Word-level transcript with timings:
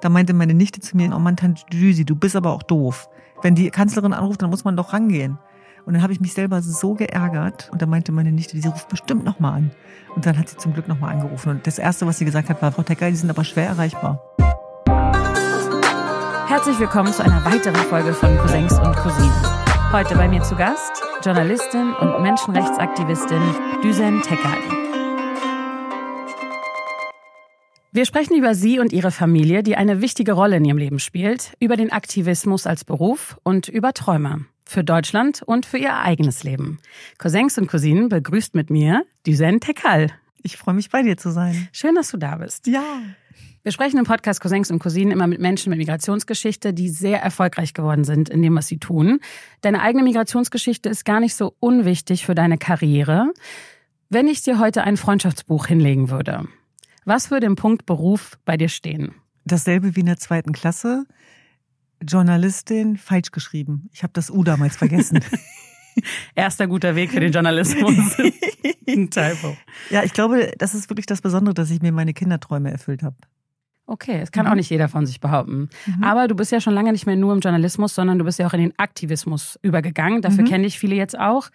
Da 0.00 0.08
meinte 0.08 0.32
meine 0.32 0.54
Nichte 0.54 0.80
zu 0.80 0.96
mir, 0.96 1.12
oh 1.14 1.18
Mann, 1.18 1.36
Tante 1.36 1.64
Düsi, 1.72 2.04
du 2.04 2.14
bist 2.14 2.36
aber 2.36 2.52
auch 2.52 2.62
doof. 2.62 3.08
Wenn 3.42 3.54
die 3.54 3.70
Kanzlerin 3.70 4.12
anruft, 4.12 4.42
dann 4.42 4.50
muss 4.50 4.64
man 4.64 4.76
doch 4.76 4.92
rangehen. 4.92 5.38
Und 5.86 5.94
dann 5.94 6.02
habe 6.02 6.12
ich 6.12 6.20
mich 6.20 6.34
selber 6.34 6.60
so 6.62 6.94
geärgert 6.94 7.70
und 7.72 7.80
da 7.80 7.86
meinte 7.86 8.12
meine 8.12 8.30
Nichte, 8.30 8.60
sie 8.60 8.68
ruft 8.68 8.88
bestimmt 8.88 9.24
nochmal 9.24 9.54
an. 9.54 9.70
Und 10.14 10.26
dann 10.26 10.38
hat 10.38 10.48
sie 10.48 10.56
zum 10.56 10.74
Glück 10.74 10.86
nochmal 10.86 11.14
angerufen. 11.14 11.50
Und 11.50 11.66
das 11.66 11.78
Erste, 11.78 12.06
was 12.06 12.18
sie 12.18 12.24
gesagt 12.24 12.48
hat, 12.48 12.60
war, 12.62 12.70
Frau 12.72 12.82
Tecker, 12.82 13.10
die 13.10 13.16
sind 13.16 13.30
aber 13.30 13.42
schwer 13.42 13.66
erreichbar. 13.66 14.22
Herzlich 16.46 16.78
willkommen 16.78 17.12
zu 17.12 17.24
einer 17.24 17.44
weiteren 17.44 17.74
Folge 17.74 18.12
von 18.12 18.36
Cousins 18.38 18.78
und 18.78 18.94
Cousinen. 18.96 19.32
Heute 19.92 20.14
bei 20.14 20.28
mir 20.28 20.42
zu 20.42 20.54
Gast 20.54 21.02
Journalistin 21.24 21.94
und 21.94 22.22
Menschenrechtsaktivistin 22.22 23.42
Düsen 23.82 24.22
Tekal. 24.22 24.87
Wir 27.98 28.04
sprechen 28.04 28.38
über 28.38 28.54
sie 28.54 28.78
und 28.78 28.92
ihre 28.92 29.10
Familie, 29.10 29.64
die 29.64 29.74
eine 29.74 30.00
wichtige 30.00 30.30
Rolle 30.30 30.58
in 30.58 30.64
ihrem 30.64 30.78
Leben 30.78 31.00
spielt, 31.00 31.54
über 31.58 31.76
den 31.76 31.90
Aktivismus 31.90 32.64
als 32.64 32.84
Beruf 32.84 33.40
und 33.42 33.66
über 33.66 33.92
Träume 33.92 34.44
für 34.64 34.84
Deutschland 34.84 35.42
und 35.42 35.66
für 35.66 35.78
ihr 35.78 35.96
eigenes 35.96 36.44
Leben. 36.44 36.78
Cousins 37.18 37.58
und 37.58 37.66
Cousinen 37.66 38.08
begrüßt 38.08 38.54
mit 38.54 38.70
mir 38.70 39.04
Düsen 39.26 39.58
Tekal. 39.58 40.12
Ich 40.44 40.56
freue 40.56 40.76
mich, 40.76 40.90
bei 40.90 41.02
dir 41.02 41.16
zu 41.16 41.32
sein. 41.32 41.66
Schön, 41.72 41.96
dass 41.96 42.12
du 42.12 42.18
da 42.18 42.36
bist. 42.36 42.68
Ja. 42.68 42.84
Wir 43.64 43.72
sprechen 43.72 43.98
im 43.98 44.04
Podcast 44.04 44.40
Cousins 44.40 44.70
und 44.70 44.78
Cousinen 44.78 45.10
immer 45.10 45.26
mit 45.26 45.40
Menschen 45.40 45.70
mit 45.70 45.80
Migrationsgeschichte, 45.80 46.72
die 46.72 46.90
sehr 46.90 47.20
erfolgreich 47.20 47.74
geworden 47.74 48.04
sind 48.04 48.28
in 48.28 48.42
dem, 48.42 48.54
was 48.54 48.68
sie 48.68 48.78
tun. 48.78 49.18
Deine 49.60 49.82
eigene 49.82 50.04
Migrationsgeschichte 50.04 50.88
ist 50.88 51.04
gar 51.04 51.18
nicht 51.18 51.34
so 51.34 51.56
unwichtig 51.58 52.24
für 52.24 52.36
deine 52.36 52.58
Karriere. 52.58 53.32
Wenn 54.08 54.28
ich 54.28 54.40
dir 54.42 54.60
heute 54.60 54.84
ein 54.84 54.96
Freundschaftsbuch 54.96 55.66
hinlegen 55.66 56.10
würde, 56.10 56.46
was 57.08 57.30
würde 57.30 57.46
im 57.46 57.56
Punkt 57.56 57.86
Beruf 57.86 58.38
bei 58.44 58.56
dir 58.56 58.68
stehen? 58.68 59.14
Dasselbe 59.44 59.96
wie 59.96 60.00
in 60.00 60.06
der 60.06 60.18
zweiten 60.18 60.52
Klasse. 60.52 61.06
Journalistin 62.06 62.96
falsch 62.96 63.32
geschrieben. 63.32 63.88
Ich 63.92 64.02
habe 64.02 64.12
das 64.12 64.30
U 64.30 64.44
damals 64.44 64.76
vergessen. 64.76 65.20
Erster 66.36 66.68
guter 66.68 66.94
Weg 66.94 67.10
für 67.10 67.20
den 67.20 67.32
Journalismus. 67.32 68.16
Ein 68.86 69.10
Typo. 69.10 69.56
Ja, 69.90 70.04
ich 70.04 70.12
glaube, 70.12 70.52
das 70.58 70.74
ist 70.74 70.90
wirklich 70.90 71.06
das 71.06 71.20
Besondere, 71.20 71.54
dass 71.54 71.70
ich 71.70 71.82
mir 71.82 71.90
meine 71.90 72.14
Kinderträume 72.14 72.70
erfüllt 72.70 73.02
habe. 73.02 73.16
Okay, 73.86 74.20
das 74.20 74.30
kann 74.30 74.44
mhm. 74.44 74.52
auch 74.52 74.56
nicht 74.56 74.70
jeder 74.70 74.88
von 74.88 75.06
sich 75.06 75.18
behaupten. 75.18 75.70
Mhm. 75.86 76.04
Aber 76.04 76.28
du 76.28 76.36
bist 76.36 76.52
ja 76.52 76.60
schon 76.60 76.74
lange 76.74 76.92
nicht 76.92 77.06
mehr 77.06 77.16
nur 77.16 77.32
im 77.32 77.40
Journalismus, 77.40 77.94
sondern 77.94 78.18
du 78.18 78.24
bist 78.24 78.38
ja 78.38 78.46
auch 78.46 78.52
in 78.52 78.60
den 78.60 78.78
Aktivismus 78.78 79.58
übergegangen. 79.62 80.20
Dafür 80.20 80.44
mhm. 80.44 80.48
kenne 80.48 80.66
ich 80.66 80.78
viele 80.78 80.94
jetzt 80.94 81.18
auch. 81.18 81.48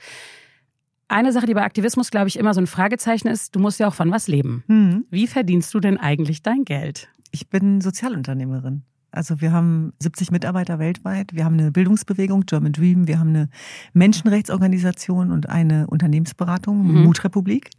Eine 1.07 1.31
Sache, 1.31 1.45
die 1.45 1.53
bei 1.53 1.63
Aktivismus, 1.63 2.11
glaube 2.11 2.27
ich, 2.27 2.39
immer 2.39 2.53
so 2.53 2.61
ein 2.61 2.67
Fragezeichen 2.67 3.27
ist, 3.27 3.55
du 3.55 3.59
musst 3.59 3.79
ja 3.79 3.87
auch 3.87 3.93
von 3.93 4.11
was 4.11 4.27
leben. 4.27 4.63
Mhm. 4.67 5.05
Wie 5.09 5.27
verdienst 5.27 5.73
du 5.73 5.79
denn 5.79 5.97
eigentlich 5.97 6.41
dein 6.41 6.65
Geld? 6.65 7.09
Ich 7.31 7.49
bin 7.49 7.81
Sozialunternehmerin. 7.81 8.83
Also 9.11 9.41
wir 9.41 9.51
haben 9.51 9.93
70 9.99 10.31
Mitarbeiter 10.31 10.79
weltweit, 10.79 11.35
wir 11.35 11.45
haben 11.45 11.53
eine 11.53 11.71
Bildungsbewegung, 11.71 12.47
German 12.47 12.71
Dream, 12.71 13.07
wir 13.07 13.19
haben 13.19 13.29
eine 13.29 13.49
Menschenrechtsorganisation 13.93 15.31
und 15.31 15.49
eine 15.49 15.85
Unternehmensberatung, 15.85 16.83
mhm. 16.83 17.03
Mutrepublik. 17.03 17.69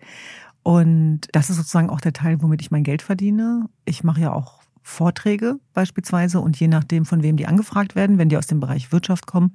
Und 0.62 1.22
das 1.33 1.50
ist 1.50 1.56
sozusagen 1.56 1.91
auch 1.91 2.00
der 2.00 2.12
Teil, 2.12 2.41
womit 2.41 2.62
ich 2.62 2.70
mein 2.70 2.84
Geld 2.84 3.02
verdiene. 3.02 3.67
Ich 3.84 4.05
mache 4.05 4.20
ja 4.20 4.33
auch 4.33 4.62
Vorträge 4.86 5.58
beispielsweise 5.72 6.40
und 6.40 6.60
je 6.60 6.68
nachdem, 6.68 7.06
von 7.06 7.22
wem 7.22 7.38
die 7.38 7.46
angefragt 7.46 7.96
werden, 7.96 8.18
wenn 8.18 8.28
die 8.28 8.36
aus 8.36 8.46
dem 8.46 8.60
Bereich 8.60 8.92
Wirtschaft 8.92 9.27
kommen, 9.27 9.54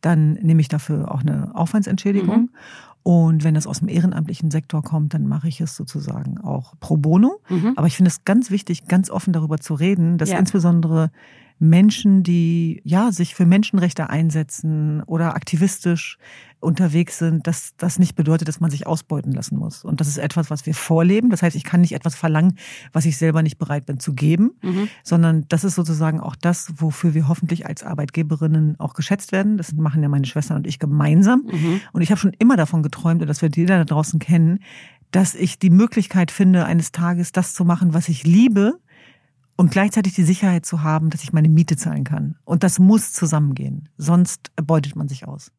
dann 0.00 0.34
nehme 0.34 0.60
ich 0.60 0.68
dafür 0.68 1.12
auch 1.12 1.20
eine 1.20 1.50
Aufwandsentschädigung. 1.54 2.42
Mhm. 2.42 2.50
Und 3.02 3.42
wenn 3.42 3.54
das 3.54 3.66
aus 3.66 3.80
dem 3.80 3.88
ehrenamtlichen 3.88 4.52
Sektor 4.52 4.82
kommt, 4.82 5.14
dann 5.14 5.26
mache 5.26 5.48
ich 5.48 5.60
es 5.60 5.74
sozusagen 5.74 6.38
auch 6.38 6.74
pro 6.78 6.96
bono. 6.96 7.40
Mhm. 7.48 7.72
Aber 7.74 7.88
ich 7.88 7.96
finde 7.96 8.10
es 8.10 8.24
ganz 8.24 8.50
wichtig, 8.50 8.86
ganz 8.86 9.10
offen 9.10 9.32
darüber 9.32 9.58
zu 9.58 9.74
reden, 9.74 10.16
dass 10.16 10.30
ja. 10.30 10.38
insbesondere 10.38 11.10
Menschen, 11.58 12.22
die 12.22 12.80
ja 12.84 13.10
sich 13.10 13.34
für 13.34 13.46
Menschenrechte 13.46 14.10
einsetzen 14.10 15.02
oder 15.04 15.34
aktivistisch 15.34 16.18
unterwegs 16.60 17.18
sind, 17.18 17.46
dass 17.46 17.74
das 17.76 17.98
nicht 17.98 18.16
bedeutet, 18.16 18.48
dass 18.48 18.58
man 18.60 18.70
sich 18.70 18.86
ausbeuten 18.86 19.32
lassen 19.32 19.56
muss. 19.56 19.84
Und 19.84 20.00
das 20.00 20.08
ist 20.08 20.18
etwas, 20.18 20.50
was 20.50 20.66
wir 20.66 20.74
vorleben. 20.74 21.30
Das 21.30 21.42
heißt, 21.42 21.54
ich 21.54 21.64
kann 21.64 21.80
nicht 21.80 21.94
etwas 21.94 22.16
verlangen, 22.16 22.58
was 22.92 23.06
ich 23.06 23.16
selber 23.16 23.42
nicht 23.42 23.58
bereit 23.58 23.86
bin 23.86 24.00
zu 24.00 24.12
geben, 24.12 24.52
mhm. 24.62 24.88
sondern 25.04 25.46
das 25.48 25.62
ist 25.62 25.76
sozusagen 25.76 26.20
auch 26.20 26.34
das, 26.34 26.72
wofür 26.76 27.14
wir 27.14 27.28
hoffentlich 27.28 27.66
als 27.66 27.84
Arbeitgeberinnen 27.84 28.78
auch 28.80 28.94
geschätzt 28.94 29.30
werden. 29.30 29.56
Das 29.56 29.72
machen 29.72 30.02
ja 30.02 30.08
meine 30.08 30.26
Schwestern 30.26 30.56
und 30.56 30.66
ich 30.66 30.78
gemeinsam. 30.78 31.44
Mhm. 31.46 31.80
Und 31.92 32.02
ich 32.02 32.10
habe 32.10 32.20
schon 32.20 32.34
immer 32.38 32.56
davon 32.56 32.82
geträumt, 32.82 33.22
und 33.22 33.28
das 33.28 33.42
wird 33.42 33.56
jeder 33.56 33.78
da 33.78 33.84
draußen 33.84 34.18
kennen, 34.18 34.58
dass 35.10 35.34
ich 35.34 35.58
die 35.58 35.70
Möglichkeit 35.70 36.30
finde, 36.30 36.66
eines 36.66 36.92
Tages 36.92 37.32
das 37.32 37.54
zu 37.54 37.64
machen, 37.64 37.94
was 37.94 38.08
ich 38.08 38.24
liebe, 38.24 38.78
und 39.58 39.72
gleichzeitig 39.72 40.14
die 40.14 40.22
Sicherheit 40.22 40.64
zu 40.64 40.82
haben, 40.82 41.10
dass 41.10 41.24
ich 41.24 41.32
meine 41.32 41.48
Miete 41.48 41.76
zahlen 41.76 42.04
kann. 42.04 42.36
Und 42.44 42.62
das 42.62 42.78
muss 42.78 43.12
zusammengehen, 43.12 43.88
sonst 43.98 44.52
beutet 44.54 44.94
man 44.94 45.08
sich 45.08 45.26
aus. 45.26 45.50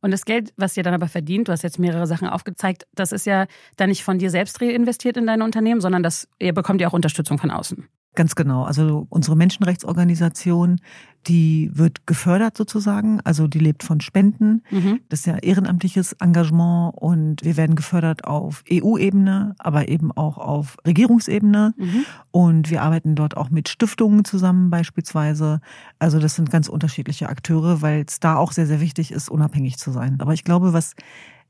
Und 0.00 0.10
das 0.10 0.26
Geld, 0.26 0.52
was 0.56 0.76
ihr 0.76 0.82
dann 0.82 0.92
aber 0.92 1.08
verdient, 1.08 1.48
du 1.48 1.52
hast 1.52 1.62
jetzt 1.62 1.78
mehrere 1.78 2.06
Sachen 2.06 2.28
aufgezeigt, 2.28 2.86
das 2.94 3.12
ist 3.12 3.24
ja 3.24 3.46
dann 3.76 3.88
nicht 3.88 4.02
von 4.02 4.18
dir 4.18 4.30
selbst 4.30 4.60
reinvestiert 4.60 5.16
in 5.16 5.26
dein 5.26 5.40
Unternehmen, 5.40 5.80
sondern 5.80 6.02
das, 6.02 6.28
ihr 6.38 6.52
bekommt 6.52 6.80
ja 6.80 6.88
auch 6.88 6.92
Unterstützung 6.92 7.38
von 7.38 7.50
außen. 7.50 7.88
Ganz 8.14 8.36
genau. 8.36 8.62
Also 8.62 9.06
unsere 9.10 9.36
Menschenrechtsorganisation, 9.36 10.80
die 11.26 11.70
wird 11.72 12.06
gefördert 12.06 12.56
sozusagen. 12.56 13.20
Also 13.24 13.48
die 13.48 13.58
lebt 13.58 13.82
von 13.82 14.00
Spenden. 14.00 14.62
Mhm. 14.70 15.00
Das 15.08 15.20
ist 15.20 15.26
ja 15.26 15.36
ehrenamtliches 15.38 16.12
Engagement 16.20 16.94
und 16.96 17.44
wir 17.44 17.56
werden 17.56 17.74
gefördert 17.74 18.24
auf 18.24 18.62
EU-Ebene, 18.70 19.56
aber 19.58 19.88
eben 19.88 20.12
auch 20.12 20.38
auf 20.38 20.76
Regierungsebene. 20.86 21.74
Mhm. 21.76 22.04
Und 22.30 22.70
wir 22.70 22.82
arbeiten 22.82 23.16
dort 23.16 23.36
auch 23.36 23.50
mit 23.50 23.68
Stiftungen 23.68 24.24
zusammen 24.24 24.70
beispielsweise. 24.70 25.60
Also 25.98 26.20
das 26.20 26.36
sind 26.36 26.50
ganz 26.52 26.68
unterschiedliche 26.68 27.28
Akteure, 27.28 27.82
weil 27.82 28.04
es 28.06 28.20
da 28.20 28.36
auch 28.36 28.52
sehr, 28.52 28.66
sehr 28.66 28.80
wichtig 28.80 29.10
ist, 29.10 29.28
unabhängig 29.28 29.76
zu 29.76 29.90
sein. 29.90 30.18
Aber 30.20 30.34
ich 30.34 30.44
glaube, 30.44 30.72
was 30.72 30.94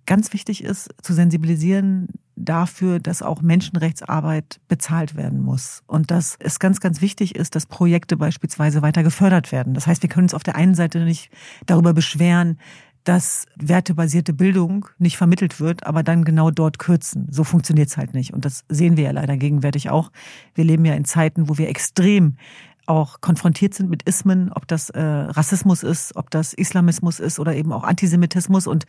ganz 0.06 0.32
wichtig 0.32 0.62
ist, 0.64 0.90
zu 1.02 1.12
sensibilisieren 1.12 2.08
dafür, 2.36 2.98
dass 2.98 3.22
auch 3.22 3.42
Menschenrechtsarbeit 3.42 4.60
bezahlt 4.68 5.14
werden 5.14 5.40
muss. 5.40 5.82
Und 5.86 6.10
dass 6.10 6.36
es 6.40 6.58
ganz, 6.58 6.80
ganz 6.80 7.00
wichtig 7.00 7.36
ist, 7.36 7.54
dass 7.54 7.66
Projekte 7.66 8.16
beispielsweise 8.16 8.82
weiter 8.82 9.02
gefördert 9.02 9.52
werden. 9.52 9.74
Das 9.74 9.86
heißt, 9.86 10.02
wir 10.02 10.08
können 10.08 10.24
uns 10.24 10.34
auf 10.34 10.42
der 10.42 10.56
einen 10.56 10.74
Seite 10.74 11.00
nicht 11.00 11.30
darüber 11.66 11.92
beschweren, 11.92 12.58
dass 13.04 13.44
wertebasierte 13.56 14.32
Bildung 14.32 14.88
nicht 14.98 15.18
vermittelt 15.18 15.60
wird, 15.60 15.86
aber 15.86 16.02
dann 16.02 16.24
genau 16.24 16.50
dort 16.50 16.78
kürzen. 16.78 17.28
So 17.30 17.44
funktioniert's 17.44 17.98
halt 17.98 18.14
nicht. 18.14 18.32
Und 18.32 18.46
das 18.46 18.64
sehen 18.68 18.96
wir 18.96 19.04
ja 19.04 19.10
leider 19.10 19.36
gegenwärtig 19.36 19.90
auch. 19.90 20.10
Wir 20.54 20.64
leben 20.64 20.84
ja 20.86 20.94
in 20.94 21.04
Zeiten, 21.04 21.48
wo 21.48 21.58
wir 21.58 21.68
extrem 21.68 22.36
auch 22.86 23.20
konfrontiert 23.20 23.74
sind 23.74 23.90
mit 23.90 24.02
Ismen, 24.02 24.52
ob 24.52 24.68
das 24.68 24.90
äh, 24.90 25.00
Rassismus 25.00 25.82
ist, 25.82 26.16
ob 26.16 26.30
das 26.30 26.52
Islamismus 26.52 27.20
ist 27.20 27.38
oder 27.38 27.54
eben 27.54 27.72
auch 27.72 27.84
Antisemitismus 27.84 28.66
und 28.66 28.86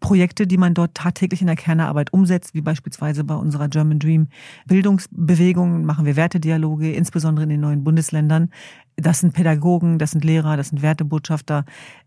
Projekte, 0.00 0.46
die 0.46 0.58
man 0.58 0.74
dort 0.74 0.94
tagtäglich 0.94 1.40
in 1.40 1.46
der 1.46 1.56
Kernearbeit 1.56 2.12
umsetzt, 2.12 2.54
wie 2.54 2.60
beispielsweise 2.60 3.24
bei 3.24 3.34
unserer 3.34 3.68
German 3.68 3.98
Dream 3.98 4.28
Bildungsbewegung, 4.66 5.84
machen 5.84 6.04
wir 6.04 6.16
Wertedialoge, 6.16 6.92
insbesondere 6.92 7.44
in 7.44 7.50
den 7.50 7.60
neuen 7.60 7.84
Bundesländern. 7.84 8.50
Das 8.96 9.20
sind 9.20 9.32
Pädagogen, 9.32 9.98
das 9.98 10.10
sind 10.10 10.24
Lehrer, 10.24 10.56
das 10.56 10.68
sind 10.68 10.82
Wertebotschafter, 10.82 11.64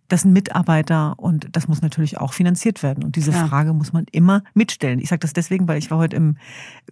das 0.07 0.21
sind 0.21 0.33
Mitarbeiter 0.33 1.17
und 1.17 1.47
das 1.53 1.67
muss 1.67 1.81
natürlich 1.81 2.19
auch 2.19 2.33
finanziert 2.33 2.83
werden. 2.83 3.03
Und 3.03 3.15
diese 3.15 3.31
ja. 3.31 3.47
Frage 3.47 3.73
muss 3.73 3.91
man 3.91 4.05
immer 4.11 4.43
mitstellen. 4.53 4.99
Ich 4.99 5.09
sage 5.09 5.21
das 5.21 5.33
deswegen, 5.33 5.67
weil 5.67 5.79
ich 5.79 5.89
war 5.89 5.97
heute 5.97 6.17
im, 6.17 6.37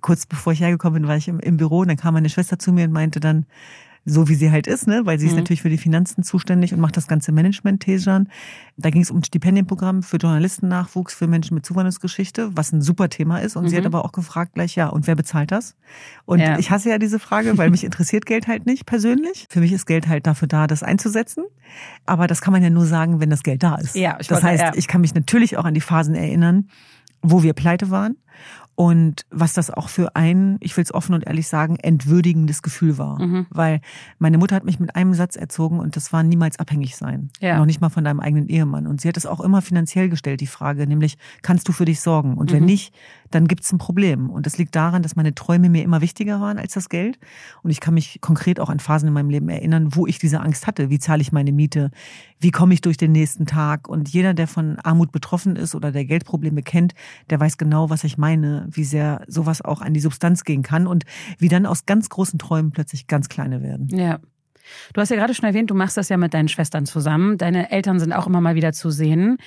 kurz 0.01 0.25
bevor 0.25 0.53
ich 0.53 0.61
hergekommen 0.61 1.01
bin, 1.01 1.09
war 1.09 1.17
ich 1.17 1.27
im, 1.27 1.39
im 1.39 1.57
Büro 1.57 1.79
und 1.79 1.89
dann 1.89 1.97
kam 1.97 2.15
meine 2.15 2.29
Schwester 2.29 2.57
zu 2.57 2.71
mir 2.71 2.85
und 2.85 2.91
meinte 2.91 3.19
dann, 3.19 3.45
so 4.06 4.28
wie 4.28 4.36
sie 4.36 4.52
halt 4.52 4.68
ist, 4.68 4.88
ne? 4.88 5.02
weil 5.06 5.18
sie 5.18 5.25
mhm. 5.25 5.31
ist 5.31 5.36
natürlich 5.38 5.62
für 5.62 5.69
die 5.69 5.78
Finanzen 5.78 6.24
zuständig 6.24 6.74
und 6.74 6.80
macht 6.80 6.97
das 6.97 7.08
ganze 7.08 7.31
Management 7.31 7.84
Tejan. 7.84 8.28
Da 8.75 8.90
ging 8.90 9.02
es 9.02 9.12
um 9.12 9.18
ein 9.18 9.24
Stipendienprogramm 9.24 10.03
für 10.03 10.18
Journalistennachwuchs 10.18 11.14
für 11.14 11.28
Menschen 11.28 11.56
mit 11.56 11.66
Zuwanderungsgeschichte, 11.66 12.50
was 12.56 12.74
ein 12.74 12.81
super 12.81 13.09
Thema 13.09 13.40
ist. 13.40 13.56
Und 13.56 13.64
mhm. 13.64 13.68
sie 13.69 13.78
hat 13.78 13.84
mhm. 13.84 13.96
aber 13.96 14.06
auch 14.06 14.12
gefragt 14.12 14.56
gleich, 14.56 14.75
ja, 14.75 14.90
und 14.90 15.08
wer 15.08 15.16
bezahlt 15.16 15.52
das? 15.52 15.75
Und 16.25 16.40
ja. 16.40 16.59
ich 16.59 16.69
hasse 16.69 16.90
ja 16.90 16.97
diese 16.97 17.19
Frage, 17.19 17.58
weil 17.58 17.69
mich 17.69 17.84
interessiert 17.84 18.25
Geld 18.25 18.47
halt 18.47 18.66
nicht 18.66 18.85
persönlich. 18.85 19.47
Für 19.50 19.61
mich 19.61 19.72
ist 19.72 19.85
Geld 19.85 20.08
halt 20.08 20.28
dafür 20.28 20.47
da, 20.47 20.67
das 20.67 20.84
einzusetzen. 20.84 21.46
Aber 22.06 22.28
das 22.28 22.41
kann 22.41 22.52
man 22.52 22.61
ja 22.61 22.70
nur 22.70 22.85
sagen, 22.85 23.22
wenn 23.22 23.29
das 23.29 23.44
Geld 23.44 23.64
da 23.64 23.76
ist. 23.76 23.96
Ja, 23.96 24.17
ich 24.20 24.28
das 24.28 24.44
heißt, 24.44 24.64
ja. 24.64 24.72
ich 24.76 24.88
kann 24.88 25.02
mich 25.02 25.14
natürlich 25.14 25.58
auch 25.58 25.66
an 25.66 25.73
die 25.73 25.82
Phasen 25.82 26.16
erinnern, 26.16 26.67
wo 27.22 27.41
wir 27.41 27.53
pleite 27.53 27.90
waren 27.90 28.17
und 28.75 29.25
was 29.29 29.53
das 29.53 29.70
auch 29.70 29.87
für 29.90 30.16
ein, 30.16 30.58
ich 30.59 30.75
will 30.75 30.84
es 30.84 30.93
offen 30.93 31.14
und 31.14 31.28
ehrlich 31.28 31.47
sagen, 31.47 31.75
entwürdigendes 31.75 32.64
Gefühl 32.64 32.97
war. 32.97 33.22
Mhm. 33.22 33.46
Weil 33.52 33.81
meine 34.17 34.40
Mutter 34.40 34.55
hat 34.55 34.66
mich 34.66 34.79
mit 34.79 34.96
einem 34.96 35.14
Satz 35.14 35.35
erzogen 35.35 35.79
und 35.79 35.96
das 35.96 36.11
war 36.11 36.23
niemals 36.23 36.58
abhängig 36.58 36.96
sein. 36.96 37.29
Ja. 37.40 37.58
Noch 37.58 37.66
nicht 37.66 37.81
mal 37.81 37.90
von 37.90 38.03
deinem 38.03 38.20
eigenen 38.20 38.47
Ehemann. 38.47 38.87
Und 38.87 38.99
sie 38.99 39.08
hat 39.08 39.17
es 39.17 39.28
auch 39.28 39.41
immer 39.41 39.61
finanziell 39.61 40.09
gestellt, 40.09 40.41
die 40.41 40.47
Frage, 40.47 40.87
nämlich, 40.87 41.17
kannst 41.43 41.67
du 41.67 41.72
für 41.72 41.85
dich 41.85 42.02
sorgen? 42.02 42.35
Und 42.35 42.52
wenn 42.52 42.61
mhm. 42.61 42.67
nicht, 42.67 42.96
dann 43.34 43.47
gibt 43.47 43.64
es 43.64 43.72
ein 43.72 43.78
Problem. 43.78 44.30
Und 44.30 44.46
das 44.46 44.58
liegt 44.58 44.76
daran, 44.76 45.02
dass 45.02 45.16
meine 45.16 45.34
Träume 45.34 45.70
mir 45.70 45.84
immer 45.84 46.02
wichtiger 46.02 46.40
waren 46.40 46.59
als 46.59 46.74
das 46.74 46.90
Geld. 46.90 47.18
Und 47.64 47.72
ich 47.72 47.80
kann 47.80 47.94
mich 47.94 48.20
konkret 48.22 48.59
auch 48.59 48.70
an 48.70 48.80
Phasen 48.80 49.08
in 49.08 49.14
meinem 49.14 49.30
Leben 49.30 49.50
erinnern, 49.50 49.96
wo 49.96 50.06
ich 50.06 50.20
diese 50.20 50.40
Angst 50.40 50.68
hatte. 50.68 50.90
Wie 50.90 51.00
zahle 51.00 51.22
ich 51.22 51.32
meine 51.32 51.52
Miete? 51.52 51.91
Wie 52.40 52.52
komme 52.52 52.74
ich 52.74 52.82
durch 52.82 52.97
den 52.97 53.12
nächsten 53.12 53.46
Tag? 53.46 53.88
Und 53.88 54.09
jeder, 54.09 54.34
der 54.34 54.47
von 54.47 54.78
Armut 54.80 55.12
betroffen 55.12 55.56
ist 55.56 55.74
oder 55.74 55.91
der 55.91 56.06
Geldprobleme 56.06 56.62
kennt, 56.62 56.94
der 57.30 57.40
weiß 57.40 57.58
genau, 57.58 57.90
was 57.90 58.03
ich 58.03 58.18
meine, 58.18 58.68
wie 58.70 58.84
sehr 58.84 59.24
sowas 59.28 59.62
auch 59.62 59.82
an 59.82 59.94
die 59.94 60.00
Substanz 60.00 60.44
gehen 60.44 60.62
kann 60.62 60.85
und 60.85 61.06
wie 61.40 61.50
dann 61.50 61.66
aus 61.66 61.85
ganz 61.85 62.09
großen 62.09 62.38
Träumen 62.38 62.72
plötzlich 62.72 63.08
ganz 63.08 63.30
kleine 63.30 63.64
werden. 63.64 63.88
Ja. 63.90 64.20
Du 64.94 65.02
hast 65.02 65.09
ja 65.09 65.18
gerade 65.18 65.34
schon 65.34 65.46
erwähnt, 65.46 65.70
du 65.70 65.76
machst 65.76 65.97
das 65.97 66.09
ja 66.09 66.18
mit 66.18 66.34
deinen 66.34 66.47
Schwestern 66.47 66.85
zusammen. 66.85 67.38
Deine 67.38 67.72
Eltern 67.72 68.00
sind 68.00 68.14
auch 68.14 68.28
immer 68.28 68.41
mal 68.41 68.56
wieder 68.56 68.74
zu 68.74 68.91
sehen. 68.91 69.38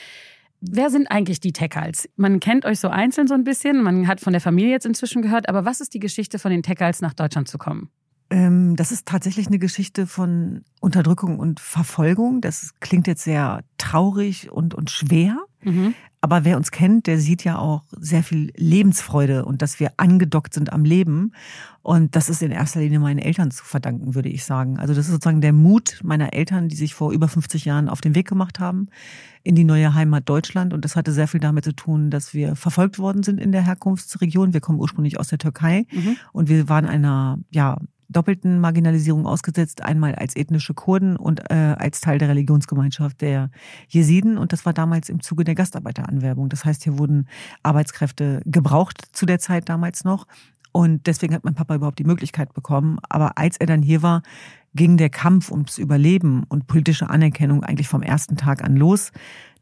Wer 0.61 0.91
sind 0.91 1.11
eigentlich 1.11 1.41
die 1.41 1.53
Tekals? 1.53 2.09
Man 2.17 2.41
kennt 2.41 2.65
euch 2.65 2.81
so 2.81 2.89
einzeln 2.89 3.27
so 3.27 3.35
ein 3.35 3.45
bisschen, 3.45 3.83
man 3.83 4.09
hat 4.09 4.21
von 4.21 4.33
der 4.33 4.41
Familie 4.41 4.71
jetzt 4.71 4.87
inzwischen 4.87 5.23
gehört, 5.23 5.49
aber 5.49 5.65
was 5.65 5.81
ist 5.81 5.95
die 5.95 6.01
Geschichte 6.01 6.39
von 6.39 6.51
den 6.51 6.63
Tekals 6.63 7.03
nach 7.03 7.13
Deutschland 7.13 7.49
zu 7.49 7.59
kommen? 7.59 7.91
Ähm, 8.31 8.77
das 8.77 8.93
ist 8.93 9.07
tatsächlich 9.07 9.47
eine 9.47 9.59
Geschichte 9.59 10.07
von 10.07 10.63
Unterdrückung 10.81 11.39
und 11.39 11.61
Verfolgung. 11.61 12.41
Das 12.41 12.75
klingt 12.81 13.07
jetzt 13.07 13.25
sehr 13.25 13.63
traurig 13.79 14.51
und, 14.51 14.75
und 14.75 14.91
schwer. 14.91 15.39
Mhm. 15.63 15.95
Aber 16.21 16.45
wer 16.45 16.57
uns 16.57 16.73
kennt, 16.73 17.07
der 17.07 17.21
sieht 17.21 17.45
ja 17.45 17.59
auch 17.59 17.85
sehr 17.93 18.25
viel 18.25 18.51
Lebensfreude 18.57 19.45
und 19.45 19.63
dass 19.63 19.79
wir 19.79 19.93
angedockt 19.97 20.55
sind 20.55 20.73
am 20.73 20.85
Leben. 20.85 21.33
Und 21.83 22.17
das 22.17 22.29
ist 22.29 22.43
in 22.43 22.51
erster 22.51 22.81
Linie 22.81 22.99
meinen 22.99 23.21
Eltern 23.21 23.53
zu 23.53 23.65
verdanken, 23.65 24.17
würde 24.17 24.29
ich 24.29 24.45
sagen. 24.45 24.77
Also 24.77 24.93
das 24.93 25.07
ist 25.07 25.13
sozusagen 25.13 25.41
der 25.41 25.53
Mut 25.53 26.01
meiner 26.03 26.33
Eltern, 26.33 26.69
die 26.69 26.75
sich 26.75 26.95
vor 26.95 27.13
über 27.13 27.29
50 27.29 27.65
Jahren 27.65 27.89
auf 27.89 28.01
den 28.01 28.17
Weg 28.17 28.27
gemacht 28.27 28.59
haben 28.59 28.89
in 29.45 29.55
die 29.55 29.63
neue 29.63 29.95
Heimat 29.95 30.29
Deutschland. 30.29 30.75
Und 30.75 30.85
das 30.85 30.97
hatte 30.97 31.13
sehr 31.13 31.29
viel 31.29 31.39
damit 31.39 31.65
zu 31.65 31.77
tun, 31.77 32.11
dass 32.11 32.35
wir 32.35 32.57
verfolgt 32.57 32.99
worden 32.99 33.23
sind 33.23 33.39
in 33.39 33.53
der 33.53 33.65
Herkunftsregion. 33.65 34.53
Wir 34.53 34.61
kommen 34.61 34.81
ursprünglich 34.81 35.21
aus 35.21 35.29
der 35.29 35.39
Türkei 35.39 35.87
mhm. 35.93 36.17
und 36.33 36.49
wir 36.49 36.69
waren 36.69 36.87
einer, 36.87 37.39
ja, 37.51 37.79
doppelten 38.09 38.61
Marginalisierung 38.61 39.27
ausgesetzt, 39.27 39.83
einmal 39.83 40.15
als 40.15 40.37
ethnische 40.37 40.75
Kurden 40.75 41.17
und 41.17 41.51
äh, 41.51 41.55
als 41.79 42.01
Teil 42.01 42.19
der 42.19 42.29
Religionsgemeinschaft 42.29 43.21
der 43.21 43.51
Jesiden. 43.89 44.39
Und 44.39 44.53
das 44.53 44.67
war 44.67 44.73
damals 44.73 45.09
im 45.09 45.21
Zuge 45.21 45.45
der 45.45 45.55
Gastarbeiteranwerbung. 45.55 46.49
Das 46.49 46.65
heißt, 46.65 46.85
hier 46.85 46.99
wurden 46.99 47.29
Arbeitskräfte 47.63 48.43
gebraucht 48.45 49.09
zu 49.13 49.27
der 49.27 49.39
Zeit 49.39 49.69
damals 49.69 50.05
noch. 50.05 50.27
Und 50.73 51.07
deswegen 51.07 51.35
hat 51.35 51.45
mein 51.45 51.55
Papa 51.55 51.75
überhaupt 51.75 51.99
die 51.99 52.05
Möglichkeit 52.05 52.53
bekommen. 52.53 52.99
Aber 53.09 53.39
als 53.39 53.57
er 53.57 53.67
dann 53.67 53.83
hier 53.83 54.03
war, 54.03 54.23
ging 54.75 54.99
der 54.99 55.09
Kampf 55.09 55.51
ums 55.51 55.79
Überleben 55.79 56.45
und 56.49 56.67
politische 56.67 57.09
Anerkennung 57.09 57.65
eigentlich 57.65 57.89
vom 57.89 58.03
ersten 58.03 58.37
Tag 58.37 58.63
an 58.63 58.77
los. 58.77 59.11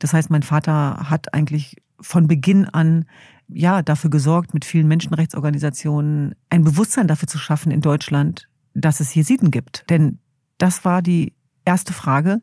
Das 0.01 0.13
heißt, 0.13 0.29
mein 0.29 0.43
Vater 0.43 1.09
hat 1.09 1.33
eigentlich 1.33 1.77
von 2.01 2.27
Beginn 2.27 2.67
an 2.67 3.07
ja, 3.49 3.83
dafür 3.83 4.11
gesorgt, 4.11 4.55
mit 4.55 4.65
vielen 4.65 4.89
Menschenrechtsorganisationen 4.89 6.35
ein 6.51 6.65
Bewusstsein 6.65 7.09
dafür 7.09 7.29
zu 7.29 7.39
schaffen 7.39 7.71
in 7.73 7.81
Deutschland, 7.81 8.49
dass 8.75 9.01
es 9.01 9.15
Jesiden 9.15 9.51
gibt. 9.51 9.89
Denn 9.91 10.19
das 10.59 10.85
war 10.85 11.03
die 11.03 11.35
erste 11.65 11.93
Frage. 11.93 12.41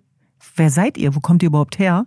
Wer 0.55 0.69
seid 0.69 0.97
ihr? 0.97 1.15
Wo 1.15 1.19
kommt 1.19 1.43
ihr 1.43 1.47
überhaupt 1.47 1.79
her? 1.79 2.05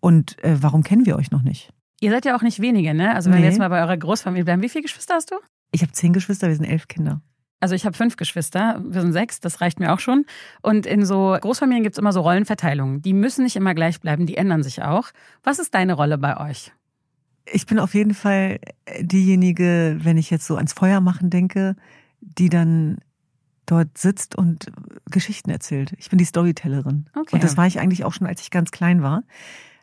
Und 0.00 0.42
äh, 0.44 0.56
warum 0.60 0.82
kennen 0.82 1.06
wir 1.06 1.16
euch 1.16 1.30
noch 1.30 1.42
nicht? 1.42 1.72
Ihr 2.00 2.10
seid 2.10 2.24
ja 2.24 2.36
auch 2.36 2.42
nicht 2.42 2.60
wenige, 2.60 2.94
ne? 2.94 3.14
Also 3.14 3.30
wenn 3.30 3.38
nee. 3.38 3.44
wir 3.44 3.50
jetzt 3.50 3.58
mal 3.58 3.68
bei 3.68 3.80
eurer 3.80 3.96
Großfamilie 3.96 4.44
bleiben, 4.44 4.62
wie 4.62 4.68
viele 4.68 4.82
Geschwister 4.82 5.14
hast 5.14 5.30
du? 5.30 5.36
Ich 5.72 5.82
habe 5.82 5.92
zehn 5.92 6.12
Geschwister, 6.12 6.48
wir 6.48 6.54
sind 6.54 6.64
elf 6.64 6.86
Kinder. 6.86 7.20
Also 7.60 7.74
ich 7.74 7.84
habe 7.84 7.96
fünf 7.96 8.16
Geschwister, 8.16 8.80
wir 8.86 9.00
sind 9.00 9.12
sechs, 9.12 9.40
das 9.40 9.60
reicht 9.60 9.80
mir 9.80 9.92
auch 9.92 9.98
schon. 9.98 10.24
Und 10.62 10.86
in 10.86 11.04
so 11.04 11.36
Großfamilien 11.40 11.82
gibt 11.82 11.94
es 11.94 11.98
immer 11.98 12.12
so 12.12 12.20
Rollenverteilungen. 12.20 13.02
Die 13.02 13.12
müssen 13.12 13.42
nicht 13.42 13.56
immer 13.56 13.74
gleich 13.74 14.00
bleiben, 14.00 14.26
die 14.26 14.36
ändern 14.36 14.62
sich 14.62 14.82
auch. 14.82 15.08
Was 15.42 15.58
ist 15.58 15.74
deine 15.74 15.94
Rolle 15.94 16.18
bei 16.18 16.38
euch? 16.38 16.72
Ich 17.52 17.66
bin 17.66 17.78
auf 17.78 17.94
jeden 17.94 18.14
Fall 18.14 18.58
diejenige, 19.00 19.98
wenn 20.02 20.16
ich 20.16 20.30
jetzt 20.30 20.46
so 20.46 20.56
ans 20.56 20.72
Feuer 20.72 21.00
machen 21.00 21.30
denke, 21.30 21.76
die 22.20 22.48
dann 22.48 22.98
dort 23.66 23.98
sitzt 23.98 24.34
und 24.34 24.72
Geschichten 25.10 25.50
erzählt. 25.50 25.92
Ich 25.98 26.08
bin 26.10 26.18
die 26.18 26.24
Storytellerin. 26.24 27.06
Okay. 27.14 27.34
Und 27.34 27.44
das 27.44 27.56
war 27.56 27.66
ich 27.66 27.78
eigentlich 27.78 28.04
auch 28.04 28.12
schon, 28.12 28.26
als 28.26 28.40
ich 28.40 28.50
ganz 28.50 28.70
klein 28.70 29.02
war 29.02 29.22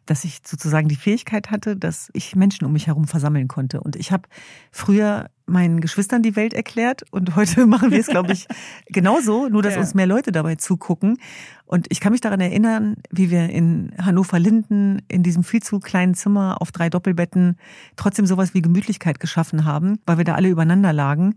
dass 0.06 0.24
ich 0.24 0.40
sozusagen 0.46 0.88
die 0.88 0.96
Fähigkeit 0.96 1.52
hatte, 1.52 1.76
dass 1.76 2.10
ich 2.14 2.36
Menschen 2.36 2.66
um 2.66 2.74
mich 2.74 2.88
herum 2.88 3.08
versammeln 3.08 3.48
konnte. 3.48 3.82
Und 3.82 3.96
ich 3.96 4.12
habe 4.12 4.24
früher 4.72 5.30
meinen 5.48 5.80
Geschwistern 5.80 6.22
die 6.22 6.36
Welt 6.36 6.54
erklärt 6.54 7.04
und 7.12 7.36
heute 7.36 7.66
machen 7.68 7.92
wir 7.92 8.00
es, 8.00 8.08
glaube 8.08 8.34
ich, 8.34 8.48
genauso, 8.88 9.48
nur 9.48 9.62
dass 9.62 9.76
ja. 9.76 9.80
uns 9.80 9.94
mehr 9.94 10.08
Leute 10.08 10.32
dabei 10.32 10.56
zugucken. 10.56 11.18
Und 11.66 11.88
ich 11.90 12.00
kann 12.00 12.12
mich 12.12 12.22
daran 12.22 12.42
erinnern, 12.42 12.96
wie 13.12 13.32
wir 13.32 13.50
in 13.50 13.94
Hannover-Linden 14.00 15.02
in 15.08 15.24
diesem 15.24 15.44
viel 15.44 15.62
zu 15.62 15.80
kleinen 15.80 16.14
Zimmer 16.14 16.62
auf 16.62 16.72
drei 16.72 16.90
Doppelbetten 16.90 17.58
trotzdem 17.96 18.26
sowas 18.26 18.54
wie 18.54 18.62
Gemütlichkeit 18.62 19.20
geschaffen 19.20 19.66
haben, 19.66 20.00
weil 20.06 20.18
wir 20.18 20.26
da 20.26 20.36
alle 20.36 20.50
übereinander 20.50 20.94
lagen. 20.94 21.36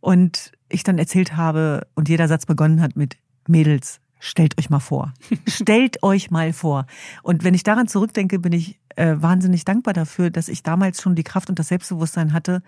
Und 0.00 0.52
ich 0.68 0.84
dann 0.84 0.98
erzählt 0.98 1.36
habe 1.36 1.86
und 1.94 2.08
jeder 2.08 2.28
Satz 2.28 2.46
begonnen 2.46 2.80
hat 2.80 2.96
mit 2.96 3.16
Mädels, 3.48 4.00
Stellt 4.20 4.58
euch 4.58 4.70
mal 4.70 4.80
vor. 4.80 5.12
Stellt 5.46 6.02
euch 6.02 6.30
mal 6.30 6.52
vor. 6.52 6.86
Und 7.22 7.44
wenn 7.44 7.54
ich 7.54 7.62
daran 7.62 7.88
zurückdenke, 7.88 8.38
bin 8.38 8.52
ich 8.52 8.78
äh, 8.96 9.16
wahnsinnig 9.18 9.64
dankbar 9.64 9.94
dafür, 9.94 10.30
dass 10.30 10.48
ich 10.48 10.62
damals 10.62 11.00
schon 11.02 11.14
die 11.14 11.24
Kraft 11.24 11.48
und 11.48 11.58
das 11.58 11.68
Selbstbewusstsein 11.68 12.32
hatte, 12.32 12.62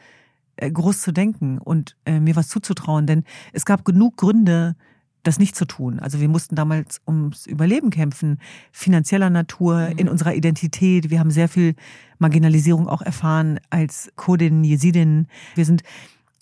äh, 0.57 0.71
groß 0.71 1.01
zu 1.01 1.13
denken 1.13 1.59
und 1.59 1.97
äh, 2.05 2.21
mir 2.21 2.37
was 2.37 2.49
zuzutrauen. 2.49 3.07
Denn 3.07 3.25
es 3.53 3.65
gab 3.65 3.85
genug 3.85 4.17
Gründe, 4.17 4.77
das 5.23 5.39
nicht 5.39 5.57
zu 5.57 5.67
tun. 5.67 5.99
Also 6.01 6.21
wir 6.21 6.29
mussten 6.29 6.55
damals 6.55 7.01
ums 7.07 7.47
Überleben 7.47 7.91
kämpfen, 7.91 8.39
finanzieller 8.73 9.31
Natur, 9.31 9.91
mhm. 9.91 9.99
in 9.99 10.09
unserer 10.09 10.35
Identität. 10.35 11.11
Wir 11.11 11.21
haben 11.21 11.31
sehr 11.31 11.49
viel 11.49 11.75
Marginalisierung 12.19 12.89
auch 12.89 13.03
erfahren 13.03 13.61
als 13.71 14.11
Kurdin, 14.17 14.65
Jesidin. 14.65 15.27
Wir 15.55 15.65
sind 15.65 15.83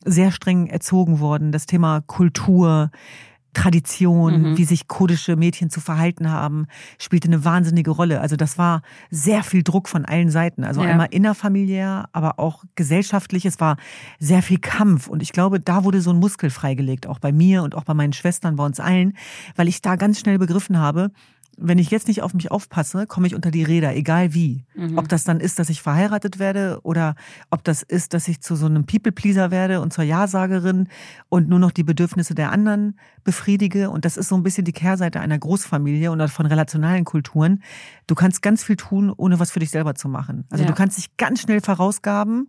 sehr 0.04 0.31
streng 0.31 0.66
erzogen 0.69 1.20
worden. 1.20 1.50
Das 1.52 1.66
Thema 1.66 2.02
Kultur, 2.02 2.90
Tradition, 3.54 4.50
mhm. 4.50 4.58
wie 4.58 4.64
sich 4.64 4.88
kurdische 4.88 5.36
Mädchen 5.36 5.70
zu 5.70 5.80
verhalten 5.80 6.30
haben, 6.30 6.66
spielte 6.98 7.28
eine 7.28 7.44
wahnsinnige 7.44 7.90
Rolle. 7.90 8.20
Also 8.20 8.36
das 8.36 8.58
war 8.58 8.82
sehr 9.10 9.42
viel 9.42 9.62
Druck 9.62 9.88
von 9.88 10.04
allen 10.04 10.30
Seiten. 10.30 10.64
Also 10.64 10.82
ja. 10.82 10.90
einmal 10.90 11.08
innerfamiliär, 11.10 12.08
aber 12.12 12.38
auch 12.38 12.64
gesellschaftlich. 12.74 13.44
Es 13.46 13.60
war 13.60 13.76
sehr 14.18 14.42
viel 14.42 14.58
Kampf. 14.58 15.08
Und 15.08 15.22
ich 15.22 15.32
glaube, 15.32 15.60
da 15.60 15.84
wurde 15.84 16.00
so 16.00 16.10
ein 16.10 16.18
Muskel 16.18 16.50
freigelegt, 16.50 17.06
auch 17.06 17.18
bei 17.18 17.32
mir 17.32 17.62
und 17.62 17.74
auch 17.74 17.84
bei 17.84 17.94
meinen 17.94 18.12
Schwestern, 18.12 18.56
bei 18.56 18.64
uns 18.64 18.80
allen, 18.80 19.14
weil 19.56 19.68
ich 19.68 19.82
da 19.82 19.96
ganz 19.96 20.20
schnell 20.20 20.38
begriffen 20.38 20.78
habe, 20.78 21.10
wenn 21.60 21.78
ich 21.78 21.90
jetzt 21.90 22.06
nicht 22.06 22.22
auf 22.22 22.34
mich 22.34 22.50
aufpasse, 22.50 23.06
komme 23.06 23.26
ich 23.26 23.34
unter 23.34 23.50
die 23.50 23.64
Räder, 23.64 23.94
egal 23.94 24.32
wie. 24.32 24.64
Mhm. 24.75 24.96
Ob 24.96 25.08
das 25.08 25.25
dann 25.25 25.40
ist, 25.40 25.58
dass 25.58 25.69
ich 25.69 25.82
verheiratet 25.82 26.38
werde 26.38 26.78
oder 26.84 27.16
ob 27.50 27.64
das 27.64 27.82
ist, 27.82 28.14
dass 28.14 28.28
ich 28.28 28.40
zu 28.40 28.55
so 28.55 28.66
einem 28.66 28.87
People-Pleaser 28.87 29.50
werde 29.50 29.81
und 29.81 29.93
zur 29.93 30.05
Ja-Sagerin 30.05 30.88
und 31.28 31.49
nur 31.49 31.58
noch 31.58 31.72
die 31.72 31.82
Bedürfnisse 31.82 32.34
der 32.34 32.52
anderen 32.52 32.99
befriedige. 33.25 33.90
Und 33.90 34.05
das 34.05 34.16
ist 34.16 34.28
so 34.28 34.37
ein 34.37 34.44
bisschen 34.44 34.64
die 34.64 34.72
Kehrseite 34.72 35.20
einer 35.20 35.38
Großfamilie 35.38 36.12
oder 36.12 36.28
von 36.28 36.46
relationalen 36.46 37.05
Kulturen. 37.05 37.62
Du 38.06 38.14
kannst 38.14 38.40
ganz 38.40 38.62
viel 38.62 38.76
tun, 38.76 39.12
ohne 39.14 39.40
was 39.40 39.50
für 39.50 39.58
dich 39.58 39.70
selber 39.70 39.96
zu 39.96 40.08
machen. 40.08 40.44
Also 40.50 40.62
ja. 40.62 40.70
du 40.70 40.76
kannst 40.76 40.96
dich 40.96 41.16
ganz 41.16 41.40
schnell 41.40 41.61
verausgaben 41.61 42.49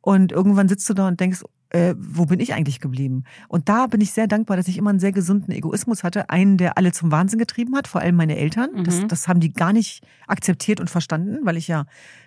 und 0.00 0.32
irgendwann 0.32 0.68
sitzt 0.68 0.88
du 0.88 0.94
da 0.94 1.06
und 1.06 1.20
denkst, 1.20 1.42
äh, 1.70 1.94
wo 1.98 2.26
bin 2.26 2.40
ich 2.40 2.54
eigentlich 2.54 2.80
geblieben? 2.80 3.24
Und 3.48 3.68
da 3.68 3.86
bin 3.86 4.00
ich 4.00 4.12
sehr 4.12 4.26
dankbar, 4.26 4.56
dass 4.56 4.68
ich 4.68 4.78
immer 4.78 4.90
einen 4.90 5.00
sehr 5.00 5.12
gesunden 5.12 5.52
Egoismus 5.52 6.02
hatte, 6.02 6.30
einen, 6.30 6.56
der 6.56 6.78
alle 6.78 6.92
zum 6.92 7.10
Wahnsinn 7.10 7.38
getrieben 7.38 7.76
hat, 7.76 7.88
vor 7.88 8.00
allem 8.00 8.16
meine 8.16 8.36
Eltern. 8.36 8.70
Mhm. 8.74 8.84
Das, 8.84 9.06
das 9.06 9.28
haben 9.28 9.40
die 9.40 9.52
gar 9.52 9.72
nicht 9.72 10.06
akzeptiert 10.26 10.80
und 10.80 10.88
verstanden, 10.88 11.38
weil 11.44 11.56
ich 11.56 11.68
ja 11.68 11.84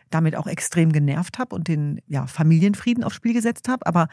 damit 0.10 0.36
auch 0.36 0.48
extrem 0.48 0.92
genervt 0.92 1.40
habe 1.40 1.56
und 1.56 1.68
den 1.68 2.02
ja, 2.08 2.28
Familienfrieden 2.28 3.04
aufs 3.04 3.16
Spiel 3.16 3.34
gesetzt 3.34 3.68
habe. 3.68 3.86
Aber 3.86 4.08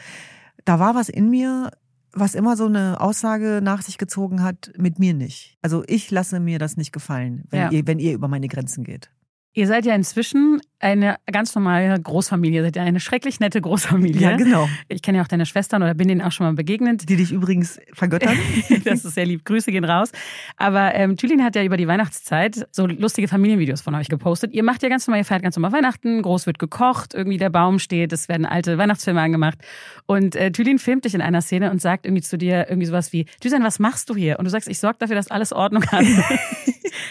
da 0.64 0.78
war 0.78 0.94
was 0.94 1.08
in 1.08 1.28
mir, 1.28 1.72
was 2.12 2.34
immer 2.34 2.56
so 2.56 2.66
eine 2.66 3.00
Aussage 3.00 3.60
nach 3.62 3.82
sich 3.82 3.98
gezogen 3.98 4.42
hat, 4.42 4.72
mit 4.76 4.98
mir 4.98 5.12
nicht. 5.12 5.58
Also 5.60 5.84
ich 5.86 6.10
lasse 6.10 6.40
mir 6.40 6.58
das 6.58 6.76
nicht 6.76 6.92
gefallen, 6.92 7.44
wenn, 7.50 7.60
ja. 7.60 7.70
ihr, 7.70 7.86
wenn 7.86 7.98
ihr 7.98 8.14
über 8.14 8.28
meine 8.28 8.48
Grenzen 8.48 8.84
geht. 8.84 9.10
Ihr 9.52 9.66
seid 9.66 9.84
ja 9.84 9.94
inzwischen 9.94 10.60
eine 10.80 11.16
ganz 11.30 11.54
normale 11.54 12.00
Großfamilie, 12.00 12.62
seid 12.62 12.76
ja 12.76 12.82
eine 12.82 13.00
schrecklich 13.00 13.40
nette 13.40 13.60
Großfamilie. 13.60 14.20
Ja, 14.20 14.36
genau. 14.36 14.68
Ich 14.88 15.02
kenne 15.02 15.18
ja 15.18 15.24
auch 15.24 15.28
deine 15.28 15.44
Schwestern 15.44 15.82
oder 15.82 15.94
bin 15.94 16.08
denen 16.08 16.22
auch 16.22 16.32
schon 16.32 16.46
mal 16.46 16.54
begegnet. 16.54 17.08
Die 17.08 17.16
dich 17.16 17.32
übrigens 17.32 17.80
vergöttern. 17.92 18.36
das 18.84 19.04
ist 19.04 19.14
sehr 19.14 19.26
lieb. 19.26 19.44
Grüße 19.44 19.72
gehen 19.72 19.84
raus. 19.84 20.12
Aber 20.56 20.94
ähm, 20.94 21.16
Thülin 21.16 21.42
hat 21.42 21.56
ja 21.56 21.64
über 21.64 21.76
die 21.76 21.88
Weihnachtszeit 21.88 22.68
so 22.70 22.86
lustige 22.86 23.26
Familienvideos 23.26 23.80
von 23.80 23.94
euch 23.94 24.08
gepostet. 24.08 24.52
Ihr 24.52 24.62
macht 24.62 24.82
ja 24.82 24.88
ganz 24.88 25.06
normal, 25.06 25.20
ihr 25.20 25.24
feiert 25.24 25.42
ganz 25.42 25.56
normal 25.56 25.72
Weihnachten, 25.72 26.22
groß 26.22 26.46
wird 26.46 26.58
gekocht, 26.58 27.14
irgendwie 27.14 27.38
der 27.38 27.50
Baum 27.50 27.78
steht, 27.78 28.12
es 28.12 28.28
werden 28.28 28.46
alte 28.46 28.78
Weihnachtsfilme 28.78 29.20
angemacht. 29.20 29.58
Und 30.06 30.36
äh, 30.36 30.52
Thülin 30.52 30.78
filmt 30.78 31.04
dich 31.04 31.14
in 31.14 31.20
einer 31.20 31.42
Szene 31.42 31.70
und 31.70 31.80
sagt 31.80 32.06
irgendwie 32.06 32.22
zu 32.22 32.38
dir 32.38 32.66
irgendwie 32.68 32.86
sowas 32.86 33.12
wie, 33.12 33.26
Düsen, 33.42 33.64
was 33.64 33.78
machst 33.78 34.10
du 34.10 34.14
hier? 34.14 34.38
Und 34.38 34.44
du 34.44 34.50
sagst, 34.50 34.68
ich 34.68 34.78
sorge 34.78 34.98
dafür, 35.00 35.16
dass 35.16 35.30
alles 35.30 35.52
Ordnung 35.52 35.84
hat. 35.86 36.04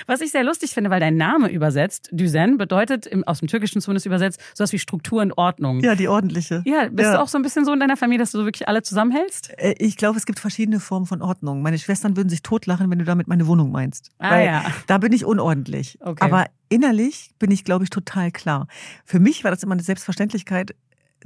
Was 0.06 0.22
ich 0.22 0.32
sehr 0.32 0.44
lustig 0.44 0.72
finde, 0.72 0.90
weil 0.90 1.00
dein 1.00 1.18
Name 1.18 1.50
übersetzt, 1.50 2.10
Düsen, 2.12 2.58
bedeutet 2.58 3.06
im, 3.06 3.24
aus 3.26 3.40
dem 3.40 3.48
Türkischen 3.48 3.57
zumindest 3.66 4.06
übersetzt, 4.06 4.40
sowas 4.54 4.72
wie 4.74 4.80
Struktur 4.80 5.22
und 5.22 5.38
Ordnung. 5.38 5.82
Ja, 5.82 5.96
die 5.96 6.08
ordentliche. 6.08 6.64
Ja, 6.66 6.90
bist 6.90 7.08
ja. 7.08 7.14
du 7.14 7.22
auch 7.22 7.28
so 7.28 7.38
ein 7.38 7.42
bisschen 7.42 7.66
so 7.66 7.74
in 7.74 7.80
deiner 7.80 7.98
Familie, 7.98 8.20
dass 8.20 8.32
du 8.32 8.40
so 8.40 8.46
wirklich 8.46 8.68
alle 8.68 8.82
zusammenhältst? 8.82 9.52
Äh, 9.58 9.76
ich 9.78 9.98
glaube, 9.98 10.18
es 10.18 10.26
gibt 10.26 10.40
verschiedene 10.40 10.80
Formen 10.80 11.06
von 11.06 11.22
Ordnung. 11.22 11.62
Meine 11.62 11.78
Schwestern 11.78 12.16
würden 12.18 12.30
sich 12.30 12.44
totlachen, 12.44 12.90
wenn 12.90 13.00
du 13.00 13.06
damit 13.06 13.28
meine 13.28 13.48
Wohnung 13.48 13.72
meinst. 13.72 14.10
Ah, 14.20 14.32
weil 14.32 14.46
ja. 14.46 14.66
Da 14.88 14.98
bin 14.98 15.14
ich 15.14 15.26
unordentlich. 15.26 15.98
Okay. 16.02 16.24
Aber 16.24 16.46
innerlich 16.70 17.32
bin 17.40 17.52
ich, 17.52 17.64
glaube 17.64 17.84
ich, 17.84 17.90
total 17.90 18.32
klar. 18.32 18.68
Für 19.06 19.20
mich 19.20 19.44
war 19.44 19.52
das 19.52 19.64
immer 19.64 19.74
eine 19.74 19.84
Selbstverständlichkeit, 19.84 20.76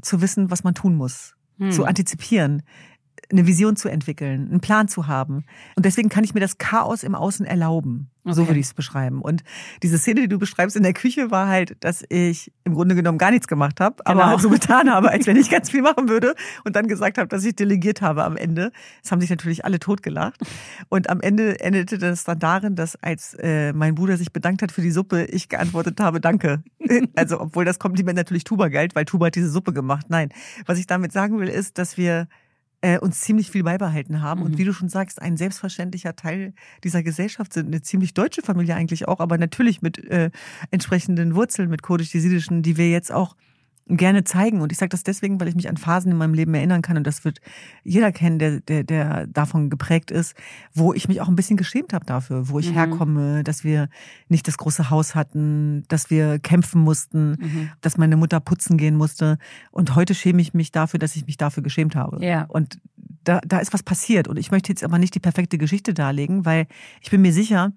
zu 0.01 0.21
wissen, 0.21 0.49
was 0.49 0.63
man 0.63 0.73
tun 0.73 0.95
muss. 0.95 1.35
Hm. 1.57 1.71
Zu 1.71 1.85
antizipieren 1.85 2.63
eine 3.31 3.47
Vision 3.47 3.75
zu 3.75 3.89
entwickeln, 3.89 4.49
einen 4.49 4.61
Plan 4.61 4.87
zu 4.87 5.07
haben. 5.07 5.45
Und 5.75 5.85
deswegen 5.85 6.09
kann 6.09 6.23
ich 6.23 6.33
mir 6.33 6.39
das 6.39 6.57
Chaos 6.57 7.03
im 7.03 7.15
Außen 7.15 7.45
erlauben. 7.45 8.11
Okay. 8.23 8.35
So 8.35 8.47
würde 8.47 8.59
ich 8.59 8.67
es 8.67 8.73
beschreiben. 8.75 9.21
Und 9.21 9.43
diese 9.81 9.97
Szene, 9.97 10.21
die 10.21 10.27
du 10.27 10.37
beschreibst 10.37 10.75
in 10.75 10.83
der 10.83 10.93
Küche, 10.93 11.31
war 11.31 11.47
halt, 11.47 11.75
dass 11.83 12.03
ich 12.09 12.51
im 12.65 12.75
Grunde 12.75 12.93
genommen 12.93 13.17
gar 13.17 13.31
nichts 13.31 13.47
gemacht 13.47 13.79
habe, 13.79 13.95
genau. 14.05 14.19
aber 14.19 14.29
halt 14.29 14.41
so 14.41 14.49
getan 14.49 14.91
habe, 14.91 15.09
als 15.09 15.25
wenn 15.25 15.37
ich 15.37 15.49
ganz 15.49 15.71
viel 15.71 15.81
machen 15.81 16.07
würde 16.07 16.35
und 16.63 16.75
dann 16.75 16.87
gesagt 16.87 17.17
habe, 17.17 17.27
dass 17.27 17.43
ich 17.43 17.55
delegiert 17.55 18.01
habe 18.01 18.23
am 18.23 18.37
Ende. 18.37 18.71
Das 19.01 19.11
haben 19.11 19.21
sich 19.21 19.31
natürlich 19.31 19.65
alle 19.65 19.79
totgelacht. 19.79 20.39
Und 20.89 21.09
am 21.09 21.19
Ende 21.21 21.59
endete 21.61 21.97
das 21.97 22.23
dann 22.23 22.37
darin, 22.37 22.75
dass 22.75 22.95
als 23.01 23.33
äh, 23.39 23.73
mein 23.73 23.95
Bruder 23.95 24.17
sich 24.17 24.31
bedankt 24.31 24.61
hat 24.61 24.71
für 24.71 24.81
die 24.81 24.91
Suppe, 24.91 25.25
ich 25.25 25.49
geantwortet 25.49 25.99
habe, 25.99 26.21
danke. 26.21 26.63
Also 27.15 27.39
obwohl 27.39 27.65
das 27.65 27.79
Kompliment 27.79 28.17
natürlich 28.17 28.43
Tuba 28.43 28.67
galt, 28.67 28.95
weil 28.95 29.05
Tuba 29.05 29.27
hat 29.27 29.35
diese 29.35 29.49
Suppe 29.49 29.73
gemacht. 29.73 30.07
Nein, 30.09 30.29
was 30.65 30.77
ich 30.77 30.87
damit 30.87 31.11
sagen 31.11 31.39
will, 31.39 31.47
ist, 31.47 31.77
dass 31.77 31.97
wir 31.97 32.27
äh, 32.81 32.99
uns 32.99 33.21
ziemlich 33.21 33.49
viel 33.51 33.63
beibehalten 33.63 34.21
haben. 34.21 34.41
Mhm. 34.41 34.45
Und 34.47 34.57
wie 34.57 34.65
du 34.65 34.73
schon 34.73 34.89
sagst, 34.89 35.21
ein 35.21 35.37
selbstverständlicher 35.37 36.15
Teil 36.15 36.53
dieser 36.83 37.03
Gesellschaft 37.03 37.53
sind. 37.53 37.67
Eine 37.67 37.81
ziemlich 37.81 38.13
deutsche 38.13 38.41
Familie 38.41 38.75
eigentlich 38.75 39.07
auch, 39.07 39.19
aber 39.19 39.37
natürlich 39.37 39.81
mit 39.81 39.97
äh, 40.09 40.31
entsprechenden 40.71 41.35
Wurzeln, 41.35 41.69
mit 41.69 41.83
kurdisch-jesidischen, 41.83 42.63
die 42.63 42.77
wir 42.77 42.89
jetzt 42.89 43.11
auch 43.11 43.35
gerne 43.87 44.23
zeigen. 44.23 44.61
Und 44.61 44.71
ich 44.71 44.77
sage 44.77 44.89
das 44.89 45.03
deswegen, 45.03 45.39
weil 45.39 45.47
ich 45.47 45.55
mich 45.55 45.69
an 45.69 45.77
Phasen 45.77 46.11
in 46.11 46.17
meinem 46.17 46.33
Leben 46.33 46.53
erinnern 46.53 46.81
kann 46.81 46.97
und 46.97 47.05
das 47.05 47.25
wird 47.25 47.41
jeder 47.83 48.11
kennen, 48.11 48.39
der, 48.39 48.61
der, 48.61 48.83
der 48.83 49.27
davon 49.27 49.69
geprägt 49.69 50.11
ist, 50.11 50.35
wo 50.73 50.93
ich 50.93 51.07
mich 51.07 51.21
auch 51.21 51.27
ein 51.27 51.35
bisschen 51.35 51.57
geschämt 51.57 51.93
habe 51.93 52.05
dafür, 52.05 52.49
wo 52.49 52.59
ich 52.59 52.69
mhm. 52.69 52.75
herkomme, 52.75 53.43
dass 53.43 53.63
wir 53.63 53.89
nicht 54.29 54.47
das 54.47 54.57
große 54.57 54.89
Haus 54.89 55.15
hatten, 55.15 55.83
dass 55.87 56.09
wir 56.09 56.39
kämpfen 56.39 56.81
mussten, 56.81 57.31
mhm. 57.31 57.69
dass 57.81 57.97
meine 57.97 58.17
Mutter 58.17 58.39
putzen 58.39 58.77
gehen 58.77 58.95
musste. 58.95 59.37
Und 59.71 59.95
heute 59.95 60.15
schäme 60.15 60.41
ich 60.41 60.53
mich 60.53 60.71
dafür, 60.71 60.99
dass 60.99 61.15
ich 61.15 61.25
mich 61.25 61.37
dafür 61.37 61.63
geschämt 61.63 61.95
habe. 61.95 62.23
Ja. 62.25 62.45
Und 62.47 62.79
da, 63.23 63.39
da 63.45 63.59
ist 63.59 63.73
was 63.73 63.83
passiert. 63.83 64.27
Und 64.27 64.37
ich 64.37 64.51
möchte 64.51 64.71
jetzt 64.71 64.83
aber 64.83 64.97
nicht 64.97 65.15
die 65.15 65.19
perfekte 65.19 65.57
Geschichte 65.57 65.93
darlegen, 65.93 66.45
weil 66.45 66.67
ich 67.01 67.11
bin 67.11 67.21
mir 67.21 67.33
sicher, 67.33 67.71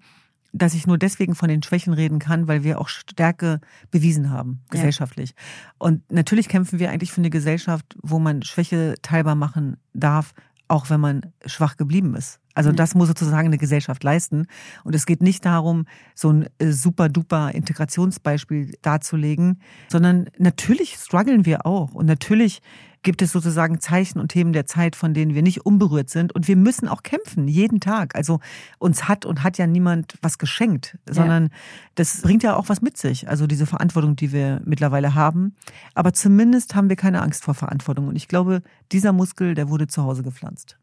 dass 0.57 0.73
ich 0.73 0.87
nur 0.87 0.97
deswegen 0.97 1.35
von 1.35 1.49
den 1.49 1.61
Schwächen 1.61 1.93
reden 1.93 2.19
kann, 2.19 2.47
weil 2.47 2.63
wir 2.63 2.79
auch 2.79 2.87
Stärke 2.87 3.59
bewiesen 3.91 4.29
haben, 4.29 4.61
gesellschaftlich. 4.69 5.31
Ja. 5.31 5.35
Und 5.79 6.09
natürlich 6.11 6.47
kämpfen 6.47 6.79
wir 6.79 6.91
eigentlich 6.91 7.11
für 7.11 7.21
eine 7.21 7.29
Gesellschaft, 7.29 7.97
wo 8.01 8.19
man 8.19 8.41
Schwäche 8.41 8.95
teilbar 9.01 9.35
machen 9.35 9.77
darf, 9.93 10.33
auch 10.67 10.89
wenn 10.89 11.01
man 11.01 11.21
schwach 11.45 11.75
geblieben 11.75 12.15
ist. 12.15 12.39
Also 12.53 12.71
mhm. 12.71 12.77
das 12.77 12.95
muss 12.95 13.09
sozusagen 13.09 13.47
eine 13.47 13.57
Gesellschaft 13.57 14.03
leisten. 14.03 14.47
Und 14.83 14.95
es 14.95 15.05
geht 15.05 15.21
nicht 15.21 15.45
darum, 15.45 15.85
so 16.15 16.31
ein 16.31 16.47
äh, 16.57 16.71
super 16.71 17.09
duper 17.09 17.51
Integrationsbeispiel 17.53 18.73
darzulegen, 18.81 19.59
sondern 19.89 20.29
natürlich 20.37 20.95
strugglen 20.95 21.45
wir 21.45 21.65
auch. 21.65 21.93
Und 21.93 22.05
natürlich 22.05 22.61
gibt 23.05 23.21
es 23.21 23.31
sozusagen 23.31 23.79
Zeichen 23.79 24.19
und 24.19 24.29
Themen 24.29 24.51
der 24.51 24.65
Zeit, 24.65 24.95
von 24.95 25.13
denen 25.13 25.35
wir 25.35 25.43
nicht 25.43 25.65
unberührt 25.65 26.09
sind. 26.09 26.33
Und 26.33 26.49
wir 26.49 26.57
müssen 26.57 26.89
auch 26.89 27.03
kämpfen, 27.03 27.47
jeden 27.47 27.79
Tag. 27.79 28.15
Also 28.15 28.39
uns 28.79 29.07
hat 29.07 29.25
und 29.25 29.43
hat 29.43 29.57
ja 29.57 29.67
niemand 29.67 30.15
was 30.21 30.39
geschenkt, 30.39 30.97
sondern 31.09 31.43
ja. 31.43 31.49
das 31.93 32.21
bringt 32.21 32.43
ja 32.43 32.55
auch 32.55 32.67
was 32.67 32.81
mit 32.81 32.97
sich. 32.97 33.29
Also 33.29 33.47
diese 33.47 33.67
Verantwortung, 33.67 34.15
die 34.15 34.33
wir 34.33 34.59
mittlerweile 34.65 35.13
haben. 35.13 35.55
Aber 35.93 36.13
zumindest 36.13 36.75
haben 36.75 36.89
wir 36.89 36.95
keine 36.95 37.21
Angst 37.21 37.43
vor 37.43 37.53
Verantwortung. 37.53 38.07
Und 38.07 38.15
ich 38.15 38.27
glaube, 38.27 38.63
dieser 38.91 39.13
Muskel, 39.13 39.53
der 39.53 39.69
wurde 39.69 39.87
zu 39.87 40.03
Hause 40.03 40.23
gepflanzt. 40.23 40.77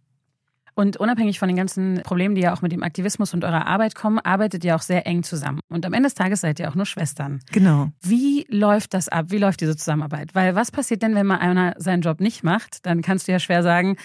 Und 0.75 0.97
unabhängig 0.97 1.39
von 1.39 1.49
den 1.49 1.57
ganzen 1.57 2.01
Problemen, 2.03 2.35
die 2.35 2.41
ja 2.43 2.55
auch 2.55 2.63
mit 2.63 2.73
dem 2.73 2.83
Aktivismus 2.83 3.35
und 3.35 3.45
eurer 3.45 3.67
Arbeit 3.67 3.95
kommen, 3.95 4.19
arbeitet 4.19 4.65
ihr 4.65 4.75
auch 4.75 4.83
sehr 4.83 5.07
eng 5.07 5.23
zusammen. 5.23 5.61
Und 5.69 5.85
am 5.85 5.93
Ende 5.93 6.07
des 6.07 6.15
Tages 6.15 6.41
seid 6.41 6.59
ihr 6.61 6.71
auch 6.71 6.75
nur 6.75 6.87
Schwestern. 6.87 7.41
Genau. 7.53 7.91
Wie 8.01 8.47
läuft 8.49 8.95
das 8.95 9.09
ab? 9.09 9.27
Wie 9.29 9.39
läuft 9.39 9.61
diese 9.61 9.77
Zusammenarbeit? 9.77 10.35
Weil 10.35 10.55
was 10.55 10.71
passiert 10.71 11.03
denn, 11.03 11.15
wenn 11.15 11.27
mal 11.27 11.39
einer 11.39 11.75
seinen 11.77 12.03
Job 12.03 12.21
nicht 12.21 12.43
macht? 12.43 12.87
Dann 12.87 13.03
kannst 13.03 13.29
du 13.29 13.33
ja 13.33 13.39
schwer 13.39 13.63
sagen, 13.63 13.97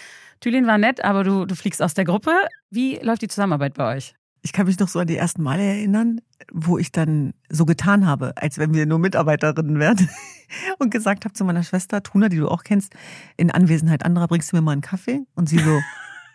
Thülin 0.41 0.67
war 0.67 0.77
nett, 0.77 1.03
aber 1.03 1.23
du, 1.23 1.45
du 1.45 1.55
fliegst 1.55 1.81
aus 1.81 1.93
der 1.93 2.05
Gruppe. 2.05 2.31
Wie 2.69 2.99
läuft 3.01 3.21
die 3.21 3.27
Zusammenarbeit 3.27 3.75
bei 3.75 3.95
euch? 3.95 4.13
Ich 4.41 4.53
kann 4.53 4.67
mich 4.67 4.79
noch 4.79 4.87
so 4.87 4.99
an 4.99 5.07
die 5.07 5.17
ersten 5.17 5.41
Male 5.43 5.63
erinnern, 5.63 6.21
wo 6.53 6.77
ich 6.77 6.91
dann 6.91 7.33
so 7.49 7.65
getan 7.65 8.05
habe, 8.05 8.33
als 8.37 8.57
wenn 8.57 8.73
wir 8.73 8.85
nur 8.85 8.99
Mitarbeiterinnen 8.99 9.79
wären 9.79 10.09
und 10.79 10.91
gesagt 10.91 11.25
habe 11.25 11.33
zu 11.33 11.43
meiner 11.43 11.63
Schwester, 11.63 12.03
Tuna, 12.03 12.29
die 12.29 12.37
du 12.37 12.47
auch 12.47 12.63
kennst, 12.63 12.93
in 13.35 13.51
Anwesenheit 13.51 14.05
anderer 14.05 14.27
bringst 14.27 14.51
du 14.51 14.55
mir 14.55 14.61
mal 14.61 14.73
einen 14.73 14.81
Kaffee 14.81 15.21
und 15.35 15.49
sie 15.49 15.59
so, 15.59 15.79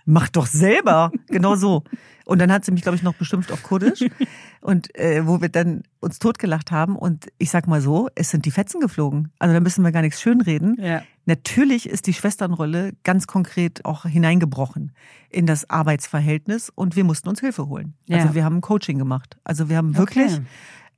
mach 0.04 0.28
doch 0.28 0.46
selber. 0.46 1.12
Genau 1.28 1.56
so. 1.56 1.84
Und 2.24 2.38
dann 2.40 2.52
hat 2.52 2.64
sie 2.64 2.72
mich, 2.72 2.82
glaube 2.82 2.96
ich, 2.96 3.02
noch 3.02 3.14
beschimpft 3.14 3.50
auf 3.52 3.62
Kurdisch. 3.62 4.04
Und 4.60 4.94
äh, 4.96 5.26
wo 5.26 5.40
wir 5.40 5.48
dann 5.48 5.82
uns 6.00 6.18
totgelacht 6.18 6.70
haben. 6.70 6.96
Und 6.96 7.26
ich 7.38 7.50
sag 7.50 7.66
mal 7.66 7.80
so, 7.80 8.08
es 8.14 8.30
sind 8.30 8.44
die 8.44 8.50
Fetzen 8.50 8.80
geflogen. 8.80 9.32
Also 9.38 9.54
da 9.54 9.60
müssen 9.60 9.82
wir 9.82 9.92
gar 9.92 10.02
nichts 10.02 10.20
schönreden. 10.20 10.76
Ja. 10.80 11.02
Natürlich 11.26 11.88
ist 11.88 12.06
die 12.06 12.14
Schwesternrolle 12.14 12.92
ganz 13.04 13.26
konkret 13.26 13.84
auch 13.84 14.04
hineingebrochen 14.04 14.92
in 15.30 15.46
das 15.46 15.68
Arbeitsverhältnis 15.68 16.70
und 16.70 16.96
wir 16.96 17.04
mussten 17.04 17.28
uns 17.28 17.40
Hilfe 17.40 17.68
holen. 17.68 17.94
Ja. 18.06 18.18
Also 18.18 18.34
wir 18.34 18.44
haben 18.44 18.60
Coaching 18.60 18.98
gemacht. 18.98 19.36
Also 19.44 19.68
wir 19.68 19.76
haben 19.76 19.96
wirklich, 19.96 20.32
okay. 20.32 20.42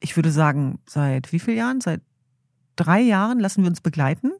ich 0.00 0.16
würde 0.16 0.30
sagen, 0.30 0.78
seit 0.86 1.32
wie 1.32 1.38
vielen 1.38 1.58
Jahren? 1.58 1.80
Seit 1.80 2.00
drei 2.76 3.00
Jahren 3.00 3.38
lassen 3.38 3.62
wir 3.62 3.70
uns 3.70 3.80
begleiten, 3.80 4.32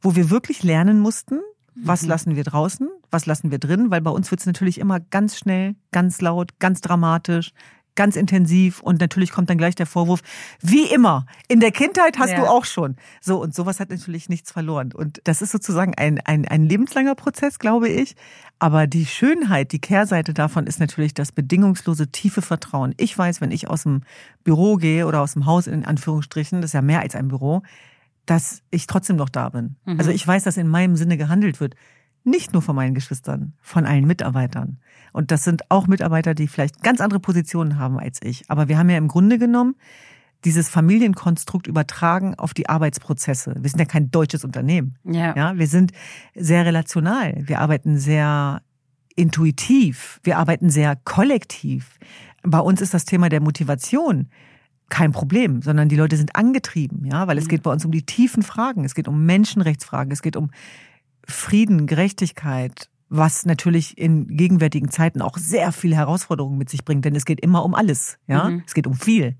wo 0.00 0.16
wir 0.16 0.30
wirklich 0.30 0.62
lernen 0.62 1.00
mussten, 1.00 1.40
was 1.82 2.02
mhm. 2.02 2.08
lassen 2.08 2.36
wir 2.36 2.44
draußen? 2.44 2.88
Was 3.10 3.26
lassen 3.26 3.50
wir 3.50 3.58
drin? 3.58 3.90
Weil 3.90 4.00
bei 4.00 4.10
uns 4.10 4.30
wird 4.30 4.40
es 4.40 4.46
natürlich 4.46 4.78
immer 4.78 5.00
ganz 5.00 5.36
schnell, 5.36 5.74
ganz 5.92 6.20
laut, 6.20 6.58
ganz 6.58 6.80
dramatisch, 6.80 7.52
ganz 7.98 8.14
intensiv 8.14 8.80
und 8.80 9.00
natürlich 9.00 9.32
kommt 9.32 9.50
dann 9.50 9.58
gleich 9.58 9.74
der 9.74 9.84
Vorwurf, 9.86 10.20
wie 10.60 10.84
immer, 10.84 11.26
in 11.48 11.58
der 11.58 11.72
Kindheit 11.72 12.16
hast 12.16 12.30
ja. 12.30 12.38
du 12.38 12.46
auch 12.46 12.64
schon. 12.64 12.94
So, 13.20 13.42
und 13.42 13.56
sowas 13.56 13.80
hat 13.80 13.90
natürlich 13.90 14.28
nichts 14.28 14.52
verloren. 14.52 14.92
Und 14.94 15.20
das 15.24 15.42
ist 15.42 15.50
sozusagen 15.50 15.96
ein, 15.96 16.20
ein, 16.24 16.46
ein 16.46 16.64
lebenslanger 16.64 17.16
Prozess, 17.16 17.58
glaube 17.58 17.88
ich. 17.88 18.14
Aber 18.60 18.86
die 18.86 19.04
Schönheit, 19.04 19.72
die 19.72 19.80
Kehrseite 19.80 20.32
davon 20.32 20.68
ist 20.68 20.78
natürlich 20.78 21.12
das 21.12 21.32
bedingungslose, 21.32 22.06
tiefe 22.12 22.40
Vertrauen. 22.40 22.94
Ich 22.98 23.18
weiß, 23.18 23.40
wenn 23.40 23.50
ich 23.50 23.68
aus 23.68 23.82
dem 23.82 24.02
Büro 24.44 24.76
gehe 24.76 25.04
oder 25.04 25.20
aus 25.20 25.32
dem 25.32 25.46
Haus 25.46 25.66
in 25.66 25.84
Anführungsstrichen, 25.84 26.60
das 26.60 26.68
ist 26.68 26.74
ja 26.74 26.82
mehr 26.82 27.00
als 27.00 27.16
ein 27.16 27.26
Büro, 27.26 27.62
dass 28.28 28.62
ich 28.70 28.86
trotzdem 28.86 29.16
noch 29.16 29.30
da 29.30 29.48
bin. 29.48 29.76
Mhm. 29.86 29.98
Also 29.98 30.10
ich 30.10 30.26
weiß, 30.26 30.44
dass 30.44 30.58
in 30.58 30.68
meinem 30.68 30.96
Sinne 30.96 31.16
gehandelt 31.16 31.60
wird. 31.60 31.74
Nicht 32.24 32.52
nur 32.52 32.60
von 32.60 32.76
meinen 32.76 32.94
Geschwistern, 32.94 33.54
von 33.62 33.86
allen 33.86 34.06
Mitarbeitern. 34.06 34.80
Und 35.12 35.30
das 35.30 35.44
sind 35.44 35.70
auch 35.70 35.86
Mitarbeiter, 35.86 36.34
die 36.34 36.46
vielleicht 36.46 36.82
ganz 36.82 37.00
andere 37.00 37.20
Positionen 37.20 37.78
haben 37.78 37.98
als 37.98 38.20
ich. 38.22 38.44
Aber 38.48 38.68
wir 38.68 38.76
haben 38.76 38.90
ja 38.90 38.98
im 38.98 39.08
Grunde 39.08 39.38
genommen 39.38 39.76
dieses 40.44 40.68
Familienkonstrukt 40.68 41.66
übertragen 41.66 42.34
auf 42.34 42.52
die 42.52 42.68
Arbeitsprozesse. 42.68 43.54
Wir 43.58 43.70
sind 43.70 43.78
ja 43.78 43.86
kein 43.86 44.10
deutsches 44.10 44.44
Unternehmen. 44.44 44.96
Ja. 45.04 45.34
ja 45.34 45.56
wir 45.56 45.66
sind 45.66 45.92
sehr 46.34 46.66
relational. 46.66 47.34
Wir 47.46 47.60
arbeiten 47.60 47.98
sehr 47.98 48.60
intuitiv. 49.16 50.20
Wir 50.22 50.36
arbeiten 50.36 50.68
sehr 50.68 50.96
kollektiv. 50.96 51.98
Bei 52.42 52.60
uns 52.60 52.82
ist 52.82 52.92
das 52.92 53.06
Thema 53.06 53.30
der 53.30 53.40
Motivation 53.40 54.28
kein 54.88 55.12
Problem, 55.12 55.62
sondern 55.62 55.88
die 55.88 55.96
Leute 55.96 56.16
sind 56.16 56.34
angetrieben, 56.36 57.04
ja, 57.04 57.26
weil 57.26 57.38
es 57.38 57.44
mhm. 57.44 57.48
geht 57.48 57.62
bei 57.62 57.72
uns 57.72 57.84
um 57.84 57.92
die 57.92 58.04
tiefen 58.04 58.42
Fragen. 58.42 58.84
Es 58.84 58.94
geht 58.94 59.08
um 59.08 59.26
Menschenrechtsfragen, 59.26 60.12
es 60.12 60.22
geht 60.22 60.36
um 60.36 60.50
Frieden, 61.26 61.86
Gerechtigkeit, 61.86 62.88
was 63.10 63.46
natürlich 63.46 63.96
in 63.96 64.26
gegenwärtigen 64.36 64.90
Zeiten 64.90 65.22
auch 65.22 65.38
sehr 65.38 65.72
viele 65.72 65.96
Herausforderungen 65.96 66.58
mit 66.58 66.68
sich 66.68 66.84
bringt, 66.84 67.04
denn 67.04 67.16
es 67.16 67.24
geht 67.24 67.40
immer 67.40 67.64
um 67.64 67.74
alles, 67.74 68.18
ja, 68.26 68.50
mhm. 68.50 68.62
es 68.66 68.74
geht 68.74 68.86
um 68.86 68.94
viel. 68.94 69.36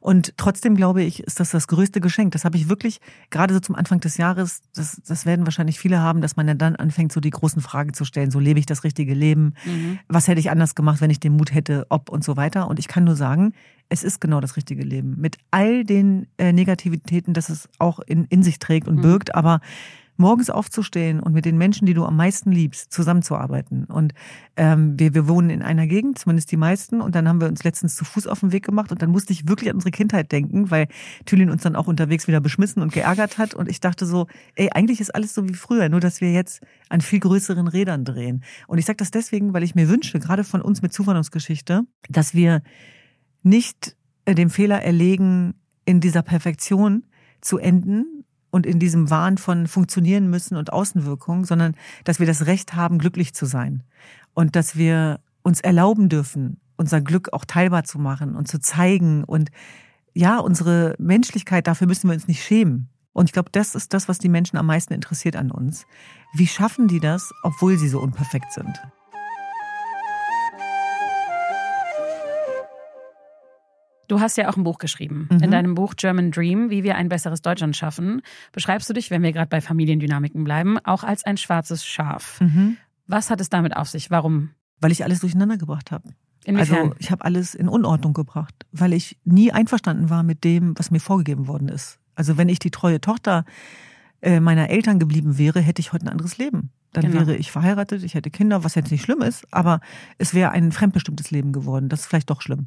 Und 0.00 0.36
trotzdem 0.36 0.76
glaube 0.76 1.02
ich, 1.02 1.24
ist 1.24 1.40
das 1.40 1.50
das 1.50 1.66
größte 1.66 2.00
Geschenk. 2.00 2.32
Das 2.32 2.44
habe 2.44 2.56
ich 2.56 2.68
wirklich 2.68 3.00
gerade 3.30 3.52
so 3.52 3.60
zum 3.60 3.74
Anfang 3.74 4.00
des 4.00 4.16
Jahres, 4.16 4.62
das, 4.74 5.00
das 5.06 5.26
werden 5.26 5.44
wahrscheinlich 5.44 5.78
viele 5.78 6.00
haben, 6.00 6.20
dass 6.20 6.36
man 6.36 6.46
ja 6.46 6.54
dann 6.54 6.76
anfängt, 6.76 7.12
so 7.12 7.20
die 7.20 7.30
großen 7.30 7.60
Fragen 7.60 7.94
zu 7.94 8.04
stellen, 8.04 8.30
so 8.30 8.38
lebe 8.38 8.60
ich 8.60 8.66
das 8.66 8.84
richtige 8.84 9.14
Leben, 9.14 9.54
mhm. 9.64 9.98
was 10.08 10.28
hätte 10.28 10.40
ich 10.40 10.50
anders 10.50 10.74
gemacht, 10.74 11.00
wenn 11.00 11.10
ich 11.10 11.20
den 11.20 11.36
Mut 11.36 11.52
hätte, 11.52 11.86
ob 11.88 12.10
und 12.10 12.22
so 12.22 12.36
weiter. 12.36 12.68
Und 12.68 12.78
ich 12.78 12.86
kann 12.86 13.04
nur 13.04 13.16
sagen, 13.16 13.52
es 13.88 14.04
ist 14.04 14.20
genau 14.20 14.40
das 14.40 14.56
richtige 14.56 14.84
Leben. 14.84 15.16
Mit 15.20 15.36
all 15.50 15.84
den 15.84 16.28
äh, 16.38 16.52
Negativitäten, 16.52 17.34
das 17.34 17.48
es 17.48 17.68
auch 17.78 17.98
in, 17.98 18.24
in 18.26 18.44
sich 18.44 18.60
trägt 18.60 18.86
und 18.86 18.96
mhm. 18.96 19.02
birgt, 19.02 19.34
aber 19.34 19.60
morgens 20.20 20.50
aufzustehen 20.50 21.18
und 21.18 21.32
mit 21.32 21.44
den 21.44 21.58
Menschen, 21.58 21.86
die 21.86 21.94
du 21.94 22.04
am 22.04 22.14
meisten 22.16 22.52
liebst, 22.52 22.92
zusammenzuarbeiten. 22.92 23.86
Und 23.86 24.12
ähm, 24.56 24.98
wir, 24.98 25.14
wir 25.14 25.26
wohnen 25.26 25.50
in 25.50 25.62
einer 25.62 25.86
Gegend, 25.86 26.18
zumindest 26.18 26.52
die 26.52 26.56
meisten, 26.56 27.00
und 27.00 27.14
dann 27.14 27.26
haben 27.26 27.40
wir 27.40 27.48
uns 27.48 27.64
letztens 27.64 27.96
zu 27.96 28.04
Fuß 28.04 28.26
auf 28.26 28.40
den 28.40 28.52
Weg 28.52 28.64
gemacht 28.64 28.92
und 28.92 29.02
dann 29.02 29.10
musste 29.10 29.32
ich 29.32 29.48
wirklich 29.48 29.70
an 29.70 29.76
unsere 29.76 29.90
Kindheit 29.90 30.30
denken, 30.30 30.70
weil 30.70 30.86
Thülin 31.24 31.50
uns 31.50 31.62
dann 31.62 31.74
auch 31.74 31.88
unterwegs 31.88 32.28
wieder 32.28 32.40
beschmissen 32.40 32.82
und 32.82 32.92
geärgert 32.92 33.38
hat. 33.38 33.54
Und 33.54 33.68
ich 33.68 33.80
dachte 33.80 34.06
so, 34.06 34.26
ey, 34.54 34.70
eigentlich 34.72 35.00
ist 35.00 35.14
alles 35.14 35.34
so 35.34 35.48
wie 35.48 35.54
früher, 35.54 35.88
nur 35.88 36.00
dass 36.00 36.20
wir 36.20 36.30
jetzt 36.32 36.60
an 36.88 37.00
viel 37.00 37.20
größeren 37.20 37.66
Rädern 37.66 38.04
drehen. 38.04 38.44
Und 38.68 38.78
ich 38.78 38.84
sage 38.84 38.98
das 38.98 39.10
deswegen, 39.10 39.52
weil 39.54 39.62
ich 39.62 39.74
mir 39.74 39.88
wünsche, 39.88 40.20
gerade 40.20 40.44
von 40.44 40.60
uns 40.60 40.82
mit 40.82 40.92
Zuwanderungsgeschichte, 40.92 41.82
dass 42.08 42.34
wir 42.34 42.62
nicht 43.42 43.96
äh, 44.26 44.34
dem 44.34 44.50
Fehler 44.50 44.82
erlegen, 44.82 45.54
in 45.86 46.00
dieser 46.00 46.22
Perfektion 46.22 47.04
zu 47.40 47.58
enden, 47.58 48.24
und 48.50 48.66
in 48.66 48.78
diesem 48.78 49.10
Wahn 49.10 49.38
von 49.38 49.66
funktionieren 49.66 50.28
müssen 50.28 50.56
und 50.56 50.72
Außenwirkung, 50.72 51.44
sondern 51.44 51.74
dass 52.04 52.18
wir 52.18 52.26
das 52.26 52.46
Recht 52.46 52.74
haben, 52.74 52.98
glücklich 52.98 53.34
zu 53.34 53.46
sein 53.46 53.82
und 54.34 54.56
dass 54.56 54.76
wir 54.76 55.20
uns 55.42 55.60
erlauben 55.60 56.08
dürfen, 56.08 56.60
unser 56.76 57.00
Glück 57.00 57.32
auch 57.32 57.44
teilbar 57.44 57.84
zu 57.84 57.98
machen 57.98 58.36
und 58.36 58.48
zu 58.48 58.60
zeigen 58.60 59.24
und 59.24 59.50
ja, 60.14 60.38
unsere 60.38 60.94
Menschlichkeit, 60.98 61.66
dafür 61.66 61.86
müssen 61.86 62.08
wir 62.08 62.14
uns 62.14 62.26
nicht 62.26 62.42
schämen. 62.42 62.88
Und 63.12 63.26
ich 63.26 63.32
glaube, 63.32 63.50
das 63.52 63.74
ist 63.74 63.92
das, 63.94 64.08
was 64.08 64.18
die 64.18 64.28
Menschen 64.28 64.56
am 64.56 64.66
meisten 64.66 64.92
interessiert 64.92 65.36
an 65.36 65.50
uns. 65.50 65.86
Wie 66.32 66.46
schaffen 66.46 66.88
die 66.88 67.00
das, 67.00 67.32
obwohl 67.42 67.78
sie 67.78 67.88
so 67.88 68.00
unperfekt 68.00 68.52
sind? 68.52 68.80
Du 74.10 74.18
hast 74.18 74.36
ja 74.36 74.48
auch 74.48 74.56
ein 74.56 74.64
Buch 74.64 74.78
geschrieben. 74.78 75.28
Mhm. 75.30 75.40
In 75.40 75.50
deinem 75.52 75.74
Buch 75.76 75.94
German 75.94 76.32
Dream, 76.32 76.68
wie 76.68 76.82
wir 76.82 76.96
ein 76.96 77.08
besseres 77.08 77.42
Deutschland 77.42 77.76
schaffen, 77.76 78.22
beschreibst 78.50 78.90
du 78.90 78.92
dich, 78.92 79.08
wenn 79.12 79.22
wir 79.22 79.32
gerade 79.32 79.48
bei 79.48 79.60
Familiendynamiken 79.60 80.42
bleiben, 80.42 80.78
auch 80.82 81.04
als 81.04 81.24
ein 81.24 81.36
schwarzes 81.36 81.84
Schaf. 81.84 82.40
Mhm. 82.40 82.76
Was 83.06 83.30
hat 83.30 83.40
es 83.40 83.50
damit 83.50 83.76
auf 83.76 83.88
sich? 83.88 84.10
Warum? 84.10 84.50
Weil 84.80 84.90
ich 84.90 85.04
alles 85.04 85.20
durcheinander 85.20 85.58
gebracht 85.58 85.92
habe. 85.92 86.08
Inwiefern? 86.44 86.78
Also 86.78 86.94
ich 86.98 87.12
habe 87.12 87.24
alles 87.24 87.54
in 87.54 87.68
Unordnung 87.68 88.12
gebracht, 88.12 88.66
weil 88.72 88.94
ich 88.94 89.16
nie 89.24 89.52
einverstanden 89.52 90.10
war 90.10 90.24
mit 90.24 90.42
dem, 90.42 90.76
was 90.76 90.90
mir 90.90 91.00
vorgegeben 91.00 91.46
worden 91.46 91.68
ist. 91.68 92.00
Also 92.16 92.36
wenn 92.36 92.48
ich 92.48 92.58
die 92.58 92.72
treue 92.72 93.00
Tochter 93.00 93.44
äh, 94.22 94.40
meiner 94.40 94.70
Eltern 94.70 94.98
geblieben 94.98 95.38
wäre, 95.38 95.60
hätte 95.60 95.78
ich 95.78 95.92
heute 95.92 96.06
ein 96.06 96.10
anderes 96.10 96.36
Leben. 96.36 96.72
Dann 96.92 97.04
genau. 97.04 97.20
wäre 97.20 97.36
ich 97.36 97.52
verheiratet, 97.52 98.02
ich 98.02 98.14
hätte 98.14 98.30
Kinder, 98.30 98.64
was 98.64 98.74
jetzt 98.74 98.90
nicht 98.90 99.02
schlimm 99.02 99.22
ist, 99.22 99.46
aber 99.52 99.80
es 100.18 100.34
wäre 100.34 100.50
ein 100.50 100.72
fremdbestimmtes 100.72 101.30
Leben 101.30 101.52
geworden. 101.52 101.88
Das 101.88 102.00
ist 102.00 102.06
vielleicht 102.06 102.30
doch 102.30 102.42
schlimm. 102.42 102.66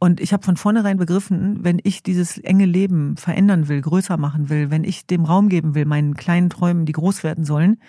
Und 0.00 0.20
ich 0.20 0.32
habe 0.32 0.44
von 0.44 0.56
vornherein 0.56 0.96
begriffen, 0.96 1.62
wenn 1.62 1.80
ich 1.84 2.02
dieses 2.02 2.38
enge 2.38 2.66
Leben 2.66 3.16
verändern 3.16 3.68
will, 3.68 3.80
größer 3.80 4.16
machen 4.16 4.48
will, 4.48 4.70
wenn 4.70 4.82
ich 4.82 5.06
dem 5.06 5.24
Raum 5.24 5.48
geben 5.48 5.74
will, 5.76 5.84
meinen 5.84 6.14
kleinen 6.14 6.50
Träumen, 6.50 6.84
die 6.84 6.92
groß 6.92 7.22
werden 7.22 7.44
sollen, 7.44 7.80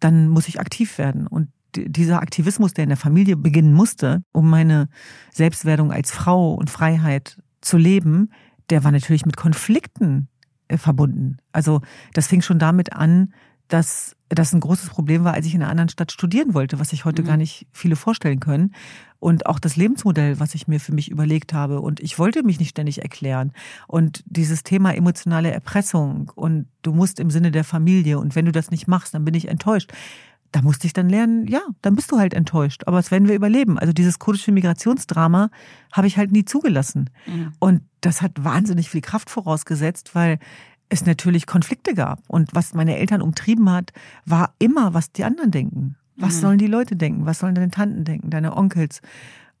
dann 0.00 0.28
muss 0.28 0.48
ich 0.48 0.60
aktiv 0.60 0.96
werden. 0.96 1.26
Und 1.26 1.48
dieser 1.76 2.22
Aktivismus, 2.22 2.72
der 2.72 2.84
in 2.84 2.90
der 2.90 2.96
Familie 2.96 3.36
beginnen 3.36 3.74
musste, 3.74 4.22
um 4.32 4.48
meine 4.48 4.88
Selbstwerdung 5.32 5.92
als 5.92 6.10
Frau 6.10 6.54
und 6.54 6.70
Freiheit 6.70 7.42
zu 7.60 7.76
leben, 7.76 8.30
der 8.70 8.84
war 8.84 8.92
natürlich 8.92 9.26
mit 9.26 9.36
Konflikten 9.36 10.28
äh, 10.68 10.78
verbunden. 10.78 11.38
Also 11.52 11.80
das 12.14 12.26
fing 12.26 12.42
schon 12.42 12.58
damit 12.58 12.92
an, 12.92 13.32
dass 13.68 14.16
das 14.28 14.52
ein 14.52 14.60
großes 14.60 14.90
Problem 14.90 15.24
war, 15.24 15.34
als 15.34 15.46
ich 15.46 15.54
in 15.54 15.62
einer 15.62 15.70
anderen 15.70 15.88
Stadt 15.88 16.12
studieren 16.12 16.54
wollte, 16.54 16.78
was 16.78 16.90
sich 16.90 17.04
heute 17.04 17.22
mhm. 17.22 17.26
gar 17.26 17.36
nicht 17.36 17.66
viele 17.72 17.96
vorstellen 17.96 18.40
können. 18.40 18.74
Und 19.20 19.46
auch 19.46 19.58
das 19.58 19.76
Lebensmodell, 19.76 20.38
was 20.38 20.54
ich 20.54 20.68
mir 20.68 20.80
für 20.80 20.92
mich 20.92 21.10
überlegt 21.10 21.52
habe. 21.52 21.80
Und 21.80 22.00
ich 22.00 22.18
wollte 22.18 22.42
mich 22.42 22.60
nicht 22.60 22.70
ständig 22.70 23.02
erklären. 23.02 23.52
Und 23.86 24.22
dieses 24.26 24.62
Thema 24.62 24.94
emotionale 24.94 25.50
Erpressung 25.50 26.30
und 26.34 26.66
du 26.82 26.92
musst 26.92 27.18
im 27.20 27.30
Sinne 27.30 27.50
der 27.50 27.64
Familie 27.64 28.18
und 28.18 28.36
wenn 28.36 28.44
du 28.44 28.52
das 28.52 28.70
nicht 28.70 28.86
machst, 28.86 29.14
dann 29.14 29.24
bin 29.24 29.34
ich 29.34 29.48
enttäuscht. 29.48 29.92
Da 30.52 30.62
musste 30.62 30.86
ich 30.86 30.92
dann 30.92 31.10
lernen, 31.10 31.46
ja, 31.46 31.60
dann 31.82 31.94
bist 31.94 32.10
du 32.10 32.18
halt 32.18 32.32
enttäuscht. 32.32 32.84
Aber 32.86 32.98
das 32.98 33.10
werden 33.10 33.28
wir 33.28 33.34
überleben. 33.34 33.78
Also 33.78 33.92
dieses 33.92 34.18
kurdische 34.18 34.52
Migrationsdrama 34.52 35.50
habe 35.92 36.06
ich 36.06 36.16
halt 36.16 36.32
nie 36.32 36.44
zugelassen. 36.44 37.10
Mhm. 37.26 37.52
Und 37.58 37.82
das 38.00 38.22
hat 38.22 38.32
wahnsinnig 38.42 38.88
viel 38.88 39.02
Kraft 39.02 39.30
vorausgesetzt, 39.30 40.14
weil 40.14 40.38
es 40.88 41.06
natürlich 41.06 41.46
Konflikte 41.46 41.94
gab. 41.94 42.20
Und 42.28 42.54
was 42.54 42.74
meine 42.74 42.96
Eltern 42.96 43.22
umtrieben 43.22 43.70
hat, 43.70 43.92
war 44.24 44.54
immer, 44.58 44.94
was 44.94 45.12
die 45.12 45.24
anderen 45.24 45.50
denken. 45.50 45.96
Was 46.16 46.36
mhm. 46.36 46.40
sollen 46.40 46.58
die 46.58 46.66
Leute 46.66 46.96
denken? 46.96 47.26
Was 47.26 47.38
sollen 47.38 47.54
deine 47.54 47.70
Tanten 47.70 48.04
denken, 48.04 48.30
deine 48.30 48.56
Onkels? 48.56 49.00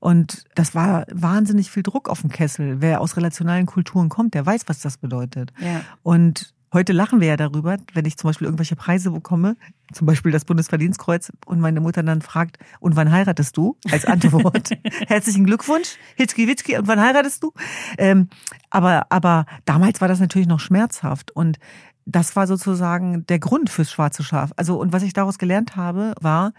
Und 0.00 0.44
das 0.54 0.74
war 0.74 1.06
wahnsinnig 1.10 1.70
viel 1.70 1.82
Druck 1.82 2.08
auf 2.08 2.20
dem 2.20 2.30
Kessel. 2.30 2.80
Wer 2.80 3.00
aus 3.00 3.16
relationalen 3.16 3.66
Kulturen 3.66 4.08
kommt, 4.08 4.34
der 4.34 4.46
weiß, 4.46 4.68
was 4.68 4.80
das 4.80 4.96
bedeutet. 4.96 5.52
Ja. 5.60 5.82
Und 6.02 6.54
Heute 6.72 6.92
lachen 6.92 7.20
wir 7.20 7.28
ja 7.28 7.36
darüber, 7.36 7.78
wenn 7.94 8.04
ich 8.04 8.18
zum 8.18 8.28
Beispiel 8.28 8.46
irgendwelche 8.46 8.76
Preise 8.76 9.10
bekomme, 9.10 9.56
zum 9.92 10.06
Beispiel 10.06 10.32
das 10.32 10.44
Bundesverdienstkreuz, 10.44 11.32
und 11.46 11.60
meine 11.60 11.80
Mutter 11.80 12.02
dann 12.02 12.20
fragt, 12.20 12.58
und 12.80 12.94
wann 12.94 13.10
heiratest 13.10 13.56
du? 13.56 13.76
Als 13.90 14.04
Antwort. 14.04 14.70
Herzlichen 15.08 15.46
Glückwunsch, 15.46 15.96
Hitzki 16.16 16.46
Witzki, 16.46 16.76
und 16.76 16.86
wann 16.86 17.00
heiratest 17.00 17.42
du? 17.42 17.52
Ähm, 17.96 18.28
aber, 18.70 19.06
aber 19.10 19.46
damals 19.64 20.00
war 20.00 20.08
das 20.08 20.20
natürlich 20.20 20.48
noch 20.48 20.60
schmerzhaft 20.60 21.30
und 21.30 21.58
das 22.04 22.36
war 22.36 22.46
sozusagen 22.46 23.26
der 23.26 23.38
Grund 23.38 23.70
fürs 23.70 23.90
schwarze 23.90 24.22
Schaf. 24.22 24.52
Also, 24.56 24.80
und 24.80 24.92
was 24.92 25.02
ich 25.02 25.12
daraus 25.12 25.38
gelernt 25.38 25.76
habe, 25.76 26.14
war, 26.20 26.52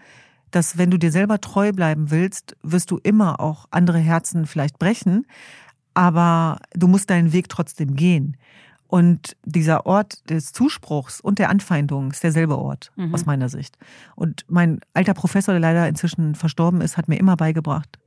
dass 0.50 0.78
wenn 0.78 0.90
du 0.90 0.98
dir 0.98 1.12
selber 1.12 1.40
treu 1.40 1.72
bleiben 1.72 2.10
willst, 2.10 2.56
wirst 2.62 2.90
du 2.90 2.98
immer 3.02 3.40
auch 3.40 3.66
andere 3.70 3.98
Herzen 3.98 4.46
vielleicht 4.46 4.78
brechen, 4.78 5.26
aber 5.94 6.58
du 6.74 6.88
musst 6.88 7.10
deinen 7.10 7.32
Weg 7.32 7.48
trotzdem 7.48 7.94
gehen. 7.96 8.36
Und 8.90 9.36
dieser 9.44 9.86
Ort 9.86 10.28
des 10.28 10.50
Zuspruchs 10.50 11.20
und 11.20 11.38
der 11.38 11.48
Anfeindung 11.48 12.10
ist 12.10 12.24
derselbe 12.24 12.58
Ort, 12.58 12.90
mhm. 12.96 13.14
aus 13.14 13.24
meiner 13.24 13.48
Sicht. 13.48 13.78
Und 14.16 14.44
mein 14.48 14.80
alter 14.94 15.14
Professor, 15.14 15.54
der 15.54 15.60
leider 15.60 15.86
inzwischen 15.86 16.34
verstorben 16.34 16.80
ist, 16.80 16.96
hat 16.96 17.06
mir 17.06 17.16
immer 17.16 17.36
beigebracht, 17.36 18.00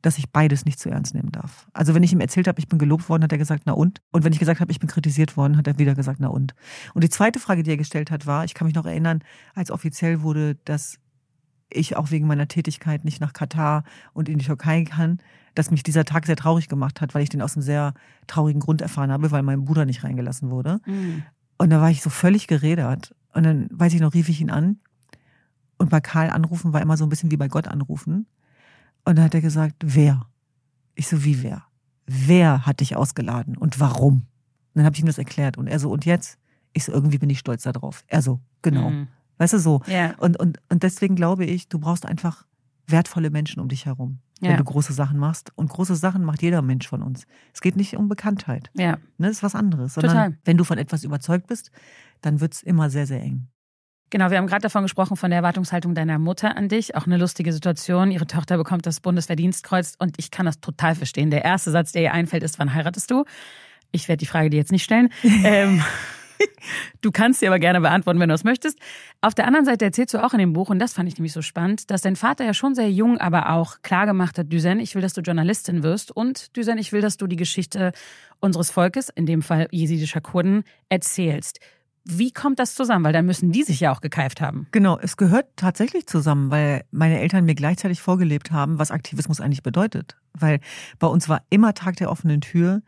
dass 0.00 0.16
ich 0.16 0.30
beides 0.30 0.64
nicht 0.64 0.80
zu 0.80 0.88
ernst 0.88 1.14
nehmen 1.14 1.30
darf. 1.30 1.68
Also 1.74 1.94
wenn 1.94 2.02
ich 2.02 2.14
ihm 2.14 2.20
erzählt 2.20 2.48
habe, 2.48 2.58
ich 2.58 2.68
bin 2.68 2.78
gelobt 2.78 3.10
worden, 3.10 3.22
hat 3.22 3.32
er 3.32 3.36
gesagt, 3.36 3.64
na 3.66 3.74
und? 3.74 4.00
Und 4.12 4.24
wenn 4.24 4.32
ich 4.32 4.38
gesagt 4.38 4.62
habe, 4.62 4.72
ich 4.72 4.80
bin 4.80 4.88
kritisiert 4.88 5.36
worden, 5.36 5.58
hat 5.58 5.66
er 5.66 5.78
wieder 5.78 5.94
gesagt, 5.94 6.20
na 6.20 6.28
und? 6.28 6.54
Und 6.94 7.04
die 7.04 7.10
zweite 7.10 7.38
Frage, 7.38 7.62
die 7.62 7.72
er 7.72 7.76
gestellt 7.76 8.10
hat, 8.10 8.26
war, 8.26 8.46
ich 8.46 8.54
kann 8.54 8.66
mich 8.66 8.74
noch 8.74 8.86
erinnern, 8.86 9.20
als 9.54 9.70
offiziell 9.70 10.22
wurde, 10.22 10.54
dass 10.64 10.98
ich 11.70 11.96
auch 11.96 12.10
wegen 12.10 12.26
meiner 12.26 12.48
Tätigkeit 12.48 13.04
nicht 13.04 13.20
nach 13.20 13.32
Katar 13.32 13.84
und 14.12 14.28
in 14.28 14.38
die 14.38 14.44
Türkei 14.44 14.84
kann, 14.84 15.18
dass 15.54 15.70
mich 15.70 15.82
dieser 15.82 16.04
Tag 16.04 16.26
sehr 16.26 16.36
traurig 16.36 16.68
gemacht 16.68 17.00
hat, 17.00 17.14
weil 17.14 17.22
ich 17.22 17.28
den 17.28 17.42
aus 17.42 17.56
einem 17.56 17.62
sehr 17.62 17.94
traurigen 18.26 18.60
Grund 18.60 18.80
erfahren 18.82 19.10
habe, 19.10 19.30
weil 19.30 19.42
mein 19.42 19.64
Bruder 19.64 19.84
nicht 19.84 20.04
reingelassen 20.04 20.50
wurde. 20.50 20.80
Mhm. 20.86 21.22
Und 21.58 21.70
da 21.70 21.80
war 21.80 21.90
ich 21.90 22.02
so 22.02 22.10
völlig 22.10 22.46
geredert. 22.46 23.14
Und 23.32 23.44
dann, 23.44 23.68
weiß 23.70 23.94
ich 23.94 24.00
noch, 24.00 24.14
rief 24.14 24.28
ich 24.28 24.40
ihn 24.40 24.50
an. 24.50 24.78
Und 25.78 25.90
bei 25.90 26.00
Karl 26.00 26.30
anrufen 26.30 26.72
war 26.72 26.80
immer 26.80 26.96
so 26.96 27.04
ein 27.04 27.08
bisschen 27.08 27.30
wie 27.30 27.36
bei 27.36 27.48
Gott 27.48 27.68
anrufen. 27.68 28.26
Und 29.04 29.16
dann 29.16 29.24
hat 29.24 29.34
er 29.34 29.40
gesagt, 29.40 29.76
wer? 29.80 30.26
Ich 30.94 31.08
so, 31.08 31.24
wie 31.24 31.42
wer? 31.42 31.64
Wer 32.06 32.66
hat 32.66 32.80
dich 32.80 32.96
ausgeladen 32.96 33.56
und 33.56 33.80
warum? 33.80 34.14
Und 34.14 34.24
dann 34.74 34.84
habe 34.84 34.94
ich 34.94 35.00
ihm 35.00 35.06
das 35.06 35.18
erklärt. 35.18 35.58
Und 35.58 35.66
er 35.66 35.78
so, 35.78 35.90
und 35.90 36.04
jetzt? 36.04 36.38
Ich 36.72 36.84
so, 36.84 36.92
irgendwie 36.92 37.18
bin 37.18 37.30
ich 37.30 37.38
stolz 37.38 37.62
darauf. 37.62 38.04
Er 38.08 38.22
so, 38.22 38.40
genau. 38.62 38.90
Mhm. 38.90 39.08
Weißt 39.40 39.54
du 39.54 39.58
so? 39.58 39.80
Ja. 39.86 40.14
Und, 40.18 40.38
und, 40.38 40.58
und 40.68 40.82
deswegen 40.82 41.16
glaube 41.16 41.44
ich, 41.44 41.68
du 41.68 41.78
brauchst 41.80 42.06
einfach 42.06 42.44
wertvolle 42.86 43.30
Menschen 43.30 43.60
um 43.60 43.68
dich 43.68 43.86
herum 43.86 44.20
wenn 44.40 44.52
ja. 44.52 44.56
du 44.56 44.64
große 44.64 44.92
Sachen 44.92 45.18
machst. 45.18 45.52
Und 45.54 45.68
große 45.68 45.94
Sachen 45.94 46.24
macht 46.24 46.42
jeder 46.42 46.62
Mensch 46.62 46.88
von 46.88 47.02
uns. 47.02 47.26
Es 47.52 47.60
geht 47.60 47.76
nicht 47.76 47.96
um 47.96 48.08
Bekanntheit. 48.08 48.70
Ja. 48.74 48.92
Ne, 49.18 49.28
das 49.28 49.32
ist 49.32 49.42
was 49.42 49.54
anderes. 49.54 49.94
Sondern 49.94 50.12
Total. 50.12 50.38
wenn 50.44 50.56
du 50.56 50.64
von 50.64 50.78
etwas 50.78 51.04
überzeugt 51.04 51.46
bist, 51.46 51.70
dann 52.22 52.40
wird 52.40 52.54
es 52.54 52.62
immer 52.62 52.90
sehr, 52.90 53.06
sehr 53.06 53.20
eng. 53.20 53.48
Genau, 54.08 54.30
wir 54.30 54.38
haben 54.38 54.48
gerade 54.48 54.62
davon 54.62 54.82
gesprochen, 54.82 55.16
von 55.16 55.30
der 55.30 55.38
Erwartungshaltung 55.38 55.94
deiner 55.94 56.18
Mutter 56.18 56.56
an 56.56 56.68
dich. 56.68 56.96
Auch 56.96 57.06
eine 57.06 57.16
lustige 57.16 57.52
Situation. 57.52 58.10
Ihre 58.10 58.26
Tochter 58.26 58.56
bekommt 58.56 58.86
das 58.86 59.00
Bundesverdienstkreuz 59.00 59.94
und 59.98 60.16
ich 60.18 60.30
kann 60.30 60.46
das 60.46 60.60
total 60.60 60.96
verstehen. 60.96 61.30
Der 61.30 61.44
erste 61.44 61.70
Satz, 61.70 61.92
der 61.92 62.02
ihr 62.02 62.12
einfällt, 62.12 62.42
ist, 62.42 62.58
wann 62.58 62.74
heiratest 62.74 63.10
du? 63.10 63.24
Ich 63.92 64.08
werde 64.08 64.18
die 64.18 64.26
Frage 64.26 64.50
dir 64.50 64.56
jetzt 64.56 64.72
nicht 64.72 64.84
stellen. 64.84 65.10
ähm, 65.44 65.82
Du 67.00 67.10
kannst 67.10 67.40
sie 67.40 67.46
aber 67.46 67.58
gerne 67.58 67.80
beantworten, 67.80 68.20
wenn 68.20 68.28
du 68.28 68.34
es 68.34 68.44
möchtest. 68.44 68.78
Auf 69.20 69.34
der 69.34 69.46
anderen 69.46 69.64
Seite 69.64 69.84
erzählst 69.84 70.14
du 70.14 70.24
auch 70.24 70.32
in 70.32 70.38
dem 70.38 70.52
Buch, 70.52 70.70
und 70.70 70.78
das 70.78 70.92
fand 70.92 71.08
ich 71.08 71.16
nämlich 71.16 71.32
so 71.32 71.42
spannend, 71.42 71.90
dass 71.90 72.02
dein 72.02 72.16
Vater 72.16 72.44
ja 72.44 72.54
schon 72.54 72.74
sehr 72.74 72.90
jung, 72.90 73.18
aber 73.18 73.50
auch 73.50 73.82
klar 73.82 74.06
gemacht 74.06 74.38
hat, 74.38 74.52
Düsen, 74.52 74.80
ich 74.80 74.94
will, 74.94 75.02
dass 75.02 75.14
du 75.14 75.20
Journalistin 75.20 75.82
wirst 75.82 76.10
und 76.10 76.56
Düsen, 76.56 76.78
ich 76.78 76.92
will, 76.92 77.00
dass 77.00 77.16
du 77.16 77.26
die 77.26 77.36
Geschichte 77.36 77.92
unseres 78.40 78.70
Volkes, 78.70 79.08
in 79.08 79.26
dem 79.26 79.42
Fall 79.42 79.68
jesidischer 79.70 80.20
Kurden, 80.20 80.64
erzählst. 80.88 81.60
Wie 82.04 82.32
kommt 82.32 82.58
das 82.58 82.74
zusammen? 82.74 83.04
Weil 83.04 83.12
dann 83.12 83.26
müssen 83.26 83.52
die 83.52 83.62
sich 83.62 83.80
ja 83.80 83.92
auch 83.92 84.00
gekeift 84.00 84.40
haben. 84.40 84.66
Genau, 84.72 84.98
es 84.98 85.16
gehört 85.16 85.46
tatsächlich 85.56 86.06
zusammen, 86.06 86.50
weil 86.50 86.82
meine 86.90 87.20
Eltern 87.20 87.44
mir 87.44 87.54
gleichzeitig 87.54 88.00
vorgelebt 88.00 88.50
haben, 88.52 88.78
was 88.78 88.90
Aktivismus 88.90 89.40
eigentlich 89.40 89.62
bedeutet. 89.62 90.16
Weil 90.32 90.60
bei 90.98 91.06
uns 91.06 91.28
war 91.28 91.42
immer 91.50 91.74
Tag 91.74 91.96
der 91.96 92.10
offenen 92.10 92.40
Tür. 92.40 92.82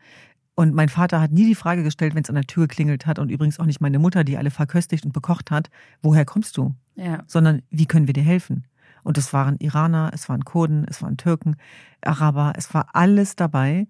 Und 0.55 0.73
mein 0.73 0.89
Vater 0.89 1.19
hat 1.19 1.31
nie 1.31 1.45
die 1.45 1.55
Frage 1.55 1.83
gestellt, 1.83 2.13
wenn 2.13 2.23
es 2.23 2.29
an 2.29 2.35
der 2.35 2.45
Tür 2.45 2.67
geklingelt 2.67 3.07
hat 3.07 3.17
und 3.17 3.29
übrigens 3.29 3.59
auch 3.59 3.65
nicht 3.65 3.81
meine 3.81 3.99
Mutter, 3.99 4.23
die 4.23 4.37
alle 4.37 4.51
verköstigt 4.51 5.05
und 5.05 5.11
bekocht 5.11 5.49
hat, 5.49 5.69
woher 6.01 6.25
kommst 6.25 6.57
du? 6.57 6.75
Ja. 6.95 7.23
Sondern 7.25 7.63
wie 7.71 7.87
können 7.87 8.05
wir 8.05 8.13
dir 8.13 8.23
helfen? 8.23 8.65
Und 9.03 9.17
es 9.17 9.33
waren 9.33 9.57
Iraner, 9.57 10.11
es 10.13 10.29
waren 10.29 10.45
Kurden, 10.45 10.85
es 10.87 11.01
waren 11.01 11.17
Türken, 11.17 11.57
Araber, 12.01 12.53
es 12.55 12.73
war 12.73 12.87
alles 12.93 13.35
dabei. 13.35 13.87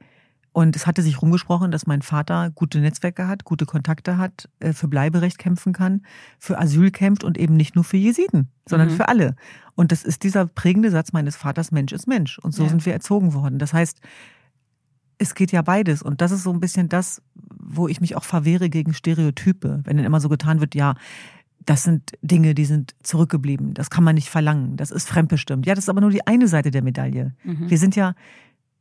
Und 0.53 0.75
es 0.75 0.85
hatte 0.85 1.01
sich 1.01 1.19
rumgesprochen, 1.21 1.71
dass 1.71 1.87
mein 1.87 2.03
Vater 2.03 2.51
gute 2.51 2.79
Netzwerke 2.79 3.27
hat, 3.27 3.43
gute 3.43 3.65
Kontakte 3.65 4.19
hat, 4.19 4.49
äh, 4.59 4.71
für 4.71 4.87
Bleiberecht 4.87 5.39
kämpfen 5.39 5.73
kann, 5.73 6.05
für 6.37 6.59
Asyl 6.59 6.91
kämpft 6.91 7.23
und 7.23 7.39
eben 7.39 7.55
nicht 7.55 7.73
nur 7.73 7.83
für 7.83 7.97
Jesiden, 7.97 8.49
sondern 8.67 8.89
mhm. 8.89 8.95
für 8.95 9.07
alle. 9.07 9.35
Und 9.73 9.91
das 9.91 10.03
ist 10.03 10.21
dieser 10.21 10.45
prägende 10.45 10.91
Satz 10.91 11.11
meines 11.11 11.35
Vaters, 11.35 11.71
Mensch 11.71 11.91
ist 11.91 12.07
Mensch. 12.07 12.37
Und 12.37 12.53
so 12.53 12.63
ja. 12.63 12.69
sind 12.69 12.85
wir 12.85 12.93
erzogen 12.93 13.33
worden. 13.33 13.57
Das 13.57 13.73
heißt, 13.73 13.99
es 15.23 15.35
geht 15.35 15.51
ja 15.51 15.61
beides. 15.61 16.01
Und 16.01 16.21
das 16.21 16.31
ist 16.31 16.43
so 16.43 16.51
ein 16.51 16.59
bisschen 16.59 16.89
das, 16.89 17.21
wo 17.35 17.87
ich 17.87 18.01
mich 18.01 18.15
auch 18.15 18.23
verwehre 18.23 18.69
gegen 18.69 18.93
Stereotype. 18.93 19.81
Wenn 19.83 19.97
dann 19.97 20.05
immer 20.05 20.19
so 20.19 20.29
getan 20.29 20.59
wird, 20.59 20.75
ja, 20.75 20.95
das 21.65 21.83
sind 21.83 22.11
Dinge, 22.21 22.53
die 22.53 22.65
sind 22.65 22.93
zurückgeblieben. 23.03 23.73
Das 23.73 23.89
kann 23.89 24.03
man 24.03 24.15
nicht 24.15 24.29
verlangen. 24.29 24.77
Das 24.77 24.91
ist 24.91 25.07
fremdbestimmt. 25.07 25.65
Ja, 25.65 25.75
das 25.75 25.85
ist 25.85 25.89
aber 25.89 26.01
nur 26.01 26.11
die 26.11 26.27
eine 26.27 26.47
Seite 26.47 26.71
der 26.71 26.83
Medaille. 26.83 27.33
Mhm. 27.43 27.69
Wir 27.69 27.77
sind 27.77 27.95
ja, 27.95 28.15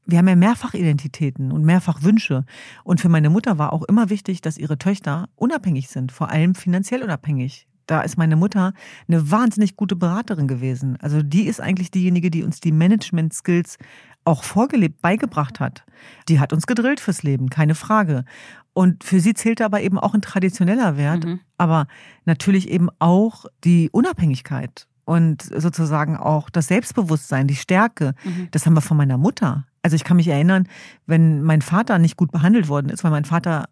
wir 0.04 0.18
haben 0.18 0.28
ja 0.28 0.36
mehrfach 0.36 0.74
Identitäten 0.74 1.52
und 1.52 1.64
mehrfach 1.64 2.02
Wünsche. 2.02 2.44
Und 2.82 3.00
für 3.00 3.08
meine 3.08 3.30
Mutter 3.30 3.58
war 3.58 3.72
auch 3.72 3.84
immer 3.84 4.10
wichtig, 4.10 4.40
dass 4.40 4.58
ihre 4.58 4.78
Töchter 4.78 5.28
unabhängig 5.36 5.88
sind, 5.88 6.12
vor 6.12 6.30
allem 6.30 6.54
finanziell 6.54 7.02
unabhängig. 7.02 7.68
Da 7.86 8.00
ist 8.02 8.16
meine 8.16 8.36
Mutter 8.36 8.72
eine 9.08 9.30
wahnsinnig 9.30 9.76
gute 9.76 9.96
Beraterin 9.96 10.48
gewesen. 10.48 10.96
Also 11.00 11.22
die 11.22 11.46
ist 11.46 11.60
eigentlich 11.60 11.90
diejenige, 11.90 12.30
die 12.30 12.42
uns 12.42 12.60
die 12.60 12.72
Management-Skills 12.72 13.76
auch 14.24 14.44
vorgelebt, 14.44 15.00
beigebracht 15.02 15.60
hat. 15.60 15.84
Die 16.28 16.40
hat 16.40 16.52
uns 16.52 16.66
gedrillt 16.66 17.00
fürs 17.00 17.22
Leben, 17.22 17.50
keine 17.50 17.74
Frage. 17.74 18.24
Und 18.72 19.04
für 19.04 19.20
sie 19.20 19.34
zählte 19.34 19.64
aber 19.64 19.82
eben 19.82 19.98
auch 19.98 20.14
ein 20.14 20.22
traditioneller 20.22 20.96
Wert, 20.96 21.24
mhm. 21.24 21.40
aber 21.58 21.86
natürlich 22.24 22.68
eben 22.68 22.88
auch 22.98 23.46
die 23.64 23.90
Unabhängigkeit 23.90 24.86
und 25.04 25.42
sozusagen 25.42 26.16
auch 26.16 26.48
das 26.48 26.68
Selbstbewusstsein, 26.68 27.46
die 27.48 27.56
Stärke. 27.56 28.14
Mhm. 28.24 28.48
Das 28.50 28.64
haben 28.64 28.74
wir 28.74 28.80
von 28.80 28.96
meiner 28.96 29.18
Mutter. 29.18 29.66
Also 29.82 29.96
ich 29.96 30.04
kann 30.04 30.16
mich 30.16 30.28
erinnern, 30.28 30.68
wenn 31.06 31.42
mein 31.42 31.60
Vater 31.60 31.98
nicht 31.98 32.16
gut 32.16 32.32
behandelt 32.32 32.68
worden 32.68 32.88
ist, 32.88 33.04
weil 33.04 33.10
mein 33.10 33.24
Vater 33.24 33.68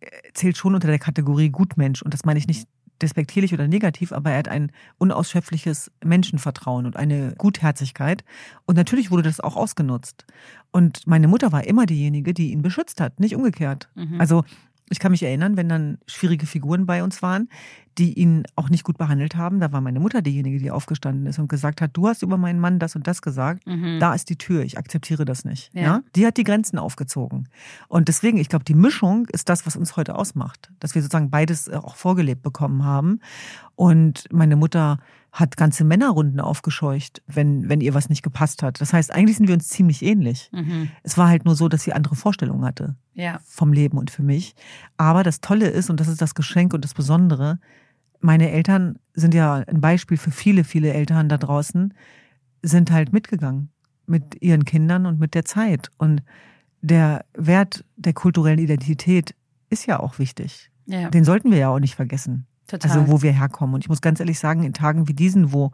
äh, 0.00 0.06
zählt 0.32 0.56
schon 0.56 0.74
unter 0.74 0.88
der 0.88 0.98
Kategorie 0.98 1.50
Gutmensch 1.50 2.02
und 2.02 2.14
das 2.14 2.24
meine 2.24 2.38
ich 2.38 2.46
nicht 2.46 2.66
despektierlich 3.02 3.52
oder 3.52 3.68
negativ, 3.68 4.12
aber 4.12 4.30
er 4.30 4.38
hat 4.38 4.48
ein 4.48 4.72
unausschöpfliches 4.98 5.90
Menschenvertrauen 6.04 6.86
und 6.86 6.96
eine 6.96 7.34
Gutherzigkeit. 7.36 8.24
Und 8.64 8.76
natürlich 8.76 9.10
wurde 9.10 9.24
das 9.24 9.40
auch 9.40 9.56
ausgenutzt. 9.56 10.24
Und 10.70 11.06
meine 11.06 11.28
Mutter 11.28 11.52
war 11.52 11.66
immer 11.66 11.86
diejenige, 11.86 12.32
die 12.32 12.52
ihn 12.52 12.62
beschützt 12.62 13.00
hat, 13.00 13.20
nicht 13.20 13.36
umgekehrt. 13.36 13.88
Mhm. 13.94 14.20
Also 14.20 14.44
ich 14.92 14.98
kann 14.98 15.10
mich 15.10 15.22
erinnern, 15.22 15.56
wenn 15.56 15.68
dann 15.68 15.98
schwierige 16.06 16.46
Figuren 16.46 16.86
bei 16.86 17.02
uns 17.02 17.22
waren, 17.22 17.48
die 17.98 18.12
ihn 18.12 18.44
auch 18.56 18.68
nicht 18.68 18.84
gut 18.84 18.98
behandelt 18.98 19.36
haben. 19.36 19.58
Da 19.58 19.72
war 19.72 19.80
meine 19.80 20.00
Mutter 20.00 20.22
diejenige, 20.22 20.58
die 20.58 20.70
aufgestanden 20.70 21.26
ist 21.26 21.38
und 21.38 21.48
gesagt 21.48 21.80
hat, 21.80 21.90
du 21.94 22.08
hast 22.08 22.22
über 22.22 22.36
meinen 22.36 22.60
Mann 22.60 22.78
das 22.78 22.94
und 22.94 23.06
das 23.06 23.22
gesagt. 23.22 23.66
Mhm. 23.66 23.98
Da 24.00 24.14
ist 24.14 24.28
die 24.30 24.36
Tür, 24.36 24.62
ich 24.62 24.78
akzeptiere 24.78 25.24
das 25.24 25.44
nicht. 25.44 25.70
Ja. 25.74 25.82
ja. 25.82 26.02
Die 26.14 26.26
hat 26.26 26.36
die 26.36 26.44
Grenzen 26.44 26.78
aufgezogen. 26.78 27.48
Und 27.88 28.08
deswegen, 28.08 28.38
ich 28.38 28.48
glaube, 28.48 28.64
die 28.64 28.74
Mischung 28.74 29.26
ist 29.32 29.48
das, 29.48 29.66
was 29.66 29.76
uns 29.76 29.96
heute 29.96 30.14
ausmacht. 30.14 30.70
Dass 30.78 30.94
wir 30.94 31.02
sozusagen 31.02 31.30
beides 31.30 31.68
äh, 31.68 31.76
auch 31.76 31.96
vorgelebt 31.96 32.42
bekommen 32.42 32.84
haben. 32.84 33.20
Und 33.74 34.24
meine 34.30 34.56
Mutter 34.56 34.98
hat 35.32 35.56
ganze 35.56 35.82
Männerrunden 35.82 36.40
aufgescheucht, 36.40 37.22
wenn, 37.26 37.70
wenn 37.70 37.80
ihr 37.80 37.94
was 37.94 38.10
nicht 38.10 38.22
gepasst 38.22 38.62
hat. 38.62 38.82
Das 38.82 38.92
heißt, 38.92 39.10
eigentlich 39.10 39.38
sind 39.38 39.48
wir 39.48 39.54
uns 39.54 39.66
ziemlich 39.68 40.02
ähnlich. 40.02 40.50
Mhm. 40.52 40.90
Es 41.02 41.16
war 41.16 41.28
halt 41.28 41.46
nur 41.46 41.54
so, 41.54 41.68
dass 41.68 41.82
sie 41.82 41.94
andere 41.94 42.16
Vorstellungen 42.16 42.64
hatte 42.66 42.96
ja. 43.14 43.40
vom 43.46 43.72
Leben 43.72 43.96
und 43.96 44.10
für 44.10 44.22
mich. 44.22 44.54
Aber 44.98 45.22
das 45.22 45.40
Tolle 45.40 45.68
ist, 45.68 45.88
und 45.88 46.00
das 46.00 46.08
ist 46.08 46.20
das 46.20 46.34
Geschenk 46.34 46.74
und 46.74 46.84
das 46.84 46.92
Besondere, 46.92 47.58
meine 48.20 48.50
Eltern 48.50 48.98
sind 49.14 49.32
ja 49.32 49.54
ein 49.54 49.80
Beispiel 49.80 50.18
für 50.18 50.30
viele, 50.30 50.64
viele 50.64 50.92
Eltern 50.92 51.30
da 51.30 51.38
draußen, 51.38 51.94
sind 52.60 52.90
halt 52.90 53.14
mitgegangen 53.14 53.70
mit 54.06 54.42
ihren 54.42 54.66
Kindern 54.66 55.06
und 55.06 55.18
mit 55.18 55.34
der 55.34 55.46
Zeit. 55.46 55.90
Und 55.96 56.22
der 56.82 57.24
Wert 57.34 57.86
der 57.96 58.12
kulturellen 58.12 58.58
Identität 58.58 59.34
ist 59.70 59.86
ja 59.86 59.98
auch 59.98 60.18
wichtig. 60.18 60.70
Ja. 60.84 61.08
Den 61.08 61.24
sollten 61.24 61.50
wir 61.50 61.58
ja 61.58 61.70
auch 61.70 61.80
nicht 61.80 61.94
vergessen. 61.94 62.46
Total. 62.66 62.90
Also 62.90 63.08
wo 63.08 63.22
wir 63.22 63.32
herkommen. 63.32 63.74
Und 63.74 63.84
ich 63.84 63.88
muss 63.88 64.00
ganz 64.00 64.20
ehrlich 64.20 64.38
sagen, 64.38 64.62
in 64.62 64.72
Tagen 64.72 65.08
wie 65.08 65.14
diesen, 65.14 65.52
wo 65.52 65.72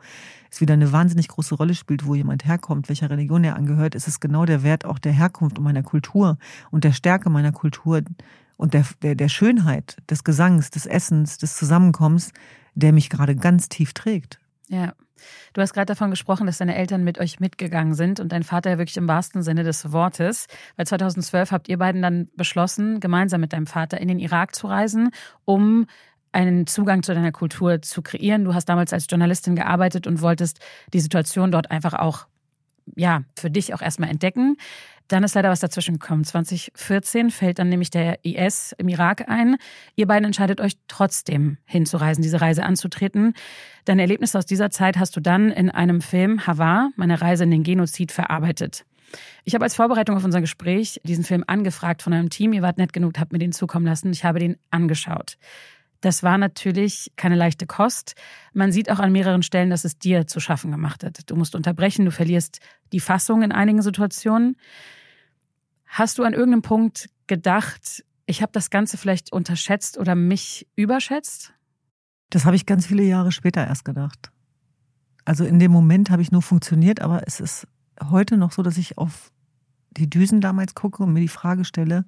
es 0.51 0.61
wieder 0.61 0.75
eine 0.75 0.91
wahnsinnig 0.93 1.29
große 1.29 1.55
Rolle 1.55 1.75
spielt, 1.75 2.07
wo 2.07 2.15
jemand 2.15 2.45
herkommt, 2.45 2.89
welcher 2.89 3.11
Religion 3.11 3.45
er 3.45 3.57
angehört, 3.57 3.95
ist 3.95 4.09
es 4.09 4.21
genau 4.21 4.47
der 4.47 4.63
Wert 4.63 4.85
auch 4.85 4.99
der 4.99 5.13
Herkunft 5.13 5.59
und 5.59 5.65
meiner 5.65 5.83
Kultur 5.83 6.39
und 6.71 6.85
der 6.85 6.93
Stärke 6.93 7.31
meiner 7.31 7.53
Kultur 7.53 8.03
und 8.57 8.75
der, 8.75 8.85
der, 9.03 9.15
der 9.15 9.29
Schönheit 9.29 9.99
des 10.11 10.25
Gesangs, 10.25 10.71
des 10.71 10.87
Essens, 10.87 11.39
des 11.39 11.57
Zusammenkommens, 11.57 12.33
der 12.75 12.93
mich 12.93 13.11
gerade 13.11 13.37
ganz 13.37 13.69
tief 13.69 13.93
trägt. 13.93 14.39
Ja. 14.69 14.93
Du 15.53 15.61
hast 15.61 15.73
gerade 15.73 15.87
davon 15.87 16.11
gesprochen, 16.11 16.47
dass 16.47 16.59
deine 16.59 16.77
Eltern 16.77 17.03
mit 17.03 17.19
euch 17.19 17.41
mitgegangen 17.41 17.95
sind 17.95 18.21
und 18.21 18.31
dein 18.31 18.45
Vater 18.45 18.71
ja 18.71 18.79
wirklich 18.79 18.97
im 18.97 19.09
wahrsten 19.09 19.43
Sinne 19.43 19.65
des 19.65 19.91
Wortes. 19.93 20.47
Weil 20.77 20.87
2012 20.87 21.51
habt 21.51 21.69
ihr 21.69 21.79
beiden 21.79 22.03
dann 22.03 22.29
beschlossen, 22.37 23.01
gemeinsam 23.01 23.41
mit 23.41 23.53
deinem 23.53 23.67
Vater 23.67 24.01
in 24.01 24.07
den 24.07 24.21
Irak 24.21 24.55
zu 24.55 24.69
reisen, 24.69 25.11
um 25.45 25.87
einen 26.39 26.67
Zugang 26.69 27.03
zu 27.03 27.15
deiner 27.15 27.33
Kultur 27.33 27.83
zu 27.83 28.01
kreieren. 28.01 28.45
Du 28.45 28.55
hast 28.55 28.67
damals 28.67 28.93
als 28.93 29.07
Journalistin 29.11 29.57
gearbeitet 29.57 30.07
und 30.07 30.23
wolltest 30.23 30.61
die 30.93 31.01
Situation 31.01 31.51
dort 31.51 31.71
einfach 31.71 31.95
auch, 31.95 32.27
ja, 32.97 33.25
für 33.37 33.51
dich 33.51 33.75
auch 33.75 33.83
erstmal 33.83 34.09
entdecken. 34.09 34.57
Dann 35.09 35.25
ist 35.25 35.35
leider 35.35 35.51
was 35.51 35.61
dazwischen 35.61 35.99
gekommen. 35.99 36.23
2014 36.23 37.31
fällt 37.31 37.59
dann 37.59 37.71
nämlich 37.71 37.91
der 37.91 38.25
IS 38.25 38.75
im 38.79 38.89
Irak 38.89 39.29
ein. 39.29 39.57
Ihr 39.97 40.07
beiden 40.07 40.27
entscheidet 40.27 40.61
euch 40.61 40.75
trotzdem 40.87 41.57
hinzureisen, 41.65 42.23
diese 42.23 42.41
Reise 42.41 42.63
anzutreten. 42.63 43.35
Deine 43.85 44.03
Erlebnisse 44.03 44.39
aus 44.39 44.47
dieser 44.47 44.71
Zeit 44.71 44.99
hast 44.99 45.17
du 45.17 45.21
dann 45.21 45.51
in 45.51 45.71
einem 45.71 46.01
Film 46.03 46.47
Havar, 46.47 46.91
meine 46.97 47.21
Reise 47.21 47.45
in 47.45 47.51
den 47.51 47.65
Genozid, 47.65 48.13
verarbeitet. 48.13 48.85
Ich 49.45 49.55
habe 49.55 49.65
als 49.65 49.75
Vorbereitung 49.75 50.17
auf 50.17 50.25
unser 50.25 50.43
Gespräch 50.43 51.01
diesen 51.03 51.25
Film 51.25 51.43
angefragt 51.47 52.03
von 52.03 52.13
einem 52.13 52.29
Team. 52.29 52.53
Ihr 52.53 52.63
wart 52.63 52.77
nett 52.79 52.93
genug, 52.93 53.19
habt 53.19 53.33
mir 53.33 53.39
den 53.39 53.53
zukommen 53.53 53.87
lassen. 53.87 54.13
Ich 54.13 54.25
habe 54.25 54.39
den 54.39 54.57
angeschaut. 54.71 55.39
Das 56.01 56.23
war 56.23 56.39
natürlich 56.39 57.13
keine 57.17 57.35
leichte 57.35 57.67
Kost. 57.67 58.15
Man 58.53 58.71
sieht 58.71 58.91
auch 58.91 59.01
an 59.01 59.11
mehreren 59.11 59.43
Stellen, 59.43 59.71
dass 59.71 59.85
es 59.85 59.99
dir 59.99 60.27
zu 60.27 60.39
schaffen 60.39 60.71
gemacht 60.71 61.03
hat. 61.03 61.29
Du 61.29 61.35
musst 61.35 61.55
unterbrechen, 61.55 62.05
du 62.05 62.13
verlierst 62.13 62.61
die 62.93 63.01
Fassung 63.01 63.43
in 63.43 63.51
einigen 63.51 63.83
Situationen. 63.83 64.57
Hast 65.87 66.19
du 66.19 66.23
an 66.23 66.35
irgendeinem 66.35 66.63
Punkt 66.63 67.09
gedacht, 67.27 68.05
ich 68.27 68.43
habe 68.43 68.53
das 68.53 68.71
Ganze 68.71 68.97
vielleicht 68.97 69.33
unterschätzt 69.33 69.99
oder 69.99 70.15
mich 70.15 70.69
überschätzt? 70.77 71.53
Das 72.31 72.45
habe 72.45 72.57
ich 72.57 72.67
ganz 72.67 72.87
viele 72.87 73.03
Jahre 73.03 73.33
später 73.33 73.67
erst 73.67 73.85
gedacht. 73.85 74.31
Also 75.25 75.45
in 75.45 75.59
dem 75.59 75.73
Moment 75.73 76.11
habe 76.11 76.23
ich 76.23 76.31
nur 76.31 76.43
funktioniert, 76.43 77.01
aber 77.01 77.27
es 77.27 77.41
ist 77.41 77.67
heute 78.11 78.37
noch 78.37 78.53
so, 78.53 78.63
dass 78.63 78.79
ich 78.79 78.99
auf 78.99 79.33
die 79.91 80.09
Düsen 80.09 80.41
damals 80.41 80.75
gucke 80.75 81.03
und 81.03 81.13
mir 81.13 81.21
die 81.21 81.29
Frage 81.29 81.65
stelle, 81.65 82.05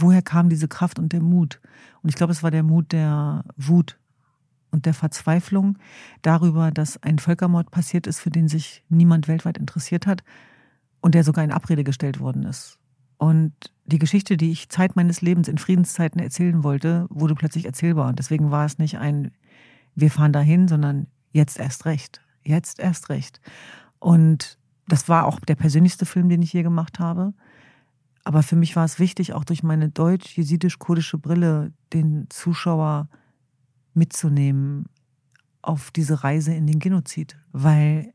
woher 0.00 0.22
kam 0.22 0.48
diese 0.48 0.68
Kraft 0.68 0.98
und 0.98 1.12
der 1.12 1.22
Mut? 1.22 1.60
Und 2.02 2.08
ich 2.08 2.14
glaube, 2.14 2.32
es 2.32 2.42
war 2.42 2.50
der 2.50 2.62
Mut 2.62 2.92
der 2.92 3.44
Wut 3.56 3.98
und 4.70 4.86
der 4.86 4.94
Verzweiflung 4.94 5.78
darüber, 6.22 6.70
dass 6.70 7.02
ein 7.02 7.18
Völkermord 7.18 7.70
passiert 7.70 8.06
ist, 8.06 8.20
für 8.20 8.30
den 8.30 8.48
sich 8.48 8.84
niemand 8.88 9.28
weltweit 9.28 9.58
interessiert 9.58 10.06
hat 10.06 10.22
und 11.00 11.14
der 11.14 11.24
sogar 11.24 11.44
in 11.44 11.52
Abrede 11.52 11.84
gestellt 11.84 12.20
worden 12.20 12.42
ist. 12.44 12.78
Und 13.18 13.52
die 13.84 13.98
Geschichte, 13.98 14.36
die 14.36 14.52
ich 14.52 14.68
Zeit 14.68 14.94
meines 14.94 15.20
Lebens 15.22 15.48
in 15.48 15.58
Friedenszeiten 15.58 16.20
erzählen 16.20 16.62
wollte, 16.62 17.06
wurde 17.10 17.34
plötzlich 17.34 17.64
erzählbar. 17.64 18.08
Und 18.08 18.18
deswegen 18.18 18.50
war 18.50 18.64
es 18.64 18.78
nicht 18.78 18.98
ein, 18.98 19.32
wir 19.94 20.10
fahren 20.10 20.32
dahin, 20.32 20.68
sondern 20.68 21.08
jetzt 21.32 21.58
erst 21.58 21.84
recht. 21.84 22.22
Jetzt 22.44 22.78
erst 22.78 23.08
recht. 23.08 23.40
Und 23.98 24.58
das 24.86 25.08
war 25.08 25.26
auch 25.26 25.40
der 25.40 25.56
persönlichste 25.56 26.06
Film, 26.06 26.28
den 26.28 26.42
ich 26.42 26.52
je 26.52 26.62
gemacht 26.62 27.00
habe. 27.00 27.34
Aber 28.28 28.42
für 28.42 28.56
mich 28.56 28.76
war 28.76 28.84
es 28.84 28.98
wichtig, 28.98 29.32
auch 29.32 29.42
durch 29.42 29.62
meine 29.62 29.88
deutsch-jesidisch-kurdische 29.88 31.16
Brille 31.16 31.72
den 31.94 32.26
Zuschauer 32.28 33.08
mitzunehmen 33.94 34.84
auf 35.62 35.90
diese 35.90 36.22
Reise 36.22 36.52
in 36.52 36.66
den 36.66 36.78
Genozid. 36.78 37.38
Weil 37.52 38.12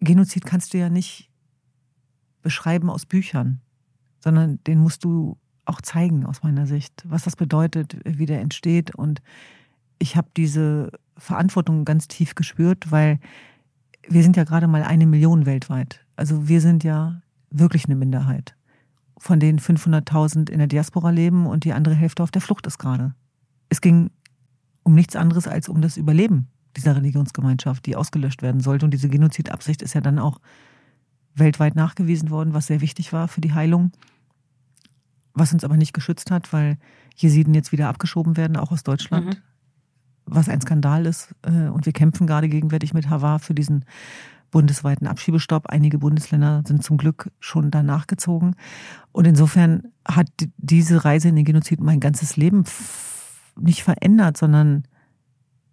Genozid 0.00 0.46
kannst 0.46 0.74
du 0.74 0.78
ja 0.78 0.90
nicht 0.90 1.30
beschreiben 2.42 2.90
aus 2.90 3.06
Büchern, 3.06 3.60
sondern 4.18 4.58
den 4.64 4.80
musst 4.80 5.04
du 5.04 5.38
auch 5.64 5.80
zeigen 5.80 6.26
aus 6.26 6.42
meiner 6.42 6.66
Sicht, 6.66 7.04
was 7.06 7.22
das 7.22 7.36
bedeutet, 7.36 7.98
wie 8.04 8.26
der 8.26 8.40
entsteht. 8.40 8.96
Und 8.96 9.22
ich 10.00 10.16
habe 10.16 10.26
diese 10.36 10.90
Verantwortung 11.16 11.84
ganz 11.84 12.08
tief 12.08 12.34
gespürt, 12.34 12.90
weil 12.90 13.20
wir 14.08 14.24
sind 14.24 14.36
ja 14.36 14.42
gerade 14.42 14.66
mal 14.66 14.82
eine 14.82 15.06
Million 15.06 15.46
weltweit. 15.46 16.04
Also 16.16 16.48
wir 16.48 16.60
sind 16.60 16.82
ja 16.82 17.22
wirklich 17.52 17.84
eine 17.84 17.94
Minderheit 17.94 18.56
von 19.20 19.38
denen 19.38 19.60
500.000 19.60 20.48
in 20.48 20.58
der 20.58 20.66
Diaspora 20.66 21.10
leben 21.10 21.46
und 21.46 21.64
die 21.64 21.74
andere 21.74 21.94
Hälfte 21.94 22.22
auf 22.22 22.30
der 22.30 22.40
Flucht 22.40 22.66
ist 22.66 22.78
gerade. 22.78 23.14
Es 23.68 23.82
ging 23.82 24.10
um 24.82 24.94
nichts 24.94 25.14
anderes 25.14 25.46
als 25.46 25.68
um 25.68 25.82
das 25.82 25.98
Überleben 25.98 26.48
dieser 26.76 26.96
Religionsgemeinschaft, 26.96 27.84
die 27.84 27.96
ausgelöscht 27.96 28.40
werden 28.40 28.62
sollte. 28.62 28.86
Und 28.86 28.92
diese 28.92 29.10
Genozidabsicht 29.10 29.82
ist 29.82 29.94
ja 29.94 30.00
dann 30.00 30.18
auch 30.18 30.40
weltweit 31.34 31.76
nachgewiesen 31.76 32.30
worden, 32.30 32.54
was 32.54 32.66
sehr 32.66 32.80
wichtig 32.80 33.12
war 33.12 33.28
für 33.28 33.42
die 33.42 33.52
Heilung, 33.52 33.92
was 35.34 35.52
uns 35.52 35.64
aber 35.64 35.76
nicht 35.76 35.92
geschützt 35.92 36.30
hat, 36.30 36.50
weil 36.54 36.78
Jesiden 37.14 37.52
jetzt 37.52 37.72
wieder 37.72 37.88
abgeschoben 37.88 38.38
werden, 38.38 38.56
auch 38.56 38.72
aus 38.72 38.84
Deutschland, 38.84 39.26
mhm. 39.26 39.36
was 40.24 40.48
ein 40.48 40.62
Skandal 40.62 41.04
ist. 41.04 41.34
Äh, 41.42 41.68
und 41.68 41.84
wir 41.84 41.92
kämpfen 41.92 42.26
gerade 42.26 42.48
gegenwärtig 42.48 42.94
mit 42.94 43.10
Havar 43.10 43.38
für 43.38 43.54
diesen 43.54 43.84
bundesweiten 44.50 45.06
Abschiebestopp. 45.06 45.66
Einige 45.68 45.98
Bundesländer 45.98 46.62
sind 46.66 46.82
zum 46.82 46.96
Glück 46.96 47.30
schon 47.40 47.70
danach 47.70 48.06
gezogen. 48.06 48.54
Und 49.12 49.26
insofern 49.26 49.84
hat 50.06 50.28
diese 50.56 51.04
Reise 51.04 51.28
in 51.28 51.36
den 51.36 51.44
Genozid 51.44 51.80
mein 51.80 52.00
ganzes 52.00 52.36
Leben 52.36 52.64
nicht 53.58 53.82
verändert, 53.82 54.36
sondern 54.36 54.84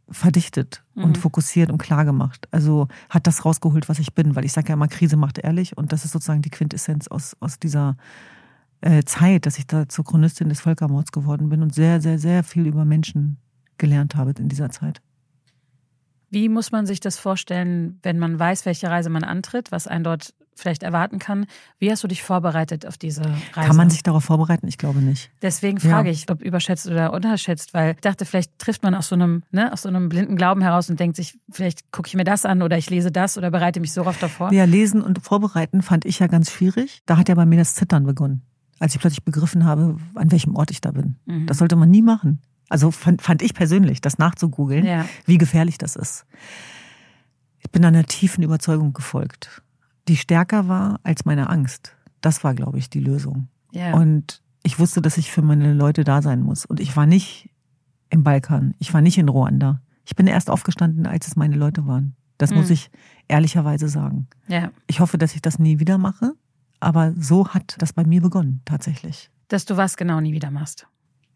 verdichtet 0.10 0.84
mhm. 0.96 1.04
und 1.04 1.18
fokussiert 1.18 1.70
und 1.70 1.78
klar 1.78 2.06
gemacht. 2.06 2.48
Also 2.52 2.88
hat 3.10 3.28
das 3.28 3.46
rausgeholt, 3.46 3.90
was 3.90 4.00
ich 4.00 4.14
bin, 4.14 4.36
weil 4.36 4.46
ich 4.46 4.54
sage 4.54 4.70
ja 4.70 4.74
immer, 4.74 4.88
Krise 4.88 5.18
macht 5.18 5.38
ehrlich 5.38 5.78
und 5.78 5.92
das 5.92 6.06
ist 6.06 6.12
sozusagen 6.12 6.42
die 6.42 6.50
Quintessenz 6.50 7.08
aus, 7.08 7.36
aus 7.40 7.60
dieser 7.60 7.98
äh, 8.82 9.04
Zeit, 9.04 9.46
dass 9.46 9.58
ich 9.58 9.68
da 9.68 9.90
zur 9.90 10.06
Chronistin 10.06 10.50
des 10.50 10.62
Völkermords 10.62 11.12
geworden 11.12 11.50
bin 11.50 11.62
und 11.62 11.74
sehr, 11.74 12.02
sehr, 12.02 12.20
sehr 12.20 12.44
viel 12.44 12.68
über 12.68 12.86
Menschen 12.86 13.38
gelernt 13.78 14.16
habe 14.16 14.34
in 14.40 14.50
dieser 14.50 14.70
Zeit. 14.70 15.02
Wie 16.30 16.50
muss 16.50 16.72
man 16.72 16.86
sich 16.86 17.00
das 17.00 17.18
vorstellen, 17.18 18.00
wenn 18.04 18.20
man 18.20 18.38
weiß, 18.38 18.66
welche 18.66 18.90
Reise 18.90 19.10
man 19.10 19.24
antritt, 19.24 19.72
was 19.72 19.88
einen 19.88 20.04
dort 20.04 20.34
vielleicht 20.60 20.84
erwarten 20.84 21.20
kann? 21.20 21.46
Wie 21.80 21.92
hast 21.92 22.04
du 22.04 22.08
dich 22.08 22.24
vorbereitet 22.24 22.86
auf 22.86 22.98
diese 22.98 23.24
Reise? 23.54 23.68
Kann 23.68 23.76
man 23.76 23.90
sich 23.90 24.04
darauf 24.04 24.24
vorbereiten? 24.24 24.68
Ich 24.68 24.78
glaube 24.78 25.00
nicht. 25.00 25.30
Deswegen 25.42 25.80
frage 25.80 26.10
ja. 26.10 26.14
ich, 26.14 26.30
ob 26.30 26.42
überschätzt 26.42 26.88
oder 26.88 27.14
unterschätzt, 27.14 27.74
weil 27.74 27.94
ich 27.94 28.02
dachte, 28.02 28.26
vielleicht 28.26 28.58
trifft 28.58 28.84
man 28.84 28.96
aus 28.96 29.10
so 29.10 29.16
einem, 29.16 29.44
ne, 29.52 29.72
aus 29.72 29.84
so 29.84 29.90
einem 29.90 30.10
blinden 30.10 30.36
Glauben 30.36 30.62
heraus 30.62 30.90
und 30.90 31.00
denkt 31.00 31.16
sich, 31.16 31.38
vielleicht 31.52 31.92
gucke 31.92 32.08
ich 32.08 32.16
mir 32.16 32.24
das 32.24 32.46
an 32.46 32.62
oder 32.62 32.78
ich 32.78 32.90
lese 32.90 33.12
das 33.12 33.38
oder 33.38 33.52
bereite 33.52 33.80
mich 33.80 33.94
so 33.94 34.06
oft 34.06 34.22
davor. 34.22 34.52
Ja, 34.52 34.66
lesen 34.66 35.02
und 35.02 35.24
vorbereiten 35.24 35.82
fand 35.82 36.06
ich 36.06 36.20
ja 36.20 36.28
ganz 36.28 36.52
schwierig. 36.52 37.02
Da 37.06 37.18
hat 37.18 37.30
ja 37.30 37.36
bei 37.36 37.46
mir 37.46 37.58
das 37.58 37.76
Zittern 37.76 38.06
begonnen. 38.06 38.42
als 38.80 38.94
ich 38.94 39.02
plötzlich 39.02 39.24
begriffen 39.24 39.66
habe, 39.66 39.98
an 40.16 40.32
welchem 40.32 40.56
Ort 40.56 40.72
ich 40.72 40.82
da 40.82 40.92
bin. 40.92 41.16
Mhm. 41.26 41.48
Das 41.48 41.58
sollte 41.58 41.76
man 41.76 41.90
nie 41.90 42.02
machen. 42.02 42.42
Also 42.70 42.92
fand, 42.92 43.22
fand 43.22 43.42
ich 43.42 43.54
persönlich, 43.54 44.02
das 44.02 44.18
nachzugoogeln, 44.18 44.86
ja. 44.86 45.06
wie 45.26 45.38
gefährlich 45.38 45.78
das 45.78 45.96
ist. 45.96 46.26
Ich 47.60 47.72
bin 47.72 47.86
einer 47.86 48.04
tiefen 48.04 48.44
Überzeugung 48.44 48.94
gefolgt, 48.94 49.62
die 50.08 50.18
stärker 50.18 50.68
war 50.68 51.00
als 51.04 51.26
meine 51.26 51.50
Angst. 51.50 51.96
Das 52.22 52.44
war, 52.44 52.54
glaube 52.54 52.78
ich, 52.78 52.90
die 52.90 53.00
Lösung. 53.00 53.48
Ja. 53.72 53.94
Und 53.94 54.42
ich 54.64 54.80
wusste, 54.80 55.02
dass 55.02 55.18
ich 55.18 55.32
für 55.32 55.42
meine 55.42 55.74
Leute 55.74 56.04
da 56.04 56.22
sein 56.22 56.42
muss. 56.42 56.66
Und 56.66 56.80
ich 56.80 56.96
war 56.96 57.06
nicht 57.06 57.50
im 58.10 58.24
Balkan, 58.24 58.74
ich 58.80 58.94
war 58.94 59.02
nicht 59.02 59.18
in 59.18 59.30
Ruanda. 59.30 59.82
Ich 60.06 60.16
bin 60.16 60.28
erst 60.28 60.50
aufgestanden, 60.50 61.06
als 61.06 61.28
es 61.28 61.36
meine 61.36 61.56
Leute 61.56 61.88
waren. 61.88 62.16
Das 62.38 62.52
mhm. 62.52 62.58
muss 62.58 62.70
ich 62.70 62.90
ehrlicherweise 63.28 63.90
sagen. 63.90 64.28
Ja. 64.48 64.72
Ich 64.88 65.00
hoffe, 65.00 65.18
dass 65.18 65.36
ich 65.36 65.42
das 65.42 65.60
nie 65.60 65.80
wieder 65.80 65.98
mache, 65.98 66.34
aber 66.80 67.14
so 67.18 67.50
hat 67.50 67.76
das 67.80 67.94
bei 67.94 68.06
mir 68.06 68.22
begonnen, 68.22 68.62
tatsächlich. 68.66 69.30
Dass 69.48 69.66
du 69.66 69.78
was 69.78 69.98
genau 69.98 70.22
nie 70.22 70.34
wieder 70.34 70.52
machst? 70.52 70.88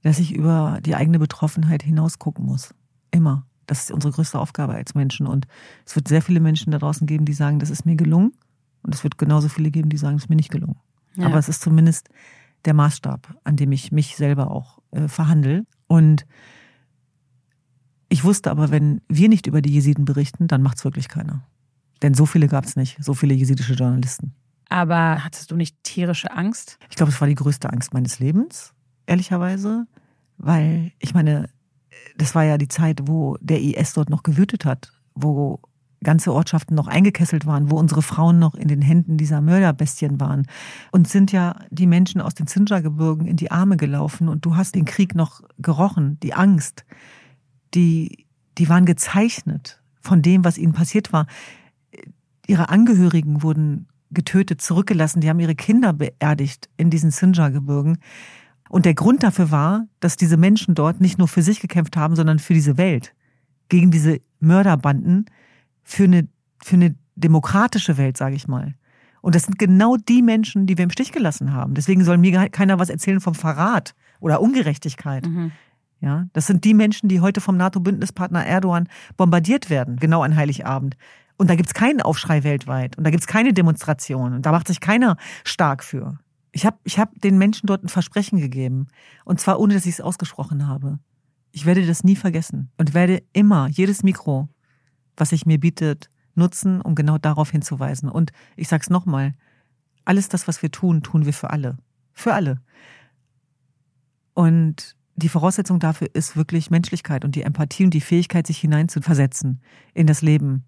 Dass 0.04 0.20
ich 0.20 0.34
über 0.34 0.80
die 0.84 0.96
eigene 0.96 1.20
Betroffenheit 1.20 1.84
hinaus 1.84 2.20
gucken 2.20 2.46
muss. 2.46 2.74
Immer. 3.12 3.46
Das 3.68 3.84
ist 3.84 3.92
unsere 3.92 4.14
größte 4.14 4.40
Aufgabe 4.40 4.74
als 4.74 4.96
Menschen. 4.96 5.28
Und 5.28 5.48
es 5.86 5.96
wird 5.96 6.08
sehr 6.08 6.22
viele 6.22 6.40
Menschen 6.40 6.72
da 6.72 6.80
draußen 6.80 7.08
geben, 7.08 7.26
die 7.26 7.34
sagen, 7.34 7.60
das 7.60 7.70
ist 7.70 7.86
mir 7.86 7.96
gelungen. 7.96 8.34
Und 8.84 8.96
es 8.96 9.04
wird 9.04 9.18
genauso 9.18 9.48
viele 9.48 9.72
geben, 9.72 9.90
die 9.90 9.98
sagen, 9.98 10.16
es 10.16 10.24
ist 10.24 10.30
mir 10.30 10.36
nicht 10.36 10.52
gelungen. 10.52 10.78
Ja. 11.16 11.28
Aber 11.28 11.38
es 11.38 11.50
ist 11.50 11.62
zumindest 11.62 12.10
der 12.66 12.74
Maßstab, 12.74 13.36
an 13.44 13.56
dem 13.56 13.72
ich 13.72 13.92
mich 13.92 14.16
selber 14.16 14.52
auch 14.52 14.80
äh, 14.92 15.08
verhandle. 15.08 15.66
Und 15.88 16.26
ich 18.10 18.24
wusste 18.24 18.52
aber, 18.52 18.72
wenn 18.72 19.02
wir 19.08 19.30
nicht 19.30 19.48
über 19.48 19.62
die 19.62 19.74
Jesiden 19.74 20.06
berichten, 20.06 20.48
dann 20.48 20.62
macht 20.62 20.78
es 20.78 20.84
wirklich 20.84 21.08
keiner. 21.08 21.44
Denn 22.02 22.14
so 22.14 22.26
viele 22.26 22.48
gab 22.48 22.66
es 22.66 22.76
nicht, 22.76 22.98
so 23.02 23.14
viele 23.14 23.34
jesidische 23.34 23.74
Journalisten. 23.74 24.34
Aber 24.70 25.24
hattest 25.24 25.52
du 25.52 25.56
nicht 25.56 25.82
tierische 25.84 26.32
Angst? 26.32 26.78
Ich 26.90 26.96
glaube, 26.96 27.12
es 27.12 27.20
war 27.22 27.28
die 27.28 27.36
größte 27.36 27.72
Angst 27.72 27.94
meines 27.94 28.20
Lebens, 28.20 28.74
ehrlicherweise. 29.12 29.86
Weil, 30.38 30.91
ich 31.00 31.13
meine, 31.13 31.50
das 32.17 32.34
war 32.34 32.43
ja 32.43 32.58
die 32.58 32.67
Zeit, 32.67 33.02
wo 33.04 33.38
der 33.41 33.62
IS 33.62 33.93
dort 33.93 34.10
noch 34.10 34.24
gewütet 34.24 34.65
hat, 34.65 34.91
wo 35.13 35.60
ganze 36.04 36.34
Ortschaften 36.34 36.74
noch 36.74 36.88
eingekesselt 36.88 37.45
waren, 37.45 37.69
wo 37.69 37.78
unsere 37.78 38.02
Frauen 38.02 38.39
noch 38.39 38.56
in 38.56 38.67
den 38.67 38.82
Händen 38.82 39.17
dieser 39.17 39.39
Mörderbestien 39.39 40.19
waren. 40.19 40.47
Und 40.91 41.08
sind 41.08 41.32
ja 41.32 41.60
die 41.69 41.86
Menschen 41.86 42.21
aus 42.21 42.34
den 42.34 42.47
Sinjar-Gebirgen 42.47 43.28
in 43.28 43.36
die 43.36 43.52
Arme 43.52 43.78
gelaufen 43.78 44.28
und 44.28 44.43
du 44.45 44.56
hast 44.56 44.74
den 44.74 44.86
Krieg 44.86 45.13
noch 45.13 45.41
gerochen, 45.60 46.19
die 46.21 46.34
Angst. 46.34 46.86
Die, 47.76 48.26
die 48.58 48.67
waren 48.67 48.86
gezeichnet 48.86 49.82
von 50.02 50.24
dem, 50.24 50.43
was 50.43 50.58
ihnen 50.58 50.74
passiert 50.74 51.13
war. 51.13 51.28
Ihre 52.47 52.69
Angehörigen 52.69 53.43
wurden 53.43 53.88
getötet, 54.10 54.62
zurückgelassen, 54.62 55.21
die 55.21 55.30
haben 55.30 55.39
ihre 55.39 55.56
Kinder 55.56 55.93
beerdigt 55.93 56.67
in 56.78 56.89
diesen 56.89 57.12
Sinjar-Gebirgen. 57.12 58.00
Und 58.72 58.86
der 58.86 58.94
Grund 58.94 59.22
dafür 59.22 59.52
war, 59.52 59.86
dass 60.00 60.16
diese 60.16 60.38
Menschen 60.38 60.76
dort 60.76 61.02
nicht 61.02 61.18
nur 61.18 61.28
für 61.28 61.42
sich 61.42 61.60
gekämpft 61.60 61.98
haben, 61.98 62.16
sondern 62.16 62.40
für 62.40 62.54
diese 62.54 62.78
Welt. 62.78 63.14
Gegen 63.68 63.92
diese 63.92 64.22
Mörderbanden, 64.40 65.26
für 65.84 66.06
eine, 66.06 66.30
für 66.64 66.78
eine 66.78 66.96
demokratische 67.16 67.98
Welt, 67.98 68.16
sage 68.16 68.38
ich 68.38 68.48
mal. 68.48 68.76
Und 69.20 69.36
das 69.36 69.44
sind 69.44 69.60
genau 69.60 69.98
die 69.98 70.22
Menschen, 70.22 70.68
die 70.68 70.78
wir 70.78 70.86
im 70.86 70.90
Stich 70.90 71.12
gelassen 71.12 71.52
haben. 71.52 71.74
Deswegen 71.74 72.06
soll 72.06 72.18
mir 72.18 72.48
keiner 72.48 72.80
was 72.80 72.90
erzählen 72.90 73.20
vom 73.20 73.36
Verrat 73.36 73.94
oder 74.22 74.40
Ungerechtigkeit. 74.40 75.28
Mhm. 75.28 75.52
Ja, 76.00 76.28
das 76.32 76.48
sind 76.48 76.64
die 76.64 76.74
Menschen, 76.74 77.10
die 77.10 77.20
heute 77.20 77.42
vom 77.42 77.58
NATO-Bündnispartner 77.58 78.46
Erdogan 78.46 78.88
bombardiert 79.18 79.70
werden, 79.70 79.98
genau 79.98 80.24
an 80.24 80.38
Heiligabend. 80.38 80.96
Und 81.36 81.50
da 81.50 81.56
gibt's 81.56 81.74
keinen 81.74 82.02
Aufschrei 82.02 82.46
weltweit 82.46 82.98
und 82.98 83.04
da 83.04 83.10
gibt's 83.10 83.28
keine 83.28 83.52
Demonstrationen 83.52 84.34
und 84.34 84.46
da 84.46 84.54
macht 84.54 84.70
sich 84.70 84.80
keiner 84.80 85.18
stark 85.44 85.84
für. 85.84 86.18
Ich 86.52 86.66
habe 86.66 86.78
ich 86.84 87.00
hab 87.00 87.20
den 87.22 87.38
Menschen 87.38 87.68
dort 87.68 87.84
ein 87.84 87.90
Versprechen 87.90 88.40
gegeben 88.40 88.88
und 89.26 89.40
zwar 89.40 89.60
ohne, 89.60 89.74
dass 89.74 89.86
ich 89.86 89.94
es 89.94 90.02
ausgesprochen 90.02 90.68
habe. 90.68 91.00
Ich 91.52 91.66
werde 91.66 91.86
das 91.86 92.04
nie 92.04 92.16
vergessen 92.16 92.72
und 92.78 92.94
werde 92.94 93.24
immer 93.34 93.68
jedes 93.68 94.04
Mikro 94.04 94.50
was 95.18 95.30
sich 95.30 95.46
mir 95.46 95.60
bietet, 95.60 96.10
nutzen, 96.36 96.82
um 96.82 96.96
genau 96.96 97.18
darauf 97.18 97.52
hinzuweisen. 97.52 98.10
Und 98.10 98.32
ich 98.56 98.68
sage 98.68 98.82
es 98.82 98.90
nochmal, 98.90 99.36
alles 100.06 100.30
das, 100.30 100.48
was 100.48 100.62
wir 100.62 100.72
tun, 100.72 101.04
tun 101.04 101.26
wir 101.26 101.34
für 101.34 101.52
alle. 101.52 101.78
Für 102.14 102.34
alle. 102.34 102.62
Und 104.34 104.96
die 105.16 105.30
Voraussetzung 105.30 105.80
dafür 105.80 106.10
ist 106.14 106.36
wirklich 106.36 106.72
Menschlichkeit 106.72 107.26
und 107.26 107.36
die 107.36 107.44
Empathie 107.44 107.84
und 107.84 107.94
die 107.94 108.02
Fähigkeit, 108.02 108.48
sich 108.48 108.58
hineinzuversetzen 108.58 109.62
in 109.94 110.08
das 110.08 110.22
Leben 110.22 110.64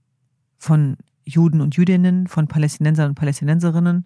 von 0.57 0.97
Juden 1.25 1.61
und 1.61 1.75
Jüdinnen, 1.75 2.27
von 2.27 2.47
Palästinensern 2.47 3.09
und 3.09 3.15
Palästinenserinnen. 3.15 4.05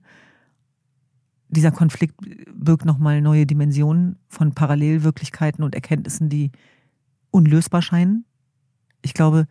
Dieser 1.50 1.72
Konflikt 1.72 2.16
birgt 2.54 2.86
nochmal 2.86 3.22
neue 3.22 3.46
Dimensionen 3.46 4.18
von 4.28 4.54
Parallelwirklichkeiten 4.54 5.64
und 5.64 5.76
Erkenntnissen, 5.76 6.30
die 6.30 6.52
unlösbar 7.32 7.82
scheinen. 7.82 8.26
Ich 9.02 9.14
glaube, 9.14 9.48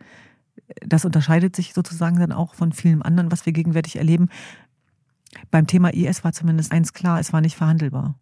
das 0.85 1.05
unterscheidet 1.05 1.55
sich 1.55 1.73
sozusagen 1.73 2.19
dann 2.19 2.31
auch 2.31 2.53
von 2.53 2.71
vielen 2.71 3.01
anderen, 3.01 3.31
was 3.31 3.45
wir 3.45 3.53
gegenwärtig 3.53 3.95
erleben. 3.95 4.29
Beim 5.51 5.67
Thema 5.67 5.93
IS 5.93 6.23
war 6.23 6.33
zumindest 6.33 6.71
eins 6.71 6.93
klar, 6.93 7.19
es 7.19 7.33
war 7.33 7.41
nicht 7.41 7.55
verhandelbar. 7.55 8.15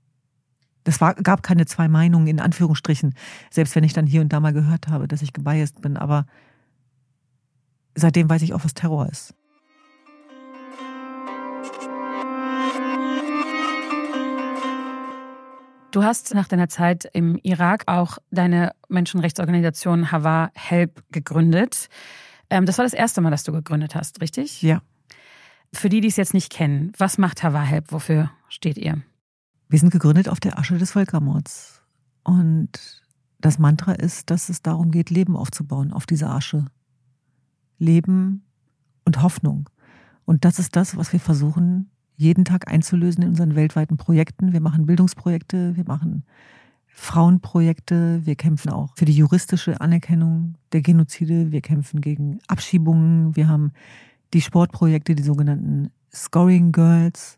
War, 1.00 1.16
gab 1.16 1.42
keine 1.42 1.66
zwei 1.66 1.88
Meinungen 1.88 2.28
in 2.28 2.40
Anführungsstrichen, 2.40 3.16
selbst 3.50 3.76
wenn 3.76 3.84
ich 3.84 3.94
dann 3.94 4.06
hier 4.06 4.22
und 4.22 4.32
da 4.32 4.40
mal 4.40 4.54
gehört 4.54 4.88
habe, 4.88 5.08
dass 5.08 5.24
ich 5.24 5.34
gebiased 5.34 5.82
bin. 5.82 5.98
Aber 5.98 6.28
seitdem 7.96 8.30
weiß 8.30 8.44
ich 8.44 8.54
auch, 8.54 8.64
was 8.64 8.76
Terror 8.76 9.10
ist. 9.10 9.34
Du 15.95 16.03
hast 16.03 16.34
nach 16.34 16.49
deiner 16.49 16.67
Zeit 16.67 17.10
im 17.13 17.38
Irak 17.38 17.84
auch 17.86 18.17
deine 18.29 18.73
Menschenrechtsorganisation 18.89 20.12
Hava 20.12 20.51
Help 20.53 21.01
gegründet. 21.13 21.88
Ähm, 22.49 22.65
das 22.65 22.77
war 22.77 22.84
das 22.84 22.91
erste 22.91 23.21
Mal, 23.21 23.29
dass 23.31 23.45
du 23.45 23.53
gegründet 23.53 23.95
hast, 23.95 24.19
richtig? 24.19 24.62
Ja. 24.62 24.81
Für 25.71 25.88
die, 25.88 26.01
die 26.01 26.10
es 26.10 26.17
jetzt 26.17 26.34
nicht 26.34 26.51
kennen, 26.51 26.91
was 26.97 27.17
macht 27.17 27.43
Hava 27.43 27.62
Help? 27.62 27.93
Wofür 27.93 28.29
steht 28.49 28.77
ihr? 28.77 29.03
Wir 29.69 29.79
sind 29.79 29.91
gegründet 29.91 30.27
auf 30.27 30.41
der 30.41 30.60
Asche 30.60 30.77
des 30.77 30.91
Völkermords. 30.91 31.81
Und 32.25 32.71
das 33.39 33.58
Mantra 33.58 33.93
ist, 33.93 34.29
dass 34.29 34.49
es 34.49 34.62
darum 34.62 34.91
geht, 34.91 35.10
Leben 35.10 35.38
aufzubauen 35.38 35.93
auf 35.93 36.05
dieser 36.05 36.29
Asche. 36.29 36.65
Leben 37.77 38.43
und 39.05 39.21
Hoffnung. 39.21 39.69
Und 40.25 40.43
das 40.43 40.60
ist 40.60 40.75
das, 40.75 40.97
was 40.97 41.13
wir 41.13 41.21
versuchen, 41.21 41.89
jeden 42.15 42.45
Tag 42.45 42.71
einzulösen 42.71 43.23
in 43.23 43.30
unseren 43.30 43.56
weltweiten 43.56 43.97
Projekten. 43.97 44.54
Wir 44.54 44.62
machen 44.62 44.86
Bildungsprojekte, 44.86 45.75
wir 45.75 45.86
machen 45.86 46.23
Frauenprojekte, 46.88 48.21
wir 48.25 48.36
kämpfen 48.36 48.71
auch 48.71 48.93
für 48.95 49.06
die 49.06 49.15
juristische 49.15 49.82
Anerkennung 49.82 50.56
der 50.71 50.82
Genozide, 50.82 51.51
wir 51.51 51.62
kämpfen 51.62 51.99
gegen 51.99 52.39
Abschiebungen, 52.47 53.36
wir 53.36 53.49
haben 53.49 53.73
die 54.34 54.41
Sportprojekte, 54.41 55.13
die 55.13 55.23
sogenannten 55.23 55.91
Scoring 56.13 56.71
Girls. 56.71 57.38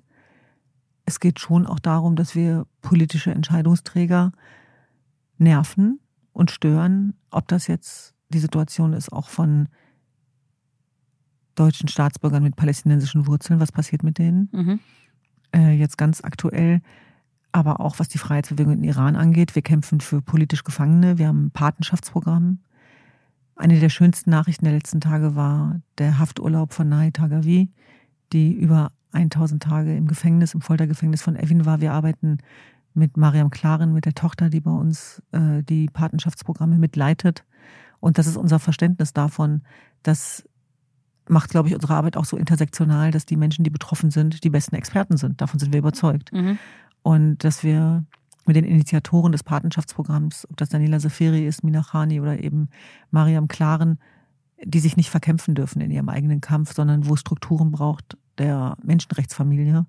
Es 1.05 1.19
geht 1.19 1.39
schon 1.39 1.65
auch 1.65 1.79
darum, 1.79 2.15
dass 2.15 2.35
wir 2.35 2.67
politische 2.81 3.31
Entscheidungsträger 3.31 4.31
nerven 5.39 5.99
und 6.33 6.51
stören, 6.51 7.15
ob 7.31 7.47
das 7.47 7.67
jetzt 7.67 8.13
die 8.29 8.39
Situation 8.39 8.93
ist, 8.93 9.11
auch 9.11 9.29
von 9.29 9.69
deutschen 11.57 11.89
Staatsbürgern 11.89 12.43
mit 12.43 12.55
palästinensischen 12.55 13.27
Wurzeln, 13.27 13.59
was 13.59 13.71
passiert 13.71 14.03
mit 14.03 14.17
denen. 14.17 14.49
Mhm. 14.51 14.79
Äh, 15.53 15.71
jetzt 15.71 15.97
ganz 15.97 16.23
aktuell 16.23 16.81
aber 17.57 17.79
auch 17.79 17.99
was 17.99 18.07
die 18.07 18.19
Freiheitsbewegung 18.19 18.73
in 18.73 18.83
Iran 18.83 19.15
angeht. 19.15 19.55
Wir 19.55 19.63
kämpfen 19.63 19.99
für 19.99 20.21
politisch 20.21 20.63
Gefangene. 20.63 21.17
Wir 21.17 21.27
haben 21.27 21.47
ein 21.47 21.51
Patenschaftsprogramm. 21.51 22.59
Eine 23.55 23.79
der 23.79 23.89
schönsten 23.89 24.29
Nachrichten 24.29 24.65
der 24.65 24.75
letzten 24.75 25.01
Tage 25.01 25.35
war 25.35 25.81
der 25.97 26.19
Hafturlaub 26.19 26.73
von 26.73 26.87
Nahi 26.87 27.11
Tagavi, 27.11 27.71
die 28.31 28.53
über 28.53 28.91
1000 29.11 29.63
Tage 29.63 29.95
im 29.95 30.07
Gefängnis, 30.07 30.53
im 30.53 30.61
Foltergefängnis 30.61 31.23
von 31.23 31.35
Evin 31.35 31.65
war. 31.65 31.81
Wir 31.81 31.93
arbeiten 31.93 32.37
mit 32.93 33.17
Mariam 33.17 33.49
Klaren, 33.49 33.93
mit 33.93 34.05
der 34.05 34.13
Tochter, 34.13 34.49
die 34.49 34.59
bei 34.59 34.71
uns 34.71 35.23
äh, 35.31 35.63
die 35.63 35.87
Patenschaftsprogramme 35.87 36.77
mitleitet. 36.77 37.43
Und 37.99 38.19
das 38.19 38.27
ist 38.27 38.37
unser 38.37 38.59
Verständnis 38.59 39.13
davon, 39.13 39.61
dass 40.03 40.46
macht, 41.29 41.49
glaube 41.49 41.69
ich, 41.69 41.75
unsere 41.75 41.95
Arbeit 41.95 42.17
auch 42.17 42.25
so 42.25 42.37
intersektional, 42.37 43.11
dass 43.11 43.25
die 43.25 43.37
Menschen, 43.37 43.63
die 43.63 43.69
betroffen 43.69 44.11
sind, 44.11 44.43
die 44.43 44.49
besten 44.49 44.75
Experten 44.75 45.17
sind. 45.17 45.41
Davon 45.41 45.59
sind 45.59 45.73
wir 45.73 45.79
überzeugt. 45.79 46.31
Mhm. 46.33 46.57
Und 47.03 47.43
dass 47.43 47.63
wir 47.63 48.05
mit 48.45 48.55
den 48.55 48.63
Initiatoren 48.63 49.31
des 49.31 49.43
Patenschaftsprogramms, 49.43 50.47
ob 50.49 50.57
das 50.57 50.69
Daniela 50.69 50.99
Safiri 50.99 51.45
ist, 51.45 51.63
Mina 51.63 51.83
Khani 51.83 52.21
oder 52.21 52.41
eben 52.41 52.69
Mariam 53.11 53.47
Klaren, 53.47 53.99
die 54.63 54.79
sich 54.79 54.97
nicht 54.97 55.09
verkämpfen 55.09 55.53
dürfen 55.53 55.81
in 55.81 55.91
ihrem 55.91 56.09
eigenen 56.09 56.41
Kampf, 56.41 56.73
sondern 56.73 57.07
wo 57.07 57.13
es 57.13 57.19
Strukturen 57.19 57.71
braucht 57.71 58.17
der 58.37 58.77
Menschenrechtsfamilie, 58.83 59.85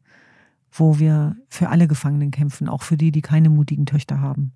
wo 0.73 0.99
wir 0.99 1.37
für 1.49 1.69
alle 1.69 1.89
Gefangenen 1.89 2.31
kämpfen, 2.31 2.69
auch 2.69 2.83
für 2.83 2.97
die, 2.97 3.13
die 3.13 3.23
keine 3.23 3.49
mutigen 3.49 3.87
Töchter 3.87 4.21
haben, 4.21 4.53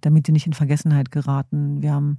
damit 0.00 0.26
die 0.26 0.32
nicht 0.32 0.46
in 0.46 0.52
Vergessenheit 0.52 1.10
geraten. 1.10 1.82
Wir 1.82 1.92
haben 1.92 2.18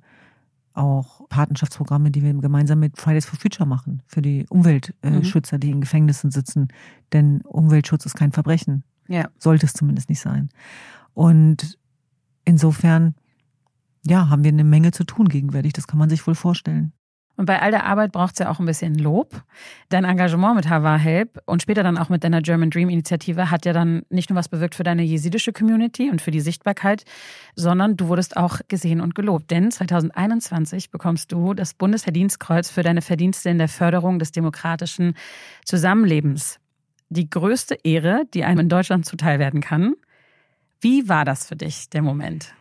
auch 0.78 1.28
Patenschaftsprogramme, 1.30 2.12
die 2.12 2.24
wir 2.24 2.34
gemeinsam 2.34 2.80
mit 2.80 2.98
Fridays 2.98 3.26
for 3.26 3.40
Future 3.40 3.68
machen, 3.68 4.04
für 4.06 4.22
die 4.22 4.46
Umweltschützer, 4.50 5.58
die 5.58 5.72
in 5.72 5.82
Gefängnissen 5.82 6.32
sitzen. 6.32 6.68
Denn 7.14 7.42
Umweltschutz 7.42 8.06
ist 8.06 8.16
kein 8.16 8.32
Verbrechen. 8.32 8.84
Ja. 9.08 9.30
Sollte 9.38 9.66
es 9.66 9.74
zumindest 9.74 10.10
nicht 10.10 10.20
sein. 10.20 10.50
Und 11.14 11.78
insofern, 12.46 13.16
ja, 14.06 14.30
haben 14.30 14.44
wir 14.44 14.52
eine 14.52 14.64
Menge 14.64 14.92
zu 14.92 15.04
tun 15.04 15.30
gegenwärtig. 15.30 15.74
Das 15.74 15.88
kann 15.88 16.00
man 16.00 16.10
sich 16.10 16.26
wohl 16.28 16.36
vorstellen. 16.36 16.94
Und 17.38 17.46
bei 17.46 17.62
all 17.62 17.70
der 17.70 17.86
Arbeit 17.86 18.12
braucht 18.12 18.34
es 18.34 18.40
ja 18.40 18.50
auch 18.50 18.60
ein 18.60 18.66
bisschen 18.66 18.96
Lob. 18.96 19.44
Dein 19.90 20.06
Engagement 20.06 20.56
mit 20.56 20.70
Hava 20.70 20.98
Help 20.98 21.40
und 21.46 21.62
später 21.62 21.84
dann 21.84 21.98
auch 21.98 22.10
mit 22.10 22.24
deiner 22.24 22.42
German 22.42 22.72
Dream 22.72 22.90
Initiative 22.90 23.52
hat 23.52 23.66
ja 23.66 23.74
dann 23.74 24.02
nicht 24.10 24.32
nur 24.32 24.38
was 24.38 24.50
bewirkt 24.50 24.74
für 24.74 24.84
deine 24.84 25.04
jesidische 25.04 25.54
Community 25.54 26.10
und 26.10 26.20
für 26.20 26.32
die 26.32 26.42
Sichtbarkeit, 26.42 27.06
sondern 27.56 27.96
du 27.96 28.08
wurdest 28.08 28.38
auch 28.38 28.60
gesehen 28.68 29.02
und 29.02 29.14
gelobt. 29.14 29.52
Denn 29.52 29.70
2021 29.70 30.90
bekommst 30.90 31.32
du 31.32 31.54
das 31.54 31.76
Bundesverdienstkreuz 31.76 32.72
für 32.72 32.82
deine 32.82 33.04
Verdienste 33.04 33.52
in 33.52 33.60
der 33.60 33.70
Förderung 33.70 34.18
des 34.18 34.32
demokratischen 34.32 35.14
Zusammenlebens. 35.64 36.60
Die 37.10 37.30
größte 37.30 37.78
Ehre, 37.84 38.24
die 38.34 38.46
einem 38.46 38.62
in 38.62 38.70
Deutschland 38.70 39.06
zuteil 39.06 39.38
werden 39.38 39.62
kann. 39.62 39.94
Wie 40.82 41.08
war 41.08 41.24
das 41.24 41.48
für 41.48 41.56
dich, 41.56 41.90
der 41.92 42.02
Moment? 42.02 42.56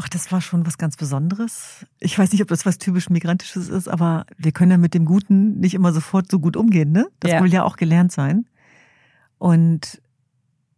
Ach, 0.00 0.08
das 0.08 0.30
war 0.30 0.40
schon 0.40 0.64
was 0.64 0.78
ganz 0.78 0.96
Besonderes. 0.96 1.84
Ich 1.98 2.16
weiß 2.16 2.30
nicht, 2.30 2.40
ob 2.40 2.46
das 2.46 2.64
was 2.64 2.78
typisch 2.78 3.10
Migrantisches 3.10 3.68
ist, 3.68 3.88
aber 3.88 4.26
wir 4.36 4.52
können 4.52 4.70
ja 4.70 4.76
mit 4.78 4.94
dem 4.94 5.04
Guten 5.04 5.58
nicht 5.58 5.74
immer 5.74 5.92
sofort 5.92 6.30
so 6.30 6.38
gut 6.38 6.56
umgehen, 6.56 6.92
ne? 6.92 7.08
Das 7.18 7.32
Ja. 7.32 7.42
will 7.42 7.52
ja 7.52 7.64
auch 7.64 7.74
gelernt 7.76 8.12
sein. 8.12 8.46
Und 9.38 10.00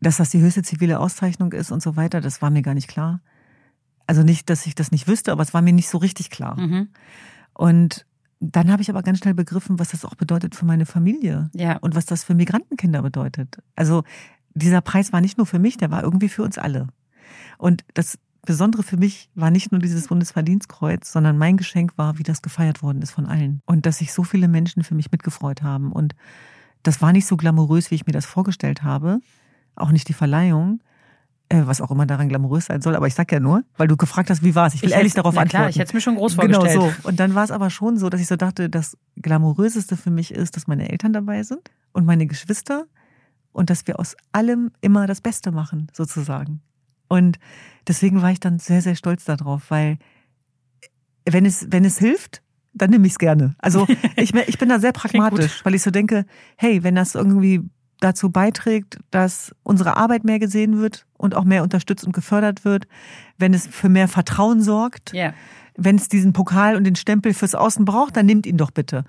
dass 0.00 0.16
das 0.16 0.30
die 0.30 0.40
höchste 0.40 0.62
zivile 0.62 0.98
Auszeichnung 1.00 1.52
ist 1.52 1.70
und 1.70 1.82
so 1.82 1.96
weiter, 1.96 2.22
das 2.22 2.40
war 2.40 2.48
mir 2.48 2.62
gar 2.62 2.72
nicht 2.72 2.88
klar. 2.88 3.20
Also 4.06 4.22
nicht, 4.22 4.48
dass 4.48 4.64
ich 4.64 4.74
das 4.74 4.90
nicht 4.90 5.06
wüsste, 5.06 5.32
aber 5.32 5.42
es 5.42 5.52
war 5.52 5.60
mir 5.60 5.74
nicht 5.74 5.90
so 5.90 5.98
richtig 5.98 6.30
klar. 6.30 6.58
Mhm. 6.58 6.88
Und 7.52 8.06
dann 8.40 8.72
habe 8.72 8.80
ich 8.80 8.88
aber 8.88 9.02
ganz 9.02 9.18
schnell 9.18 9.34
begriffen, 9.34 9.78
was 9.78 9.90
das 9.90 10.06
auch 10.06 10.14
bedeutet 10.14 10.54
für 10.54 10.64
meine 10.64 10.86
Familie 10.86 11.50
Ja. 11.54 11.76
und 11.76 11.94
was 11.94 12.06
das 12.06 12.24
für 12.24 12.34
Migrantenkinder 12.34 13.02
bedeutet. 13.02 13.58
Also 13.76 14.02
dieser 14.54 14.80
Preis 14.80 15.12
war 15.12 15.20
nicht 15.20 15.36
nur 15.36 15.46
für 15.46 15.58
mich, 15.58 15.76
der 15.76 15.90
war 15.90 16.02
irgendwie 16.02 16.30
für 16.30 16.42
uns 16.42 16.56
alle. 16.56 16.88
Und 17.58 17.84
das 17.92 18.18
Besondere 18.46 18.82
für 18.82 18.96
mich 18.96 19.28
war 19.34 19.50
nicht 19.50 19.70
nur 19.70 19.80
dieses 19.80 20.08
Bundesverdienstkreuz, 20.08 21.12
sondern 21.12 21.36
mein 21.38 21.56
Geschenk 21.56 21.92
war, 21.98 22.18
wie 22.18 22.22
das 22.22 22.40
gefeiert 22.42 22.82
worden 22.82 23.02
ist 23.02 23.10
von 23.10 23.26
allen. 23.26 23.60
Und 23.66 23.84
dass 23.86 23.98
sich 23.98 24.12
so 24.12 24.24
viele 24.24 24.48
Menschen 24.48 24.82
für 24.82 24.94
mich 24.94 25.12
mitgefreut 25.12 25.62
haben. 25.62 25.92
Und 25.92 26.14
das 26.82 27.02
war 27.02 27.12
nicht 27.12 27.26
so 27.26 27.36
glamourös, 27.36 27.90
wie 27.90 27.96
ich 27.96 28.06
mir 28.06 28.12
das 28.12 28.24
vorgestellt 28.26 28.82
habe. 28.82 29.20
Auch 29.76 29.90
nicht 29.92 30.08
die 30.08 30.14
Verleihung, 30.14 30.80
äh, 31.50 31.62
was 31.66 31.80
auch 31.82 31.90
immer 31.90 32.06
daran 32.06 32.28
glamourös 32.30 32.66
sein 32.66 32.80
soll. 32.80 32.96
Aber 32.96 33.06
ich 33.06 33.14
sag 33.14 33.30
ja 33.30 33.40
nur, 33.40 33.62
weil 33.76 33.88
du 33.88 33.96
gefragt 33.98 34.30
hast, 34.30 34.42
wie 34.42 34.54
war 34.54 34.66
es. 34.68 34.74
Ich 34.74 34.82
will 34.82 34.90
ehrlich 34.92 35.12
hätte- 35.12 35.16
darauf 35.22 35.34
na 35.34 35.42
antworten. 35.42 35.58
Klar, 35.62 35.68
ich 35.68 35.76
hätte 35.78 35.88
es 35.88 35.92
mir 35.94 36.00
schon 36.00 36.14
groß 36.16 36.36
Genau 36.38 36.60
vorgestellt. 36.60 36.94
so. 37.02 37.08
Und 37.08 37.20
dann 37.20 37.34
war 37.34 37.44
es 37.44 37.50
aber 37.50 37.68
schon 37.68 37.98
so, 37.98 38.08
dass 38.08 38.20
ich 38.22 38.26
so 38.28 38.36
dachte, 38.36 38.70
das 38.70 38.96
Glamouröseste 39.16 39.96
für 39.98 40.10
mich 40.10 40.32
ist, 40.32 40.56
dass 40.56 40.66
meine 40.66 40.88
Eltern 40.88 41.12
dabei 41.12 41.42
sind 41.42 41.70
und 41.92 42.06
meine 42.06 42.26
Geschwister 42.26 42.86
und 43.52 43.68
dass 43.68 43.86
wir 43.86 44.00
aus 44.00 44.16
allem 44.32 44.70
immer 44.80 45.06
das 45.06 45.20
Beste 45.20 45.52
machen, 45.52 45.88
sozusagen. 45.92 46.62
Und 47.10 47.38
deswegen 47.88 48.22
war 48.22 48.30
ich 48.30 48.38
dann 48.40 48.58
sehr, 48.60 48.80
sehr 48.82 48.94
stolz 48.94 49.24
darauf, 49.24 49.70
weil 49.70 49.98
wenn 51.28 51.44
es, 51.44 51.66
wenn 51.70 51.84
es 51.84 51.98
hilft, 51.98 52.40
dann 52.72 52.90
nehme 52.90 53.06
ich 53.06 53.14
es 53.14 53.18
gerne. 53.18 53.54
Also 53.58 53.86
ich, 54.16 54.32
ich 54.32 54.58
bin 54.58 54.68
da 54.68 54.78
sehr 54.78 54.92
pragmatisch, 54.92 55.64
weil 55.64 55.74
ich 55.74 55.82
so 55.82 55.90
denke, 55.90 56.24
hey, 56.56 56.82
wenn 56.84 56.94
das 56.94 57.16
irgendwie 57.16 57.60
dazu 57.98 58.30
beiträgt, 58.30 58.98
dass 59.10 59.54
unsere 59.64 59.96
Arbeit 59.96 60.24
mehr 60.24 60.38
gesehen 60.38 60.78
wird 60.78 61.04
und 61.18 61.34
auch 61.34 61.44
mehr 61.44 61.62
unterstützt 61.64 62.04
und 62.04 62.12
gefördert 62.12 62.64
wird, 62.64 62.86
wenn 63.38 63.52
es 63.52 63.66
für 63.66 63.88
mehr 63.88 64.08
Vertrauen 64.08 64.62
sorgt, 64.62 65.12
Ja. 65.12 65.34
wenn 65.76 65.96
es 65.96 66.08
diesen 66.08 66.32
Pokal 66.32 66.76
und 66.76 66.84
den 66.84 66.96
Stempel 66.96 67.34
fürs 67.34 67.54
Außen 67.56 67.84
braucht, 67.84 68.16
dann 68.16 68.24
nimmt 68.26 68.46
ihn 68.46 68.56
doch 68.56 68.70
bitte. 68.70 69.04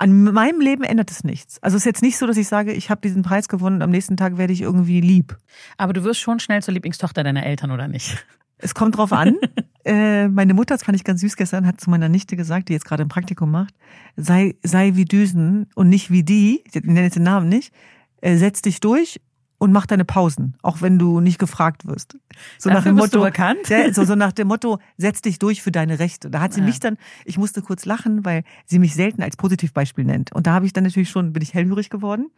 An 0.00 0.22
meinem 0.22 0.60
Leben 0.60 0.84
ändert 0.84 1.10
es 1.10 1.24
nichts. 1.24 1.60
Also 1.60 1.76
es 1.76 1.82
ist 1.82 1.86
jetzt 1.86 2.02
nicht 2.02 2.18
so, 2.18 2.26
dass 2.26 2.36
ich 2.36 2.46
sage, 2.46 2.72
ich 2.72 2.88
habe 2.88 3.00
diesen 3.00 3.22
Preis 3.22 3.48
gewonnen 3.48 3.76
und 3.76 3.82
am 3.82 3.90
nächsten 3.90 4.16
Tag 4.16 4.38
werde 4.38 4.52
ich 4.52 4.62
irgendwie 4.62 5.00
lieb. 5.00 5.36
Aber 5.76 5.92
du 5.92 6.04
wirst 6.04 6.20
schon 6.20 6.38
schnell 6.38 6.62
zur 6.62 6.72
Lieblingstochter 6.72 7.24
deiner 7.24 7.44
Eltern, 7.44 7.72
oder 7.72 7.88
nicht? 7.88 8.24
Es 8.58 8.74
kommt 8.74 8.96
drauf 8.96 9.12
an. 9.12 9.36
äh, 9.84 10.28
meine 10.28 10.54
Mutter, 10.54 10.74
das 10.74 10.84
fand 10.84 10.96
ich 10.96 11.04
ganz 11.04 11.20
süß 11.20 11.36
gestern, 11.36 11.66
hat 11.66 11.80
zu 11.80 11.90
meiner 11.90 12.08
Nichte 12.08 12.36
gesagt, 12.36 12.68
die 12.68 12.74
jetzt 12.74 12.84
gerade 12.84 13.02
ein 13.02 13.08
Praktikum 13.08 13.50
macht, 13.50 13.74
sei, 14.16 14.54
sei 14.62 14.94
wie 14.94 15.04
Düsen 15.04 15.66
und 15.74 15.88
nicht 15.88 16.10
wie 16.10 16.22
die, 16.22 16.62
ich 16.64 16.82
nenne 16.82 17.02
jetzt 17.02 17.16
den 17.16 17.24
Namen 17.24 17.48
nicht, 17.48 17.72
äh, 18.20 18.36
setz 18.36 18.62
dich 18.62 18.80
durch 18.80 19.20
und 19.58 19.72
mach 19.72 19.86
deine 19.86 20.04
Pausen, 20.04 20.56
auch 20.62 20.82
wenn 20.82 20.98
du 20.98 21.20
nicht 21.20 21.38
gefragt 21.38 21.84
wirst. 21.86 22.16
So 22.58 22.70
Dafür 22.70 22.92
bist 22.94 23.14
du 23.14 23.20
bekannt? 23.20 23.68
Ja, 23.68 23.92
so, 23.92 24.04
so 24.04 24.14
nach 24.14 24.32
dem 24.32 24.48
Motto, 24.48 24.78
setz 24.96 25.20
dich 25.20 25.38
durch 25.40 25.62
für 25.62 25.72
deine 25.72 25.98
Rechte. 25.98 26.30
Da 26.30 26.40
hat 26.40 26.52
sie 26.52 26.60
Ja. 26.60 26.66
mich 26.66 26.78
dann, 26.80 26.96
ich 27.24 27.38
musste 27.38 27.60
kurz 27.60 27.84
lachen, 27.84 28.24
weil 28.24 28.44
sie 28.66 28.78
mich 28.78 28.94
selten 28.94 29.22
als 29.22 29.36
Positivbeispiel 29.36 30.04
nennt. 30.04 30.32
Und 30.32 30.46
da 30.46 30.52
habe 30.52 30.64
ich 30.66 30.72
dann 30.72 30.84
natürlich 30.84 31.10
schon, 31.10 31.32
bin 31.32 31.42
ich 31.42 31.54
hellhörig 31.54 31.90
geworden. 31.90 32.30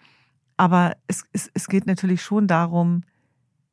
Aber 0.57 0.97
es, 1.07 1.25
es, 1.33 1.51
es 1.55 1.69
geht 1.69 1.87
natürlich 1.87 2.23
schon 2.23 2.47
darum, 2.47 3.03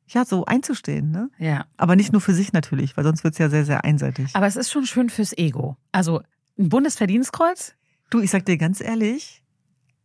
ja, 0.06 0.24
so 0.24 0.46
einzustehen, 0.46 1.10
ne? 1.10 1.30
Ja. 1.38 1.66
Aber 1.76 1.96
nicht 1.96 2.12
nur 2.12 2.20
für 2.22 2.32
sich 2.32 2.52
natürlich, 2.54 2.96
weil 2.96 3.04
sonst 3.04 3.24
wird's 3.24 3.36
ja 3.38 3.50
sehr, 3.50 3.64
sehr 3.66 3.84
einseitig. 3.84 4.30
Aber 4.34 4.46
es 4.46 4.56
ist 4.56 4.70
schon 4.70 4.86
schön 4.86 5.10
fürs 5.10 5.36
Ego. 5.36 5.76
Also 5.92 6.22
ein 6.58 6.68
Bundesverdienstkreuz? 6.70 7.74
Du, 8.10 8.20
ich 8.20 8.30
sag 8.30 8.46
dir 8.46 8.56
ganz 8.56 8.80
ehrlich, 8.80 9.42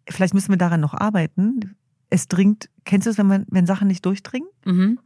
vielleicht 0.09 0.33
müssen 0.33 0.49
wir 0.51 0.57
daran 0.57 0.81
noch 0.81 0.93
arbeiten. 0.93 1.75
Es 2.13 2.27
dringt, 2.27 2.69
kennst 2.85 3.07
du 3.07 3.09
es, 3.09 3.17
wenn 3.17 3.25
man, 3.25 3.45
wenn 3.49 3.65
Sachen 3.65 3.87
nicht 3.87 4.05
durchdringen? 4.05 4.47
Mhm. 4.65 4.99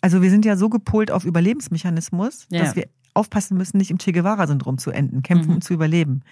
Also 0.00 0.22
wir 0.22 0.30
sind 0.30 0.44
ja 0.44 0.56
so 0.56 0.68
gepolt 0.68 1.12
auf 1.12 1.24
Überlebensmechanismus, 1.24 2.46
Ja. 2.50 2.62
dass 2.64 2.74
wir 2.74 2.88
aufpassen 3.14 3.56
müssen, 3.56 3.76
nicht 3.78 3.92
im 3.92 3.98
Che 3.98 4.10
Guevara-Syndrom 4.10 4.78
zu 4.78 4.90
enden, 4.90 5.22
kämpfen 5.22 5.50
Mhm. 5.50 5.54
und 5.56 5.64
zu 5.64 5.74
überleben. 5.74 6.22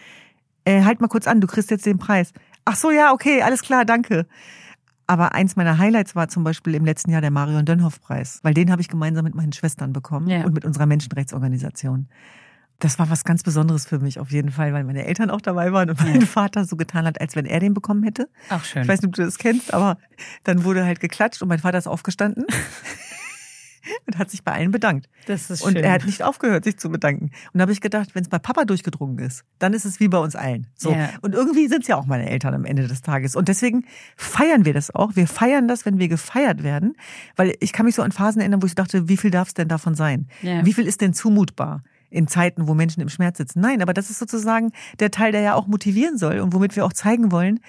Äh, 0.65 0.83
halt 0.83 1.01
mal 1.01 1.07
kurz 1.07 1.29
an, 1.29 1.41
du 1.41 1.47
kriegst 1.47 1.71
jetzt 1.71 1.87
den 1.87 1.99
Preis. 1.99 2.33
Ach 2.65 2.75
so, 2.75 2.91
ja, 2.91 3.13
okay, 3.13 3.43
alles 3.43 3.63
klar, 3.63 3.85
danke. 3.85 4.27
Aber 5.07 5.33
eins 5.33 5.55
meiner 5.55 5.79
Highlights 5.79 6.17
war 6.17 6.27
zum 6.29 6.43
Beispiel 6.43 6.75
im 6.75 6.85
letzten 6.85 7.13
Jahr 7.13 7.21
der 7.21 7.31
Marion 7.31 7.65
Dönhoff-Preis, 7.65 8.41
weil 8.43 8.53
den 8.55 8.73
habe 8.73 8.83
ich 8.83 8.89
gemeinsam 8.89 9.25
mit 9.25 9.37
meinen 9.37 9.53
Schwestern 9.53 9.93
bekommen 9.93 10.27
Ja. 10.29 10.45
und 10.45 10.55
mit 10.55 10.65
unserer 10.65 10.87
Menschenrechtsorganisation. 10.87 12.09
Das 12.79 12.99
war 12.99 13.09
was 13.09 13.25
ganz 13.25 13.43
Besonderes 13.43 13.87
für 13.87 13.99
mich 13.99 14.19
auf 14.19 14.31
jeden 14.31 14.51
Fall, 14.51 14.73
weil 14.75 14.85
meine 14.85 15.07
Eltern 15.07 15.31
auch 15.31 15.41
dabei 15.41 15.73
waren 15.73 15.89
und 15.91 16.01
mein 16.03 16.21
Vater 16.23 16.65
so 16.67 16.77
getan 16.77 17.07
hat, 17.07 17.21
als 17.21 17.35
wenn 17.35 17.47
er 17.47 17.59
den 17.61 17.73
bekommen 17.73 18.03
hätte. 18.03 18.29
Auch 18.51 18.65
schön. 18.65 18.83
Ich 18.83 18.89
weiß 18.89 19.01
nicht, 19.01 19.09
ob 19.09 19.15
du 19.15 19.25
das 19.25 19.39
kennst, 19.39 19.73
aber 19.73 19.97
dann 20.45 20.62
wurde 20.65 20.85
halt 20.85 21.01
geklatscht 21.01 21.41
und 21.41 21.49
mein 21.49 21.59
Vater 21.59 21.79
ist 21.79 21.87
aufgestanden 21.87 22.45
und 24.07 24.19
hat 24.19 24.31
sich 24.31 24.43
bei 24.45 24.53
allen 24.53 24.73
bedankt. 24.73 25.09
das 25.27 25.49
ist 25.51 25.62
Und 25.62 25.73
schön. 25.75 25.85
er 25.85 25.93
hat 25.93 26.05
nicht 26.05 26.23
aufgehört, 26.23 26.65
sich 26.65 26.77
zu 26.77 26.91
bedanken. 26.91 27.31
Und 27.53 27.59
da 27.59 27.62
habe 27.62 27.73
ich 27.73 27.81
gedacht, 27.81 28.15
wenn 28.15 28.23
es 28.23 28.29
bei 28.29 28.39
Papa 28.39 28.65
durchgedrungen 28.65 29.19
ist, 29.21 29.45
dann 29.59 29.73
ist 29.73 29.85
es 29.85 30.01
wie 30.01 30.09
bei 30.09 30.19
uns 30.19 30.35
allen. 30.37 30.67
So. 30.77 30.91
Ja. 30.93 31.11
Und 31.23 31.35
irgendwie 31.35 31.69
sind 31.69 31.83
es 31.83 31.89
ja 31.89 31.97
auch 31.97 32.07
meine 32.07 32.29
Eltern 32.29 32.53
am 32.53 32.65
Ende 32.65 32.87
des 32.89 33.01
Tages. 33.01 33.37
Und 33.37 33.49
deswegen 33.49 33.85
feiern 34.17 34.65
wir 34.65 34.75
das 34.75 34.95
auch. 34.95 35.17
Wir 35.17 35.27
feiern 35.29 35.69
das, 35.69 35.87
wenn 35.87 35.99
wir 35.99 36.09
gefeiert 36.09 36.62
werden. 36.62 36.95
Weil 37.37 37.55
ich 37.61 37.73
kann 37.73 37.87
mich 37.87 37.95
so 37.95 38.03
an 38.03 38.12
Phasen 38.12 38.41
erinnern, 38.41 38.62
wo 38.62 38.67
ich 38.67 38.75
dachte, 38.75 39.09
wie 39.09 39.17
viel 39.17 39.31
darf 39.31 39.49
es 39.49 39.55
denn 39.55 39.69
davon 39.69 39.95
sein? 39.95 40.29
Ja. 40.43 40.65
Wie 40.67 40.73
viel 40.73 40.87
ist 40.87 41.01
denn 41.01 41.15
zumutbar? 41.15 41.83
In 42.11 42.29
Zeiten, 42.29 42.69
wo 42.69 42.75
Menschen 42.75 43.01
im 43.01 43.09
Schmerz 43.09 43.38
sitzen. 43.38 43.61
Nein, 43.61 43.83
aber 43.83 43.92
das 43.95 44.11
ist 44.11 44.19
sozusagen 44.19 44.73
der 45.01 45.11
Teil, 45.11 45.33
der 45.33 45.40
ja 45.40 45.55
auch 45.55 45.66
motivieren 45.66 46.19
soll 46.19 46.38
und 46.40 46.53
womit 46.55 46.77
wir 46.77 46.85
auch 46.85 46.92
zeigen 46.92 47.33
wollen, 47.33 47.61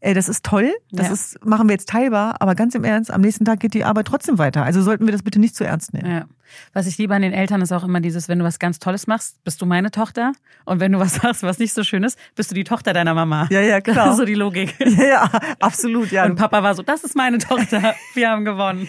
äh, 0.00 0.14
das 0.14 0.28
ist 0.28 0.44
toll, 0.44 0.72
das 0.90 1.06
Ja. 1.08 1.12
ist, 1.12 1.44
machen 1.44 1.68
wir 1.68 1.74
jetzt 1.74 1.88
teilbar, 1.88 2.36
aber 2.40 2.54
ganz 2.56 2.74
im 2.74 2.82
Ernst, 2.82 3.10
am 3.12 3.20
nächsten 3.20 3.44
Tag 3.44 3.60
geht 3.60 3.72
die 3.74 3.84
Arbeit 3.84 4.06
trotzdem 4.08 4.36
weiter. 4.38 4.64
Also 4.64 4.82
sollten 4.82 5.04
wir 5.06 5.12
das 5.12 5.22
bitte 5.22 5.38
nicht 5.38 5.54
zu 5.54 5.62
ernst 5.64 5.92
nehmen. 5.94 6.10
Ja. 6.10 6.24
Was 6.72 6.86
ich 6.88 6.98
liebe 6.98 7.14
an 7.14 7.22
den 7.22 7.32
Eltern 7.32 7.62
ist 7.62 7.70
auch 7.72 7.84
immer 7.84 8.00
dieses, 8.00 8.28
wenn 8.28 8.38
du 8.40 8.44
was 8.44 8.58
ganz 8.58 8.78
Tolles 8.80 9.06
machst, 9.06 9.42
bist 9.44 9.62
du 9.62 9.66
meine 9.66 9.90
Tochter. 9.92 10.32
Und 10.64 10.80
wenn 10.80 10.90
du 10.92 10.98
was 10.98 11.22
machst, 11.22 11.44
was 11.44 11.58
nicht 11.58 11.72
so 11.72 11.84
schön 11.84 12.02
ist, 12.02 12.18
bist 12.34 12.50
du 12.50 12.54
die 12.56 12.64
Tochter 12.64 12.92
deiner 12.92 13.14
Mama. 13.14 13.46
Ja, 13.50 13.60
ja, 13.60 13.80
Das 13.80 13.94
klar. 13.94 14.10
ist 14.10 14.16
so 14.16 14.24
die 14.24 14.34
Logik. 14.34 14.74
Ja, 14.98 15.04
ja, 15.04 15.30
absolut, 15.60 16.10
ja. 16.10 16.24
Und 16.24 16.34
Papa 16.34 16.62
war 16.64 16.74
so, 16.74 16.82
das 16.82 17.04
ist 17.04 17.14
meine 17.14 17.38
Tochter. 17.38 17.94
Wir 18.14 18.28
haben 18.30 18.44
gewonnen. 18.44 18.88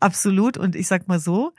Absolut. 0.00 0.56
Und 0.56 0.76
ich 0.76 0.86
sag 0.86 1.08
mal 1.08 1.18
so, 1.18 1.52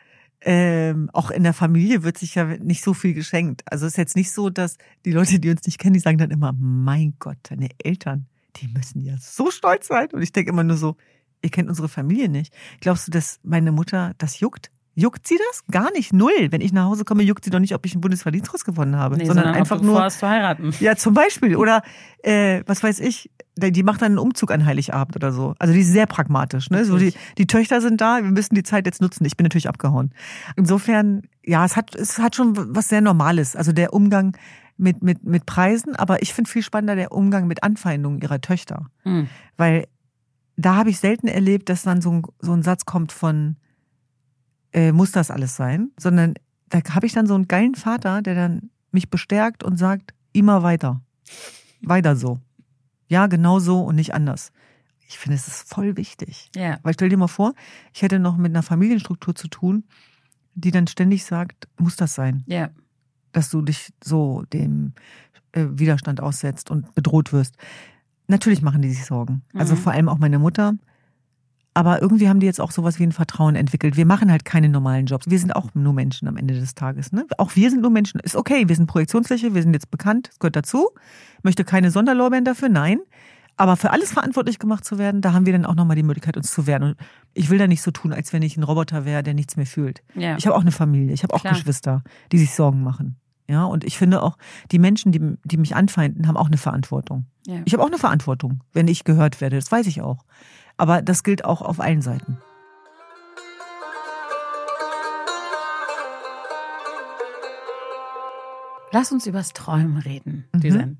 ähm, 0.45 1.09
auch 1.13 1.31
in 1.31 1.43
der 1.43 1.53
Familie 1.53 2.03
wird 2.03 2.17
sich 2.17 2.35
ja 2.35 2.45
nicht 2.45 2.83
so 2.83 2.93
viel 2.93 3.13
geschenkt. 3.13 3.63
Also 3.65 3.85
es 3.85 3.93
ist 3.93 3.97
jetzt 3.97 4.15
nicht 4.15 4.31
so, 4.31 4.49
dass 4.49 4.77
die 5.05 5.11
Leute, 5.11 5.39
die 5.39 5.49
uns 5.49 5.65
nicht 5.65 5.79
kennen, 5.79 5.93
die 5.93 5.99
sagen 5.99 6.17
dann 6.17 6.31
immer, 6.31 6.53
mein 6.57 7.15
Gott, 7.19 7.37
deine 7.43 7.69
Eltern, 7.83 8.27
die 8.57 8.67
müssen 8.67 9.01
ja 9.01 9.15
so 9.17 9.51
stolz 9.51 9.87
sein. 9.87 10.09
Und 10.11 10.21
ich 10.21 10.31
denke 10.31 10.51
immer 10.51 10.63
nur 10.63 10.77
so, 10.77 10.97
ihr 11.41 11.49
kennt 11.49 11.69
unsere 11.69 11.89
Familie 11.89 12.29
nicht. 12.29 12.53
Glaubst 12.81 13.07
du, 13.07 13.11
dass 13.11 13.39
meine 13.43 13.71
Mutter 13.71 14.13
das 14.17 14.39
juckt? 14.39 14.69
Juckt 14.95 15.27
sie 15.27 15.39
das? 15.49 15.63
Gar 15.71 15.91
nicht, 15.93 16.13
null. 16.13 16.51
Wenn 16.51 16.61
ich 16.61 16.71
nach 16.71 16.85
Hause 16.85 17.03
komme, 17.03 17.23
juckt 17.23 17.43
sie 17.43 17.49
doch 17.49 17.59
nicht, 17.59 17.73
ob 17.73 17.85
ich 17.85 17.93
einen 17.93 18.01
Bundesverdienstkreuz 18.01 18.63
gewonnen 18.63 18.95
habe, 18.95 19.17
Nee, 19.17 19.25
sondern 19.25 19.49
ob 19.49 19.55
einfach 19.55 19.79
du 19.79 19.85
nur, 19.85 19.95
vorhast 19.95 20.19
zu 20.19 20.29
heiraten. 20.29 20.71
ja, 20.79 20.95
zum 20.95 21.15
Beispiel. 21.15 21.55
Oder 21.55 21.81
äh, 22.21 22.61
was 22.67 22.83
weiß 22.83 22.99
ich, 22.99 23.31
die 23.57 23.83
macht 23.83 24.01
dann 24.01 24.13
einen 24.13 24.19
Umzug 24.19 24.51
an 24.51 24.65
Heiligabend 24.65 25.15
oder 25.15 25.31
so. 25.31 25.55
Also 25.57 25.73
die 25.73 25.79
ist 25.79 25.91
sehr 25.91 26.05
pragmatisch. 26.05 26.69
Ne? 26.69 26.85
So 26.85 26.97
die, 26.97 27.13
die 27.37 27.47
Töchter 27.47 27.81
sind 27.81 28.01
da, 28.01 28.17
wir 28.21 28.31
müssen 28.31 28.53
die 28.53 28.63
Zeit 28.63 28.85
jetzt 28.85 29.01
nutzen. 29.01 29.25
Ich 29.25 29.35
bin 29.35 29.45
natürlich 29.45 29.67
abgehauen. 29.67 30.13
Insofern, 30.55 31.23
ja, 31.43 31.65
es 31.65 31.75
hat, 31.75 31.95
es 31.95 32.19
hat 32.19 32.35
schon 32.35 32.53
was 32.75 32.89
sehr 32.89 33.01
Normales. 33.01 33.55
Also 33.55 33.71
der 33.71 33.93
Umgang 33.93 34.37
mit, 34.77 35.03
mit, 35.03 35.23
mit 35.23 35.45
Preisen, 35.45 35.95
aber 35.95 36.21
ich 36.21 36.33
finde 36.33 36.49
viel 36.49 36.63
spannender 36.63 36.95
der 36.95 37.11
Umgang 37.11 37.47
mit 37.47 37.63
Anfeindungen 37.63 38.19
ihrer 38.19 38.41
Töchter. 38.41 38.87
Hm. 39.03 39.27
Weil 39.57 39.87
da 40.55 40.75
habe 40.75 40.89
ich 40.89 40.99
selten 40.99 41.27
erlebt, 41.27 41.69
dass 41.69 41.83
dann 41.83 42.01
so 42.01 42.11
ein, 42.11 42.23
so 42.39 42.53
ein 42.53 42.61
Satz 42.63 42.85
kommt 42.85 43.11
von, 43.11 43.55
äh, 44.73 44.91
muss 44.91 45.11
das 45.11 45.31
alles 45.31 45.55
sein? 45.55 45.91
Sondern 45.99 46.33
da 46.69 46.79
habe 46.93 47.05
ich 47.05 47.13
dann 47.13 47.27
so 47.27 47.35
einen 47.35 47.47
geilen 47.47 47.75
Vater, 47.75 48.21
der 48.21 48.35
dann 48.35 48.69
mich 48.91 49.09
bestärkt 49.09 49.63
und 49.63 49.77
sagt, 49.77 50.13
immer 50.33 50.63
weiter. 50.63 51.01
Weiter 51.81 52.15
so. 52.15 52.39
Ja, 53.07 53.27
genau 53.27 53.59
so 53.59 53.81
und 53.81 53.95
nicht 53.95 54.13
anders. 54.13 54.51
Ich 55.07 55.19
finde, 55.19 55.35
es 55.35 55.47
ist 55.47 55.69
voll 55.69 55.97
wichtig. 55.97 56.49
Ja. 56.55 56.79
Weil 56.81 56.93
stell 56.93 57.09
dir 57.09 57.17
mal 57.17 57.27
vor, 57.27 57.53
ich 57.93 58.01
hätte 58.01 58.19
noch 58.19 58.37
mit 58.37 58.51
einer 58.51 58.63
Familienstruktur 58.63 59.35
zu 59.35 59.47
tun, 59.47 59.83
die 60.55 60.71
dann 60.71 60.87
ständig 60.87 61.25
sagt, 61.25 61.67
muss 61.77 61.95
das 61.95 62.15
sein? 62.15 62.43
Ja. 62.47 62.69
Dass 63.31 63.49
du 63.49 63.61
dich 63.61 63.91
so 64.03 64.43
dem 64.53 64.93
äh, 65.51 65.65
Widerstand 65.69 66.21
aussetzt 66.21 66.71
und 66.71 66.95
bedroht 66.95 67.33
wirst. 67.33 67.57
Natürlich 68.27 68.61
machen 68.61 68.81
die 68.81 68.89
sich 68.89 69.05
Sorgen. 69.05 69.43
Also 69.53 69.75
Mhm. 69.75 69.79
vor 69.79 69.91
allem 69.91 70.09
auch 70.09 70.17
meine 70.17 70.39
Mutter. 70.39 70.73
Aber 71.75 72.01
irgendwie 72.01 72.29
haben 72.29 72.39
die 72.39 72.45
jetzt 72.45 72.61
auch 72.61 72.71
sowas 72.71 72.99
wie 72.99 73.03
ein 73.03 73.11
Vertrauen 73.11 73.55
entwickelt. 73.55 73.97
Wir 73.97 74.05
machen 74.05 74.29
halt 74.31 74.45
keine 74.45 74.69
normalen 74.69 75.07
Jobs. 75.07 75.29
Wir 75.29 75.39
sind 75.39 75.55
auch 75.55 75.69
nur 75.73 75.93
Menschen 75.93 76.27
am 76.27 76.37
Ende 76.37 76.53
des 76.53 76.75
Tages. 76.75 77.11
Ne? 77.11 77.25
Auch 77.37 77.55
wir 77.55 77.69
sind 77.71 77.81
nur 77.81 77.89
Menschen. 77.89 78.19
Ist 78.19 78.35
okay, 78.35 78.67
wir 78.67 78.75
sind 78.75 78.85
Projektionsfläche, 78.85 79.55
wir 79.55 79.61
sind 79.63 79.73
jetzt 79.73 79.89
bekannt, 79.89 80.29
das 80.29 80.39
gehört 80.39 80.55
dazu. 80.55 80.89
Möchte 81.41 81.63
keine 81.63 81.89
Sonderlorbeeren 81.89 82.45
dafür, 82.45 82.69
nein. 82.69 82.99
Aber 83.55 83.75
für 83.75 83.91
alles 83.91 84.11
verantwortlich 84.11 84.57
gemacht 84.59 84.83
zu 84.83 84.97
werden, 84.97 85.21
da 85.21 85.33
haben 85.33 85.45
wir 85.45 85.53
dann 85.53 85.65
auch 85.65 85.75
nochmal 85.75 85.95
die 85.95 86.03
Möglichkeit, 86.03 86.37
uns 86.37 86.51
zu 86.51 86.65
wehren. 86.65 86.83
Und 86.83 86.95
ich 87.33 87.49
will 87.49 87.59
da 87.59 87.67
nicht 87.67 87.81
so 87.83 87.91
tun, 87.91 88.11
als 88.13 88.33
wenn 88.33 88.41
ich 88.41 88.57
ein 88.57 88.63
Roboter 88.63 89.05
wäre, 89.05 89.21
der 89.21 89.33
nichts 89.33 89.57
mehr 89.57 89.67
fühlt. 89.67 90.03
Ja. 90.15 90.37
Ich 90.37 90.47
habe 90.47 90.55
auch 90.55 90.61
eine 90.61 90.71
Familie, 90.71 91.13
ich 91.13 91.23
habe 91.23 91.33
auch 91.33 91.41
Klar. 91.41 91.53
Geschwister, 91.53 92.03
die 92.31 92.39
sich 92.39 92.53
Sorgen 92.53 92.83
machen. 92.83 93.17
Ja, 93.47 93.65
und 93.65 93.83
ich 93.83 93.97
finde 93.97 94.23
auch, 94.23 94.37
die 94.71 94.79
Menschen, 94.79 95.11
die, 95.11 95.37
die 95.43 95.57
mich 95.57 95.75
anfeinden, 95.75 96.27
haben 96.27 96.37
auch 96.37 96.47
eine 96.47 96.57
Verantwortung. 96.57 97.25
ja. 97.45 97.57
Ich 97.65 97.73
habe 97.73 97.83
auch 97.83 97.87
eine 97.87 97.97
Verantwortung, 97.97 98.61
wenn 98.71 98.87
ich 98.87 99.03
gehört 99.03 99.41
werde, 99.41 99.57
das 99.57 99.71
weiß 99.71 99.85
ich 99.87 100.01
auch. 100.01 100.23
Aber 100.83 101.01
das 101.01 101.23
gilt 101.23 101.45
auch 101.45 101.61
auf 101.61 101.79
allen 101.79 102.01
Seiten. 102.01 102.39
Lass 108.91 109.13
uns 109.13 109.25
übers 109.25 109.53
Träumen 109.53 109.95
reden, 109.97 110.43
Mhm. 110.53 110.59
Düsen. 110.59 110.99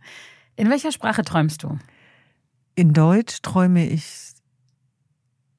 In 0.56 0.70
welcher 0.70 0.94
Sprache 0.94 1.24
träumst 1.24 1.64
du? 1.64 1.78
In 2.76 2.94
Deutsch 2.94 3.42
träume 3.42 3.86
ich 3.86 4.32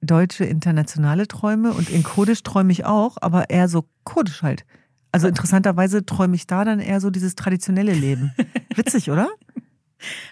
deutsche 0.01 0.47
internationale 0.47 1.29
Träume 1.29 1.73
und 1.75 1.91
in 1.91 2.03
Kurdisch 2.03 2.43
träume 2.43 2.73
ich 2.73 2.87
auch, 2.87 3.19
aber 3.21 3.51
eher 3.51 3.69
so 3.69 3.87
kurdisch 4.05 4.43
halt. 4.43 4.65
Also 5.13 5.29
interessanterweise 5.29 6.07
träume 6.07 6.35
ich 6.35 6.47
da 6.47 6.65
dann 6.65 6.81
eher 6.81 7.03
so 7.03 7.11
dieses 7.11 7.35
traditionelle 7.35 7.93
Leben. 7.93 8.33
Witzig, 8.75 9.11
oder? 9.11 9.29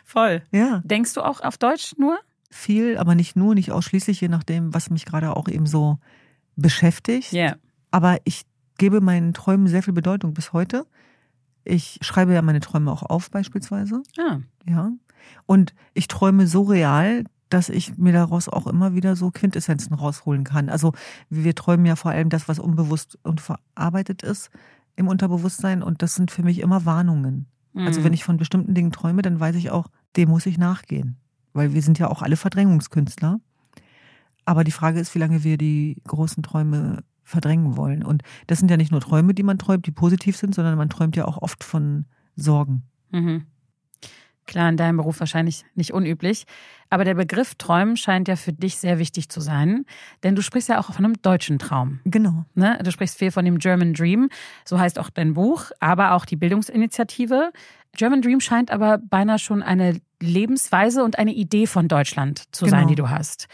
Voll. 0.03 0.41
Ja. 0.51 0.81
Denkst 0.83 1.13
du 1.13 1.21
auch 1.21 1.43
auf 1.43 1.59
Deutsch 1.59 1.95
nur? 1.99 2.19
Viel, 2.55 2.99
aber 2.99 3.15
nicht 3.15 3.35
nur, 3.35 3.55
nicht 3.55 3.73
ausschließlich, 3.73 4.21
je 4.21 4.29
nachdem, 4.29 4.75
was 4.75 4.91
mich 4.91 5.05
gerade 5.07 5.35
auch 5.37 5.49
eben 5.49 5.67
so 5.67 5.99
beschäftigt. 6.57 7.33
Ja. 7.33 7.57
Aber 7.91 8.19
ich 8.25 8.43
gebe 8.79 9.01
meinen 9.01 9.33
Träumen 9.35 9.67
sehr 9.69 9.83
viel 9.83 9.95
Bedeutung 9.95 10.35
bis 10.35 10.53
heute. 10.53 10.87
Ich 11.65 11.99
schreibe 12.03 12.35
ja 12.35 12.43
meine 12.43 12.61
Träume 12.61 12.91
auch 12.91 13.03
auf 13.03 13.31
beispielsweise. 13.31 14.03
Ah, 14.19 14.39
Ja. 14.67 14.91
Und 15.47 15.75
ich 15.95 16.09
träume 16.09 16.47
so 16.47 16.63
real, 16.63 17.25
dass 17.49 17.69
ich 17.69 17.97
mir 17.99 18.13
daraus 18.13 18.49
auch 18.49 18.67
immer 18.67 18.95
wieder 18.95 19.15
so 19.15 19.31
Quintessenzen 19.31 19.95
rausholen 19.95 20.43
kann. 20.45 20.69
Also 20.69 20.93
wir 21.31 21.55
träumen 21.55 21.87
ja 21.87 21.97
vor 21.97 22.11
allem 22.11 22.29
das, 22.29 22.49
was 22.49 22.59
unbewusst 22.59 23.19
und 23.23 23.41
verarbeitet 23.41 24.23
ist 24.23 24.51
im 24.97 25.07
Unterbewusstsein. 25.09 25.83
Und 25.83 26.03
das 26.03 26.15
sind 26.15 26.31
für 26.31 26.43
mich 26.43 26.61
immer 26.61 26.85
Warnungen. 26.85 27.47
Also 27.75 28.01
Mhm. 28.01 28.05
wenn 28.05 28.13
ich 28.15 28.25
von 28.25 28.37
bestimmten 28.37 28.75
Dingen 28.75 28.91
träume, 28.93 29.23
dann 29.23 29.39
weiß 29.39 29.55
ich 29.57 29.71
auch, 29.71 29.89
dem 30.17 30.29
muss 30.31 30.45
ich 30.47 30.59
nachgehen. 30.59 31.17
Weil 31.53 31.75
wir 31.75 31.83
sind 31.83 31.99
ja 31.99 32.09
auch 32.09 32.23
alle 32.23 32.37
Verdrängungskünstler. 32.37 33.41
Aber 34.45 34.65
die 34.65 34.73
Frage 34.73 34.99
ist, 34.99 35.15
wie 35.15 35.19
lange 35.19 35.45
wir 35.45 35.57
die 35.57 36.01
großen 36.07 36.43
Träume 36.43 37.05
verdrängen 37.23 37.77
wollen. 37.77 38.03
Und 38.03 38.23
das 38.47 38.59
sind 38.59 38.71
ja 38.71 38.77
nicht 38.77 38.91
nur 38.91 39.01
Träume, 39.01 39.35
die 39.35 39.43
man 39.43 39.59
träumt, 39.59 39.87
die 39.87 39.93
positiv 39.93 40.37
sind, 40.37 40.55
sondern 40.55 40.77
man 40.77 40.91
träumt 40.91 41.17
ja 41.17 41.27
auch 41.27 41.41
oft 41.41 41.63
von 41.63 42.07
Sorgen. 42.37 42.83
Mhm. 43.11 43.47
Klar, 44.47 44.69
in 44.69 44.77
deinem 44.77 44.97
Beruf 44.97 45.21
wahrscheinlich 45.21 45.65
nicht 45.77 45.93
unüblich. 45.93 46.45
Aber 46.91 47.05
der 47.05 47.15
Begriff 47.15 47.55
Träumen 47.55 47.97
scheint 47.97 48.27
ja 48.27 48.35
für 48.37 48.53
dich 48.53 48.77
sehr 48.77 48.99
wichtig 48.99 49.29
zu 49.29 49.41
sein. 49.41 49.87
Denn 50.25 50.35
du 50.35 50.43
sprichst 50.43 50.69
ja 50.69 50.81
auch 50.81 50.93
von 50.93 51.05
einem 51.05 51.23
deutschen 51.23 51.59
Traum. 51.59 52.01
Genau. 52.05 52.45
Ne? 52.55 52.79
Du 52.83 52.91
sprichst 52.91 53.19
viel 53.19 53.31
von 53.31 53.45
dem 53.45 53.59
German 53.59 53.95
Dream. 53.95 54.31
So 54.65 54.81
heißt 54.81 54.99
auch 54.99 55.11
dein 55.11 55.35
Buch, 55.35 55.71
aber 55.79 56.13
auch 56.13 56.25
die 56.25 56.37
Bildungsinitiative. 56.37 57.53
German 57.97 58.21
Dream 58.21 58.41
scheint 58.41 58.71
aber 58.71 58.99
beinahe 58.99 59.39
schon 59.39 59.63
eine 59.63 60.01
Lebensweise 60.23 61.05
und 61.05 61.19
eine 61.19 61.33
Idee 61.33 61.67
von 61.67 61.89
Deutschland 61.89 62.45
zu 62.53 62.65
Genau. 62.65 62.79
sein, 62.79 62.89
die 62.89 62.95
du 62.95 63.11
hast. 63.11 63.47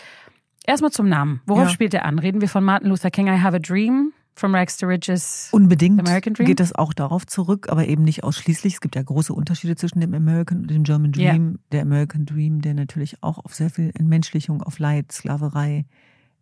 Erstmal 0.67 0.91
zum 0.93 1.09
Namen. 1.09 1.41
Worauf 1.47 1.65
Ja. 1.65 1.69
spielt 1.71 1.95
er 1.95 2.05
an? 2.05 2.19
Reden 2.19 2.41
wir 2.41 2.49
von 2.49 2.63
Martin 2.65 2.89
Luther 2.91 3.11
King, 3.11 3.27
I 3.27 3.41
Have 3.41 3.57
a 3.57 3.59
Dream, 3.59 4.13
From 4.35 4.55
Rags 4.55 4.77
to 4.77 4.87
Riches? 4.87 5.49
Unbedingt 5.51 5.99
American 5.99 6.35
Dream? 6.35 6.47
geht 6.47 6.61
das 6.61 6.73
auch 6.75 6.93
darauf 6.93 7.27
zurück, 7.27 7.69
aber 7.71 7.89
eben 7.89 8.05
nicht 8.05 8.23
ausschließlich. 8.23 8.75
Es 8.75 8.81
gibt 8.81 8.95
ja 8.95 9.03
große 9.03 9.33
Unterschiede 9.33 9.75
zwischen 9.75 9.99
dem 10.01 10.15
American 10.15 10.59
und 10.59 10.71
dem 10.71 10.85
German. 10.85 11.11
Dream. 11.11 11.59
Der 11.73 11.83
American 11.83 12.25
Dream, 12.25 12.61
der 12.61 12.75
natürlich 12.75 13.21
auch 13.23 13.39
auf 13.45 13.55
sehr 13.55 13.69
viel 13.71 13.91
Entmenschlichung, 13.99 14.63
auf 14.63 14.79
Leid, 14.79 15.11
Sklaverei 15.11 15.87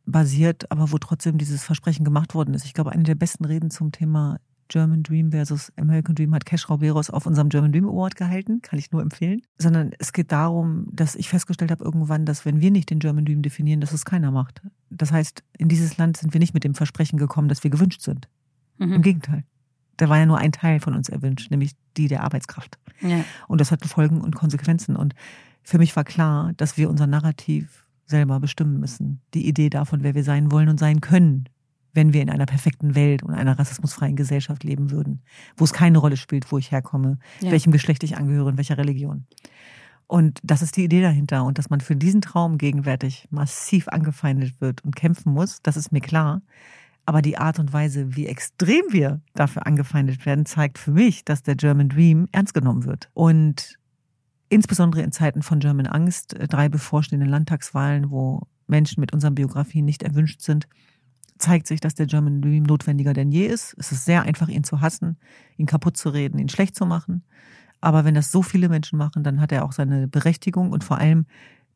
basiert, 0.05 0.71
aber 0.71 0.93
wo 0.93 0.99
trotzdem 0.99 1.39
dieses 1.39 1.65
Versprechen 1.65 2.05
gemacht 2.05 2.35
worden 2.35 2.53
ist. 2.55 2.65
Ich 2.65 2.75
glaube, 2.75 2.93
eine 2.93 3.03
der 3.03 3.15
besten 3.15 3.45
Reden 3.45 3.71
zum 3.71 3.93
Thema 3.93 4.39
German 4.69 5.03
Dream 5.03 5.31
versus 5.31 5.73
American 5.77 6.15
Dream 6.15 6.35
hat 6.35 6.47
Cash 6.47 6.69
Rauberos 6.69 7.11
auf 7.11 7.27
unserem 7.27 7.49
German 7.49 7.73
Dream 7.73 7.87
Award 7.87 8.17
gehalten, 8.17 8.63
kann 8.63 8.79
ich 8.79 8.91
nur 8.93 9.03
empfehlen. 9.03 9.43
Sondern 9.59 9.93
es 9.99 10.13
geht 10.13 10.33
darum, 10.33 10.89
dass 10.93 11.15
ich 11.15 11.29
festgestellt 11.29 11.71
habe 11.71 11.85
irgendwann, 11.85 12.25
dass 12.25 12.45
wenn 12.45 12.61
wir 12.61 12.71
nicht 12.71 12.91
den 12.91 12.99
German 12.99 13.25
Dream 13.25 13.43
definieren, 13.43 13.81
dass 13.81 13.93
es 13.93 14.05
keiner 14.05 14.31
macht. 14.31 14.63
Das 14.91 15.13
heißt, 15.13 15.43
in 15.59 15.69
dieses 15.69 15.97
Land 15.97 16.17
sind 16.17 16.33
wir 16.33 16.39
nicht 16.41 16.55
mit 16.55 16.65
dem 16.65 16.75
Versprechen 16.75 17.19
gekommen, 17.19 17.49
dass 17.49 17.63
wir 17.65 17.71
gewünscht 17.71 18.03
sind. 18.03 18.29
Im 18.79 18.91
Mhm. 18.91 19.03
Gegenteil. 19.03 19.45
Da 19.97 20.09
war 20.09 20.19
ja 20.19 20.27
nur 20.27 20.39
ein 20.39 20.53
Teil 20.53 20.81
von 20.81 20.95
uns 20.95 21.09
erwünscht, 21.09 21.51
nämlich 21.51 21.73
die 21.97 22.09
der 22.09 22.23
Arbeitskraft. 22.23 22.79
Ja. 23.01 23.25
Und 23.49 23.61
das 23.61 23.71
hatte 23.71 23.89
Folgen 23.89 24.21
und 24.21 24.35
Konsequenzen. 24.35 24.95
Und 24.97 25.15
für 25.63 25.79
mich 25.79 25.97
war 25.97 26.05
klar, 26.05 26.53
dass 26.57 26.77
wir 26.77 26.91
unser 26.91 27.07
Narrativ 27.07 27.87
selber 28.05 28.39
bestimmen 28.39 28.79
müssen. 28.79 29.21
Die 29.35 29.49
Idee 29.49 29.71
davon, 29.71 30.03
wer 30.03 30.15
wir 30.15 30.23
sein 30.25 30.53
wollen 30.53 30.69
und 30.69 30.79
sein 30.79 31.01
können, 31.01 31.49
wenn 31.97 32.13
wir 32.13 32.23
in 32.23 32.31
einer 32.31 32.47
perfekten 32.47 32.95
Welt 32.95 33.23
und 33.23 33.35
einer 33.35 33.59
rassismusfreien 33.59 34.15
Gesellschaft 34.17 34.63
leben 34.63 34.91
würden, 34.91 35.23
wo 35.57 35.65
es 35.65 35.73
keine 35.73 35.99
Rolle 35.99 36.17
spielt, 36.17 36.53
wo 36.53 36.59
ich 36.59 36.71
herkomme, 36.71 37.19
Ja. 37.41 37.51
welchem 37.51 37.73
Geschlecht 37.73 38.05
ich 38.05 38.17
angehöre 38.17 38.47
und 38.47 38.57
welcher 38.59 38.79
Religion. 38.79 39.27
Und 40.07 40.39
das 40.45 40.63
ist 40.63 40.77
die 40.77 40.85
Idee 40.85 41.01
dahinter. 41.03 41.45
Und 41.45 41.59
dass 41.59 41.69
man 41.71 41.81
für 41.81 41.97
diesen 41.97 42.21
Traum 42.21 42.59
gegenwärtig 42.59 43.27
massiv 43.31 43.89
angefeindet 43.89 44.61
wird 44.61 44.85
und 44.85 44.95
kämpfen 44.95 45.33
muss, 45.33 45.63
das 45.63 45.77
ist 45.77 45.91
mir 45.91 46.01
klar. 46.01 46.43
Aber 47.07 47.23
die 47.23 47.39
Art 47.39 47.59
und 47.59 47.73
Weise, 47.73 48.15
wie 48.15 48.27
extrem 48.27 48.83
wir 48.91 49.21
dafür 49.35 49.67
angefeindet 49.67 50.25
werden, 50.27 50.47
zeigt 50.47 50.79
für 50.79 50.93
mich, 50.93 51.25
dass 51.25 51.43
der 51.43 51.57
German 51.57 51.89
Dream 51.89 52.29
ernst 52.33 52.55
genommen 52.55 52.85
wird. 52.85 53.09
Und 53.15 53.79
insbesondere 54.49 55.03
in 55.03 55.13
Zeiten 55.13 55.43
von 55.43 55.59
German 55.61 55.87
Angst, 55.87 56.35
äh, 56.35 56.47
drei 56.47 56.69
bevorstehenden 56.69 57.29
Landtagswahlen, 57.29 58.11
wo 58.11 58.43
Menschen 58.69 59.01
mit 59.01 59.13
unseren 59.13 59.35
Biografien 59.35 59.85
nicht 59.85 60.03
erwünscht 60.03 60.41
sind, 60.41 60.69
zeigt 61.39 61.67
sich, 61.67 61.81
dass 61.81 61.95
der 61.95 62.07
German 62.07 62.41
Dream 62.41 62.65
notwendiger 62.65 63.13
denn 63.13 63.31
je 63.31 63.47
ist. 63.47 63.75
Es 63.79 63.93
ist 63.93 64.05
sehr 64.05 64.23
einfach, 64.23 64.49
ihn 64.49 64.65
zu 64.65 64.81
hassen, 64.81 65.17
ihn 65.57 65.67
kaputt 65.67 65.97
zu 65.97 66.11
reden, 66.11 66.39
ihn 66.39 66.49
schlecht 66.49 66.75
zu 66.75 66.87
machen. 66.87 67.25
Aber 67.81 68.05
wenn 68.05 68.15
das 68.15 68.33
so 68.33 68.43
viele 68.43 68.69
Menschen 68.69 68.99
machen, 68.99 69.23
dann 69.23 69.41
hat 69.41 69.53
er 69.53 69.65
auch 69.65 69.73
seine 69.73 70.09
Berechtigung 70.09 70.73
und 70.73 70.83
vor 70.83 70.99
allem 70.99 71.27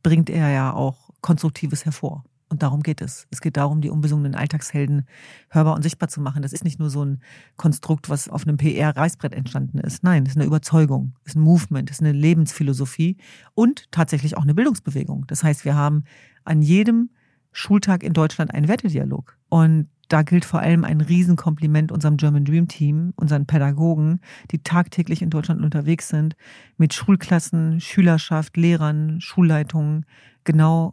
bringt 0.02 0.30
er 0.30 0.50
ja 0.50 0.72
auch 0.72 1.10
Konstruktives 1.20 1.84
hervor. 1.84 2.24
Und 2.48 2.64
darum 2.64 2.82
geht 2.82 3.00
es. 3.00 3.28
Es 3.30 3.40
geht 3.40 3.56
darum, 3.56 3.80
die 3.80 3.90
unbesungenen 3.90 4.34
Alltagshelden 4.34 5.06
hörbar 5.50 5.76
und 5.76 5.82
sichtbar 5.82 6.08
zu 6.08 6.20
machen. 6.20 6.42
Das 6.42 6.52
ist 6.52 6.64
nicht 6.64 6.80
nur 6.80 6.90
so 6.90 7.04
ein 7.04 7.22
Konstrukt, 7.56 8.10
was 8.10 8.28
auf 8.28 8.44
einem 8.44 8.56
PR-Reißbrett 8.56 9.32
entstanden 9.32 9.78
ist. 9.78 10.02
Nein, 10.02 10.24
das 10.24 10.32
ist 10.32 10.36
eine 10.36 10.46
Überzeugung, 10.46 11.14
das 11.22 11.34
ist 11.34 11.36
ein 11.36 11.42
Movement, 11.42 11.88
das 11.88 11.98
ist 11.98 12.02
eine 12.02 12.10
Lebensphilosophie 12.12 13.18
und 13.54 13.86
tatsächlich 13.92 14.36
auch 14.36 14.42
eine 14.42 14.54
Bildungsbewegung. 14.54 15.26
Das 15.28 15.44
heißt, 15.44 15.64
wir 15.64 15.76
haben 15.76 16.02
an 16.44 16.60
jedem 16.60 17.10
Schultag 17.52 18.02
in 18.02 18.12
Deutschland 18.12 18.54
einen 18.54 18.68
Wertedialog. 18.68 19.36
Und 19.48 19.88
da 20.08 20.22
gilt 20.22 20.44
vor 20.44 20.60
allem 20.60 20.84
ein 20.84 21.00
Riesenkompliment 21.00 21.92
unserem 21.92 22.16
German 22.16 22.44
Dream 22.44 22.66
Team, 22.66 23.12
unseren 23.14 23.46
Pädagogen, 23.46 24.20
die 24.50 24.58
tagtäglich 24.58 25.22
in 25.22 25.30
Deutschland 25.30 25.62
unterwegs 25.62 26.08
sind, 26.08 26.34
mit 26.76 26.94
Schulklassen, 26.94 27.80
Schülerschaft, 27.80 28.56
Lehrern, 28.56 29.20
Schulleitungen, 29.20 30.04
genau 30.42 30.92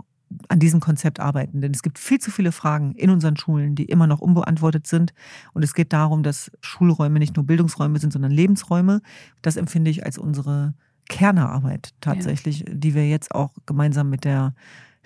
an 0.49 0.60
diesem 0.60 0.80
Konzept 0.80 1.20
arbeiten. 1.20 1.62
Denn 1.62 1.72
es 1.72 1.82
gibt 1.82 1.97
viel 1.97 2.20
zu 2.20 2.30
viele 2.32 2.51
Fragen 2.51 2.93
in 2.93 3.10
unseren 3.10 3.38
Schulen, 3.38 3.76
die 3.76 3.86
immer 3.86 4.08
noch 4.08 4.20
unbeantwortet 4.20 4.86
sind. 4.86 5.14
Und 5.53 5.64
es 5.64 5.74
geht 5.74 5.93
darum, 5.93 6.22
dass 6.22 6.51
Schulräume 6.62 7.18
nicht 7.18 7.36
nur 7.36 7.45
Bildungsräume 7.45 7.97
sind, 7.99 8.14
sondern 8.14 8.32
Lebensräume. 8.32 9.01
Das 9.41 9.58
empfinde 9.58 9.89
ich 9.89 10.05
als 10.05 10.18
unsere 10.18 10.76
Kernarbeit 11.10 11.93
tatsächlich, 12.01 12.66
die 12.68 12.93
wir 12.93 13.08
jetzt 13.08 13.34
auch 13.34 13.53
gemeinsam 13.66 14.10
mit 14.10 14.26
der 14.26 14.53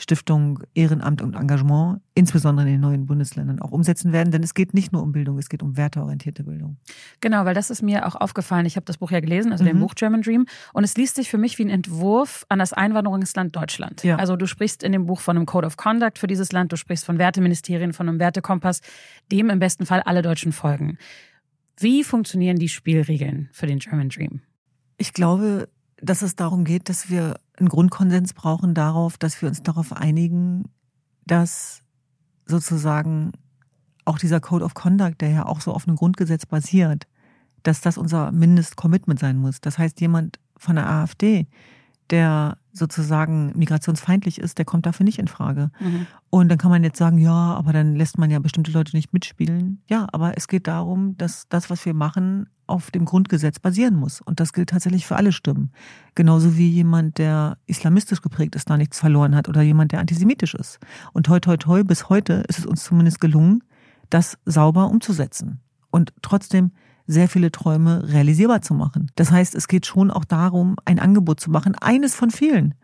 Stiftung 0.02 0.64
Ehrenamt 0.74 1.22
und 1.22 1.36
Engagement, 1.36 2.02
insbesondere 2.16 2.66
in 2.66 2.74
den 2.74 2.82
neuen 2.82 3.06
Bundesländern, 3.06 3.60
auch 3.62 3.72
umsetzen 3.72 4.12
werden. 4.12 4.32
Denn 4.32 4.42
es 4.44 4.54
geht 4.54 4.74
nicht 4.74 4.92
nur 4.92 5.04
um 5.04 5.12
Bildung, 5.12 5.38
es 5.38 5.48
geht 5.48 5.62
um 5.62 5.78
werteorientierte 5.78 6.44
Bildung. 6.44 6.78
Genau, 7.20 7.46
weil 7.46 7.54
das 7.54 7.70
ist 7.70 7.82
mir 7.82 8.08
auch 8.08 8.16
aufgefallen. 8.16 8.66
Ich 8.66 8.76
habe 8.76 8.86
das 8.86 8.98
Buch 8.98 9.12
ja 9.12 9.20
gelesen, 9.20 9.52
also 9.52 9.64
den 9.64 9.78
Mhm. 9.78 9.82
Buch 9.82 9.96
German 9.96 10.22
Dream. 10.22 10.46
Und 10.74 10.84
es 10.84 10.96
liest 10.98 11.16
sich 11.16 11.30
für 11.30 11.38
mich 11.38 11.58
wie 11.60 11.66
ein 11.66 11.70
Entwurf 11.70 12.46
an 12.50 12.60
das 12.60 12.74
Einwanderungsland 12.74 13.56
Deutschland. 13.56 14.04
Ja. 14.04 14.16
Also 14.16 14.36
du 14.36 14.48
sprichst 14.48 14.84
in 14.84 14.92
dem 14.92 15.06
Buch 15.06 15.20
von 15.20 15.38
einem 15.38 15.46
Code 15.46 15.68
of 15.68 15.78
Conduct 15.78 16.18
für 16.18 16.28
dieses 16.28 16.52
Land, 16.52 16.72
du 16.72 16.78
sprichst 16.78 17.06
von 17.06 17.20
Werteministerien, 17.20 17.94
von 17.94 18.10
einem 18.10 18.20
Wertekompass, 18.20 18.82
dem 19.32 19.50
im 19.50 19.60
besten 19.60 19.86
Fall 19.86 20.02
alle 20.02 20.22
Deutschen 20.22 20.52
folgen. 20.52 20.98
Wie 21.78 22.04
funktionieren 22.04 22.58
die 22.58 22.70
Spielregeln 22.70 23.50
für 23.52 23.68
den 23.68 23.80
German 23.80 24.10
Dream? 24.10 24.42
Ich 24.98 25.14
glaube, 25.14 25.68
dass 26.02 26.22
es 26.22 26.36
darum 26.36 26.64
geht, 26.64 26.90
dass 26.90 27.10
wir 27.10 27.40
einen 27.58 27.70
Grundkonsens 27.70 28.34
brauchen 28.34 28.74
darauf, 28.74 29.18
dass 29.18 29.42
wir 29.42 29.50
uns 29.50 29.62
darauf 29.62 29.94
einigen, 29.94 30.66
dass 31.26 31.82
sozusagen 32.46 33.32
auch 34.06 34.18
dieser 34.18 34.40
Code 34.40 34.66
of 34.66 34.74
Conduct, 34.74 35.22
der 35.22 35.30
ja 35.30 35.46
auch 35.46 35.62
so 35.62 35.74
auf 35.74 35.88
einem 35.88 35.96
Grundgesetz 35.96 36.46
basiert, 36.46 37.08
dass 37.64 37.82
das 37.82 37.98
unser 37.98 38.32
Mindestcommitment 38.32 39.20
sein 39.20 39.38
muss. 39.38 39.62
Das 39.62 39.78
heißt, 39.78 40.02
jemand 40.02 40.40
von 40.58 40.76
der 40.76 40.90
AfD, 40.90 41.48
der 42.12 42.58
sozusagen 42.74 43.52
migrationsfeindlich 43.58 44.40
ist, 44.40 44.58
der 44.58 44.66
kommt 44.66 44.86
dafür 44.86 45.04
nicht 45.04 45.20
in 45.20 45.28
Frage. 45.28 45.72
Mhm. 45.80 46.08
Und 46.30 46.50
dann 46.50 46.58
kann 46.58 46.72
man 46.72 46.84
jetzt 46.84 46.98
sagen, 46.98 47.18
ja, 47.18 47.32
aber 47.32 47.74
dann 47.74 47.96
lässt 47.96 48.18
man 48.18 48.30
ja 48.30 48.40
bestimmte 48.40 48.72
Leute 48.72 48.96
nicht 48.96 49.14
mitspielen. 49.14 49.82
Ja, 49.90 50.08
aber 50.12 50.38
es 50.38 50.48
geht 50.48 50.68
darum, 50.68 51.18
dass 51.18 51.48
das, 51.50 51.70
was 51.70 51.86
wir 51.86 51.94
machen, 51.94 52.48
auf 52.68 52.90
dem 52.90 53.04
Grundgesetz 53.04 53.60
basieren 53.60 53.96
muss. 53.96 54.22
Und 54.22 54.40
das 54.40 54.54
gilt 54.54 54.70
tatsächlich 54.70 55.06
für 55.06 55.18
alle 55.18 55.34
Stimmen. 55.34 55.72
Genauso 56.16 56.56
wie 56.56 56.70
jemand, 56.70 57.18
der 57.18 57.58
islamistisch 57.66 58.22
geprägt 58.22 58.56
ist, 58.56 58.70
da 58.70 58.78
nichts 58.78 59.00
verloren 59.00 59.36
hat 59.36 59.50
oder 59.50 59.62
jemand, 59.62 59.92
der 59.92 60.00
antisemitisch 60.00 60.54
ist. 60.54 60.80
Und 61.12 61.26
toi, 61.26 61.40
toi, 61.40 61.58
toi, 61.58 61.84
bis 61.84 62.08
heute 62.08 62.46
ist 62.48 62.60
es 62.60 62.66
uns 62.66 62.84
zumindest 62.86 63.20
gelungen, 63.20 63.64
das 64.10 64.38
sauber 64.46 64.90
umzusetzen. 64.90 65.60
Und 65.90 66.14
trotzdem 66.22 66.72
sehr 67.12 67.28
viele 67.28 67.52
Träume 67.52 68.08
realisierbar 68.12 68.62
zu 68.62 68.74
machen. 68.74 69.12
Das 69.16 69.32
heißt, 69.32 69.56
es 69.56 69.68
geht 69.68 69.86
schon 69.86 70.12
auch 70.12 70.26
darum, 70.26 70.76
ein 70.86 71.00
Angebot 71.00 71.40
zu 71.40 71.52
machen, 71.52 71.76
eines 71.76 72.16
von 72.16 72.32
vielen, 72.32 72.76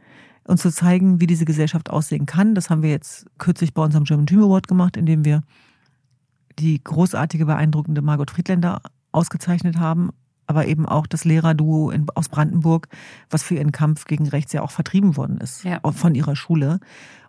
und 0.48 0.58
zu 0.58 0.72
zeigen, 0.72 1.20
wie 1.20 1.28
diese 1.28 1.46
Gesellschaft 1.46 1.90
aussehen 1.90 2.26
kann. 2.26 2.56
Das 2.56 2.70
haben 2.70 2.82
wir 2.82 2.90
jetzt 2.90 3.28
kürzlich 3.38 3.74
bei 3.74 3.84
unserem 3.84 4.06
German 4.06 4.26
Dream 4.26 4.44
Award 4.44 4.68
gemacht, 4.68 4.98
indem 4.98 5.26
wir 5.26 5.42
die 6.58 6.82
großartige, 6.84 7.46
beeindruckende 7.46 8.02
Margot 8.02 8.32
Friedländer 8.32 8.82
ausgezeichnet 9.12 9.78
haben, 9.78 10.10
aber 10.48 10.66
eben 10.66 10.86
auch 10.86 11.06
das 11.06 11.26
Lehrerduo 11.26 11.92
in, 11.92 12.08
aus 12.16 12.30
Brandenburg, 12.30 12.88
was 13.30 13.44
für 13.44 13.56
ihren 13.56 13.72
Kampf 13.72 14.06
gegen 14.06 14.28
rechts 14.30 14.54
ja 14.54 14.62
auch 14.62 14.72
vertrieben 14.72 15.18
worden 15.18 15.38
ist 15.38 15.64
ja. 15.64 15.80
von 15.92 16.16
ihrer 16.16 16.36
Schule. 16.36 16.80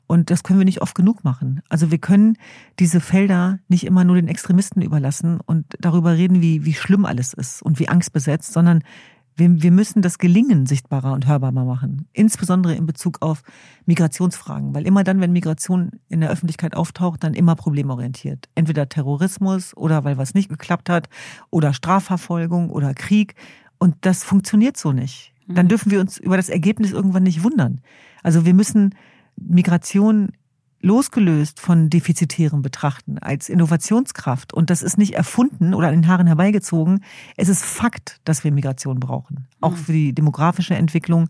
Und 0.08 0.30
das 0.30 0.42
können 0.42 0.58
wir 0.58 0.64
nicht 0.64 0.80
oft 0.80 0.94
genug 0.94 1.22
machen. 1.22 1.60
Also 1.68 1.90
wir 1.90 1.98
können 1.98 2.38
diese 2.78 2.98
Felder 2.98 3.58
nicht 3.68 3.84
immer 3.84 4.04
nur 4.04 4.16
den 4.16 4.26
Extremisten 4.26 4.80
überlassen 4.80 5.38
und 5.44 5.66
darüber 5.80 6.16
reden, 6.16 6.40
wie, 6.40 6.64
wie 6.64 6.72
schlimm 6.72 7.04
alles 7.04 7.34
ist 7.34 7.62
und 7.62 7.78
wie 7.78 7.88
angstbesetzt, 7.88 8.54
sondern 8.54 8.82
wir, 9.36 9.62
wir 9.62 9.70
müssen 9.70 10.00
das 10.00 10.16
Gelingen 10.16 10.64
sichtbarer 10.64 11.12
und 11.12 11.26
hörbarer 11.26 11.52
machen. 11.52 12.08
Insbesondere 12.14 12.74
in 12.74 12.86
Bezug 12.86 13.20
auf 13.20 13.42
Migrationsfragen. 13.84 14.74
Weil 14.74 14.86
immer 14.86 15.04
dann, 15.04 15.20
wenn 15.20 15.30
Migration 15.30 15.92
in 16.08 16.22
der 16.22 16.30
Öffentlichkeit 16.30 16.74
auftaucht, 16.74 17.22
dann 17.22 17.34
immer 17.34 17.54
problemorientiert. 17.54 18.48
Entweder 18.54 18.88
Terrorismus 18.88 19.76
oder 19.76 20.04
weil 20.04 20.16
was 20.16 20.32
nicht 20.32 20.48
geklappt 20.48 20.88
hat 20.88 21.10
oder 21.50 21.74
Strafverfolgung 21.74 22.70
oder 22.70 22.94
Krieg. 22.94 23.34
Und 23.76 23.94
das 24.00 24.24
funktioniert 24.24 24.78
so 24.78 24.92
nicht. 24.92 25.34
Dann 25.46 25.66
mhm. 25.66 25.68
dürfen 25.68 25.90
wir 25.90 26.00
uns 26.00 26.16
über 26.16 26.38
das 26.38 26.48
Ergebnis 26.48 26.92
irgendwann 26.92 27.24
nicht 27.24 27.44
wundern. 27.44 27.82
Also 28.22 28.46
wir 28.46 28.54
müssen 28.54 28.94
Migration 29.40 30.32
losgelöst 30.80 31.60
von 31.60 31.90
Defizitären 31.90 32.62
betrachten, 32.62 33.18
als 33.18 33.48
Innovationskraft. 33.48 34.52
Und 34.52 34.70
das 34.70 34.82
ist 34.82 34.96
nicht 34.96 35.14
erfunden 35.14 35.74
oder 35.74 35.88
an 35.88 35.94
den 35.94 36.06
Haaren 36.06 36.26
herbeigezogen. 36.26 37.02
Es 37.36 37.48
ist 37.48 37.64
Fakt, 37.64 38.20
dass 38.24 38.44
wir 38.44 38.52
Migration 38.52 39.00
brauchen. 39.00 39.48
Auch 39.60 39.72
mhm. 39.72 39.76
für 39.76 39.92
die 39.92 40.14
demografische 40.14 40.76
Entwicklung, 40.76 41.28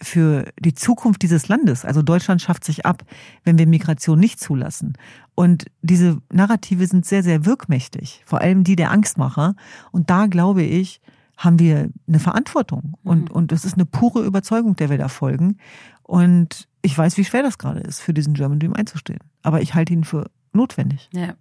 für 0.00 0.50
die 0.58 0.74
Zukunft 0.74 1.22
dieses 1.22 1.48
Landes. 1.48 1.84
Also 1.84 2.02
Deutschland 2.02 2.40
schafft 2.40 2.64
sich 2.64 2.86
ab, 2.86 3.04
wenn 3.44 3.58
wir 3.58 3.66
Migration 3.66 4.18
nicht 4.18 4.40
zulassen. 4.40 4.94
Und 5.34 5.66
diese 5.82 6.18
Narrative 6.32 6.86
sind 6.86 7.04
sehr, 7.04 7.22
sehr 7.22 7.44
wirkmächtig. 7.44 8.22
Vor 8.24 8.40
allem 8.40 8.64
die 8.64 8.76
der 8.76 8.90
Angstmacher. 8.90 9.54
Und 9.90 10.08
da 10.08 10.26
glaube 10.26 10.62
ich, 10.62 11.00
haben 11.36 11.58
wir 11.58 11.90
eine 12.06 12.18
Verantwortung. 12.18 12.94
Und, 13.02 13.28
mhm. 13.28 13.36
und 13.36 13.52
das 13.52 13.64
ist 13.64 13.74
eine 13.74 13.86
pure 13.86 14.24
Überzeugung, 14.24 14.76
der 14.76 14.88
wir 14.88 14.98
da 14.98 15.08
folgen. 15.08 15.58
Und 16.02 16.68
ich 16.88 16.96
weiß, 16.96 17.18
wie 17.18 17.24
schwer 17.24 17.42
das 17.42 17.58
gerade 17.58 17.80
ist, 17.80 18.00
für 18.00 18.14
diesen 18.14 18.32
German 18.32 18.58
Dream 18.58 18.72
einzustehen. 18.72 19.20
Aber 19.42 19.60
ich 19.60 19.74
halte 19.74 19.92
ihn 19.92 20.04
für 20.04 20.30
notwendig. 20.54 21.10
Ja. 21.12 21.34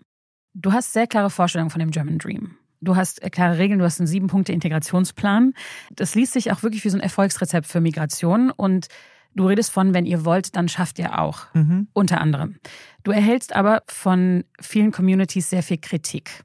Du 0.53 0.73
hast 0.73 0.91
sehr 0.91 1.07
klare 1.07 1.29
Vorstellungen 1.29 1.69
von 1.69 1.79
dem 1.79 1.91
German 1.91 2.17
Dream. 2.17 2.57
Du 2.81 2.97
hast 2.97 3.23
äh, 3.23 3.29
klare 3.29 3.57
Regeln, 3.57 3.79
du 3.79 3.85
hast 3.85 4.01
einen 4.01 4.07
sieben 4.07 4.27
Punkte 4.27 4.51
Integrationsplan. 4.51 5.53
Das 5.95 6.15
liest 6.15 6.33
sich 6.33 6.51
auch 6.51 6.63
wirklich 6.63 6.83
wie 6.83 6.89
so 6.89 6.97
ein 6.97 7.01
Erfolgsrezept 7.01 7.65
für 7.65 7.79
Migration 7.79 8.51
und 8.51 8.87
Du 9.35 9.45
redest 9.45 9.69
von, 9.69 9.93
wenn 9.93 10.07
ihr 10.07 10.25
wollt, 10.25 10.55
dann 10.55 10.67
schafft 10.67 10.97
ihr 10.97 11.19
auch. 11.19 11.53
Mhm. 11.53 11.89
Unter 11.93 12.21
anderem. 12.21 12.55
Du 13.03 13.11
erhältst 13.11 13.55
aber 13.55 13.83
von 13.87 14.45
vielen 14.59 14.91
Communities 14.91 15.51
sehr 15.51 15.61
viel 15.61 15.77
Kritik. 15.77 16.43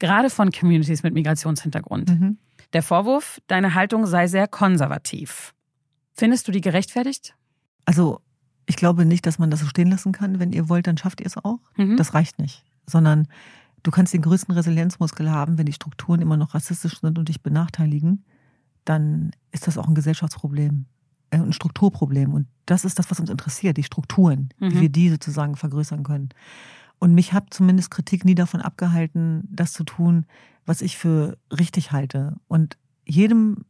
Gerade 0.00 0.28
von 0.28 0.50
Communities 0.50 1.04
mit 1.04 1.14
Migrationshintergrund. 1.14 2.10
Mhm. 2.10 2.38
Der 2.72 2.82
Vorwurf, 2.82 3.40
deine 3.46 3.74
Haltung 3.74 4.06
sei 4.06 4.26
sehr 4.26 4.48
konservativ. 4.48 5.54
Findest 6.14 6.48
du 6.48 6.52
die 6.52 6.60
gerechtfertigt? 6.60 7.36
Also 7.84 8.20
ich 8.66 8.76
glaube 8.76 9.04
nicht, 9.04 9.26
dass 9.26 9.38
man 9.38 9.50
das 9.50 9.60
so 9.60 9.66
stehen 9.66 9.90
lassen 9.90 10.12
kann. 10.12 10.38
Wenn 10.38 10.52
ihr 10.52 10.68
wollt, 10.68 10.86
dann 10.86 10.98
schafft 10.98 11.20
ihr 11.20 11.26
es 11.26 11.36
auch. 11.36 11.60
Mhm. 11.76 11.96
Das 11.96 12.14
reicht 12.14 12.38
nicht. 12.38 12.64
Sondern 12.86 13.28
du 13.82 13.90
kannst 13.90 14.12
den 14.12 14.22
größten 14.22 14.54
Resilienzmuskel 14.54 15.30
haben, 15.30 15.56
wenn 15.58 15.66
die 15.66 15.72
Strukturen 15.72 16.20
immer 16.20 16.36
noch 16.36 16.54
rassistisch 16.54 17.00
sind 17.00 17.18
und 17.18 17.28
dich 17.28 17.42
benachteiligen, 17.42 18.24
dann 18.84 19.30
ist 19.52 19.66
das 19.66 19.78
auch 19.78 19.86
ein 19.86 19.94
Gesellschaftsproblem, 19.94 20.86
äh, 21.30 21.38
ein 21.38 21.52
Strukturproblem. 21.52 22.34
Und 22.34 22.48
das 22.66 22.84
ist 22.84 22.98
das, 22.98 23.10
was 23.10 23.20
uns 23.20 23.30
interessiert, 23.30 23.76
die 23.76 23.84
Strukturen, 23.84 24.48
mhm. 24.58 24.72
wie 24.72 24.80
wir 24.82 24.88
die 24.88 25.10
sozusagen 25.10 25.56
vergrößern 25.56 26.02
können. 26.02 26.30
Und 26.98 27.14
mich 27.14 27.32
hat 27.32 27.52
zumindest 27.52 27.90
Kritik 27.90 28.24
nie 28.24 28.34
davon 28.34 28.60
abgehalten, 28.60 29.46
das 29.50 29.72
zu 29.72 29.84
tun, 29.84 30.26
was 30.64 30.82
ich 30.82 30.96
für 30.96 31.38
richtig 31.56 31.92
halte. 31.92 32.36
Und 32.48 32.76
jedem 33.04 33.64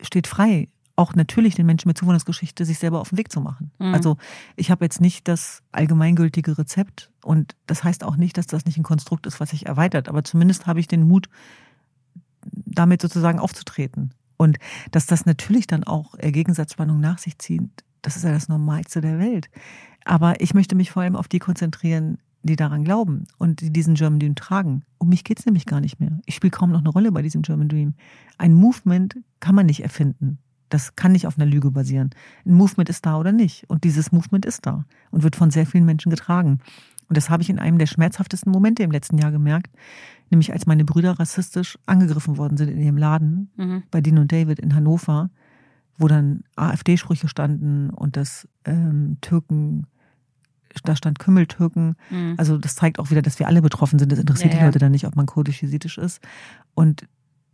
steht 0.00 0.26
frei, 0.26 0.68
auch 0.96 1.14
natürlich 1.14 1.54
den 1.54 1.66
Menschen 1.66 1.88
mit 1.88 1.98
Zuwanderungsgeschichte 1.98 2.64
sich 2.64 2.78
selber 2.78 3.00
auf 3.00 3.10
den 3.10 3.18
Weg 3.18 3.30
zu 3.30 3.40
machen. 3.40 3.70
Mhm. 3.78 3.94
Also 3.94 4.16
ich 4.56 4.70
habe 4.70 4.84
jetzt 4.84 5.00
nicht 5.00 5.28
das 5.28 5.62
allgemeingültige 5.70 6.56
Rezept 6.56 7.10
und 7.22 7.54
das 7.66 7.84
heißt 7.84 8.02
auch 8.02 8.16
nicht, 8.16 8.38
dass 8.38 8.46
das 8.46 8.64
nicht 8.64 8.78
ein 8.78 8.82
Konstrukt 8.82 9.26
ist, 9.26 9.38
was 9.38 9.50
sich 9.50 9.66
erweitert, 9.66 10.08
aber 10.08 10.24
zumindest 10.24 10.66
habe 10.66 10.80
ich 10.80 10.88
den 10.88 11.06
Mut, 11.06 11.28
damit 12.42 13.02
sozusagen 13.02 13.38
aufzutreten. 13.38 14.12
Und 14.36 14.58
dass 14.90 15.06
das 15.06 15.26
natürlich 15.26 15.66
dann 15.66 15.84
auch 15.84 16.14
Gegensatzspannung 16.18 17.00
nach 17.00 17.18
sich 17.18 17.38
zieht, 17.38 17.70
das 18.02 18.16
ist 18.16 18.24
ja 18.24 18.32
das 18.32 18.48
Normalste 18.48 19.00
der 19.00 19.18
Welt. 19.18 19.48
Aber 20.04 20.40
ich 20.40 20.54
möchte 20.54 20.76
mich 20.76 20.90
vor 20.90 21.02
allem 21.02 21.16
auf 21.16 21.28
die 21.28 21.38
konzentrieren, 21.38 22.18
die 22.42 22.56
daran 22.56 22.84
glauben 22.84 23.26
und 23.38 23.60
die 23.60 23.72
diesen 23.72 23.94
German 23.94 24.20
Dream 24.20 24.36
tragen. 24.36 24.84
Um 24.98 25.08
mich 25.08 25.24
geht's 25.24 25.46
nämlich 25.46 25.66
gar 25.66 25.80
nicht 25.80 25.98
mehr. 25.98 26.20
Ich 26.26 26.36
spiele 26.36 26.52
kaum 26.52 26.70
noch 26.70 26.80
eine 26.80 26.90
Rolle 26.90 27.10
bei 27.10 27.22
diesem 27.22 27.42
German 27.42 27.68
Dream. 27.68 27.94
Ein 28.38 28.54
Movement 28.54 29.16
kann 29.40 29.54
man 29.54 29.66
nicht 29.66 29.82
erfinden. 29.82 30.38
Das 30.68 30.96
kann 30.96 31.12
nicht 31.12 31.26
auf 31.26 31.38
einer 31.38 31.46
Lüge 31.46 31.70
basieren. 31.70 32.10
Ein 32.44 32.54
Movement 32.54 32.88
ist 32.88 33.06
da 33.06 33.18
oder 33.18 33.32
nicht. 33.32 33.68
Und 33.68 33.84
dieses 33.84 34.12
Movement 34.12 34.44
ist 34.44 34.66
da 34.66 34.84
und 35.10 35.22
wird 35.22 35.36
von 35.36 35.50
sehr 35.50 35.66
vielen 35.66 35.84
Menschen 35.84 36.10
getragen. 36.10 36.60
Und 37.08 37.16
das 37.16 37.30
habe 37.30 37.42
ich 37.42 37.50
in 37.50 37.58
einem 37.58 37.78
der 37.78 37.86
schmerzhaftesten 37.86 38.50
Momente 38.50 38.82
im 38.82 38.90
letzten 38.90 39.18
Jahr 39.18 39.30
gemerkt, 39.30 39.70
nämlich 40.30 40.52
als 40.52 40.66
meine 40.66 40.84
Brüder 40.84 41.18
rassistisch 41.18 41.78
angegriffen 41.86 42.36
worden 42.36 42.56
sind 42.56 42.68
in 42.68 42.80
ihrem 42.80 42.96
Laden 42.96 43.50
mhm. 43.56 43.82
bei 43.90 44.00
Dean 44.00 44.18
und 44.18 44.32
David 44.32 44.58
in 44.58 44.74
Hannover, 44.74 45.30
wo 45.98 46.08
dann 46.08 46.42
AfD-Sprüche 46.56 47.28
standen 47.28 47.90
und 47.90 48.16
das 48.16 48.48
ähm, 48.64 49.18
Türken, 49.20 49.86
da 50.84 50.96
stand 50.96 51.18
Kümmeltürken. 51.18 51.94
Mhm. 52.10 52.34
Also 52.36 52.58
das 52.58 52.74
zeigt 52.74 52.98
auch 52.98 53.10
wieder, 53.10 53.22
dass 53.22 53.38
wir 53.38 53.46
alle 53.46 53.62
betroffen 53.62 53.98
sind. 53.98 54.10
Das 54.10 54.18
interessiert 54.18 54.52
ja, 54.52 54.58
die 54.58 54.64
Leute 54.64 54.78
dann 54.78 54.92
nicht, 54.92 55.06
ob 55.06 55.14
man 55.14 55.26
kurdisch-jesitisch 55.26 55.98
ist. 55.98 56.20
Und 56.74 57.06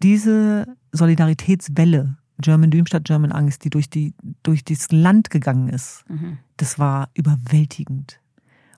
diese 0.03 0.67
Solidaritätswelle 0.93 2.17
German 2.39 2.71
Dream 2.71 2.87
statt 2.87 3.05
German 3.05 3.33
Angst, 3.33 3.65
die 3.65 3.71
durch, 3.71 3.89
die, 3.91 4.15
durch 4.43 4.65
dieses 4.65 4.91
Land 4.91 5.31
gegangen 5.31 5.69
ist, 5.69 6.05
mhm. 6.09 6.39
das 6.57 6.79
war 6.79 7.11
überwältigend. 7.15 8.21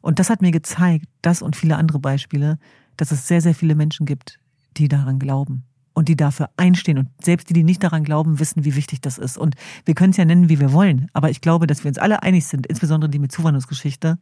Und 0.01 0.19
das 0.19 0.29
hat 0.29 0.43
mir 0.43 0.51
gezeigt, 0.51 1.07
das 1.23 1.41
und 1.41 1.57
viele 1.57 1.77
andere 1.77 1.99
Beispiele, 1.99 2.59
dass 2.97 3.11
es 3.11 3.27
sehr, 3.27 3.41
sehr 3.41 3.55
viele 3.55 3.75
Menschen 3.75 4.07
gibt, 4.07 4.39
die 4.77 4.89
daran 4.89 5.19
glauben 5.19 5.65
und 5.95 6.09
die 6.09 6.17
dafür 6.17 6.51
einstehen. 6.57 6.99
Und 6.99 7.09
selbst 7.23 7.49
die, 7.49 7.55
die 7.55 7.65
nicht 7.65 7.83
daran 7.83 8.05
glauben, 8.05 8.39
wissen, 8.39 8.65
wie 8.65 8.77
wichtig 8.77 9.01
das 9.01 9.17
ist. 9.17 9.39
Und 9.39 9.55
wir 9.85 9.95
können 9.95 10.11
es 10.11 10.17
ja 10.17 10.25
nennen, 10.25 10.49
wie 10.49 10.61
wir 10.61 10.73
wollen. 10.73 11.09
Aber 11.13 11.31
ich 11.31 11.41
glaube, 11.41 11.67
dass 11.67 11.85
wir 11.85 11.89
uns 11.89 11.99
alle 11.99 12.23
einig 12.23 12.47
sind, 12.47 12.67
insbesondere 12.67 13.09
die 13.09 13.19
mit 13.19 13.33
Zuwanderungsgeschichte, 13.33 14.19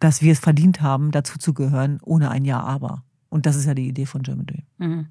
dass 0.00 0.20
wir 0.22 0.32
es 0.32 0.38
verdient 0.38 0.82
haben, 0.82 1.10
dazu 1.12 1.38
zu 1.38 1.54
gehören, 1.54 1.98
ohne 2.02 2.30
ein 2.30 2.44
Ja, 2.44 2.60
aber. 2.60 3.04
Und 3.30 3.46
das 3.46 3.56
ist 3.56 3.66
ja 3.66 3.74
die 3.74 3.88
Idee 3.88 4.06
von 4.06 4.22
German 4.22 4.46
Dream. 4.46 4.62
Mhm. 4.78 5.06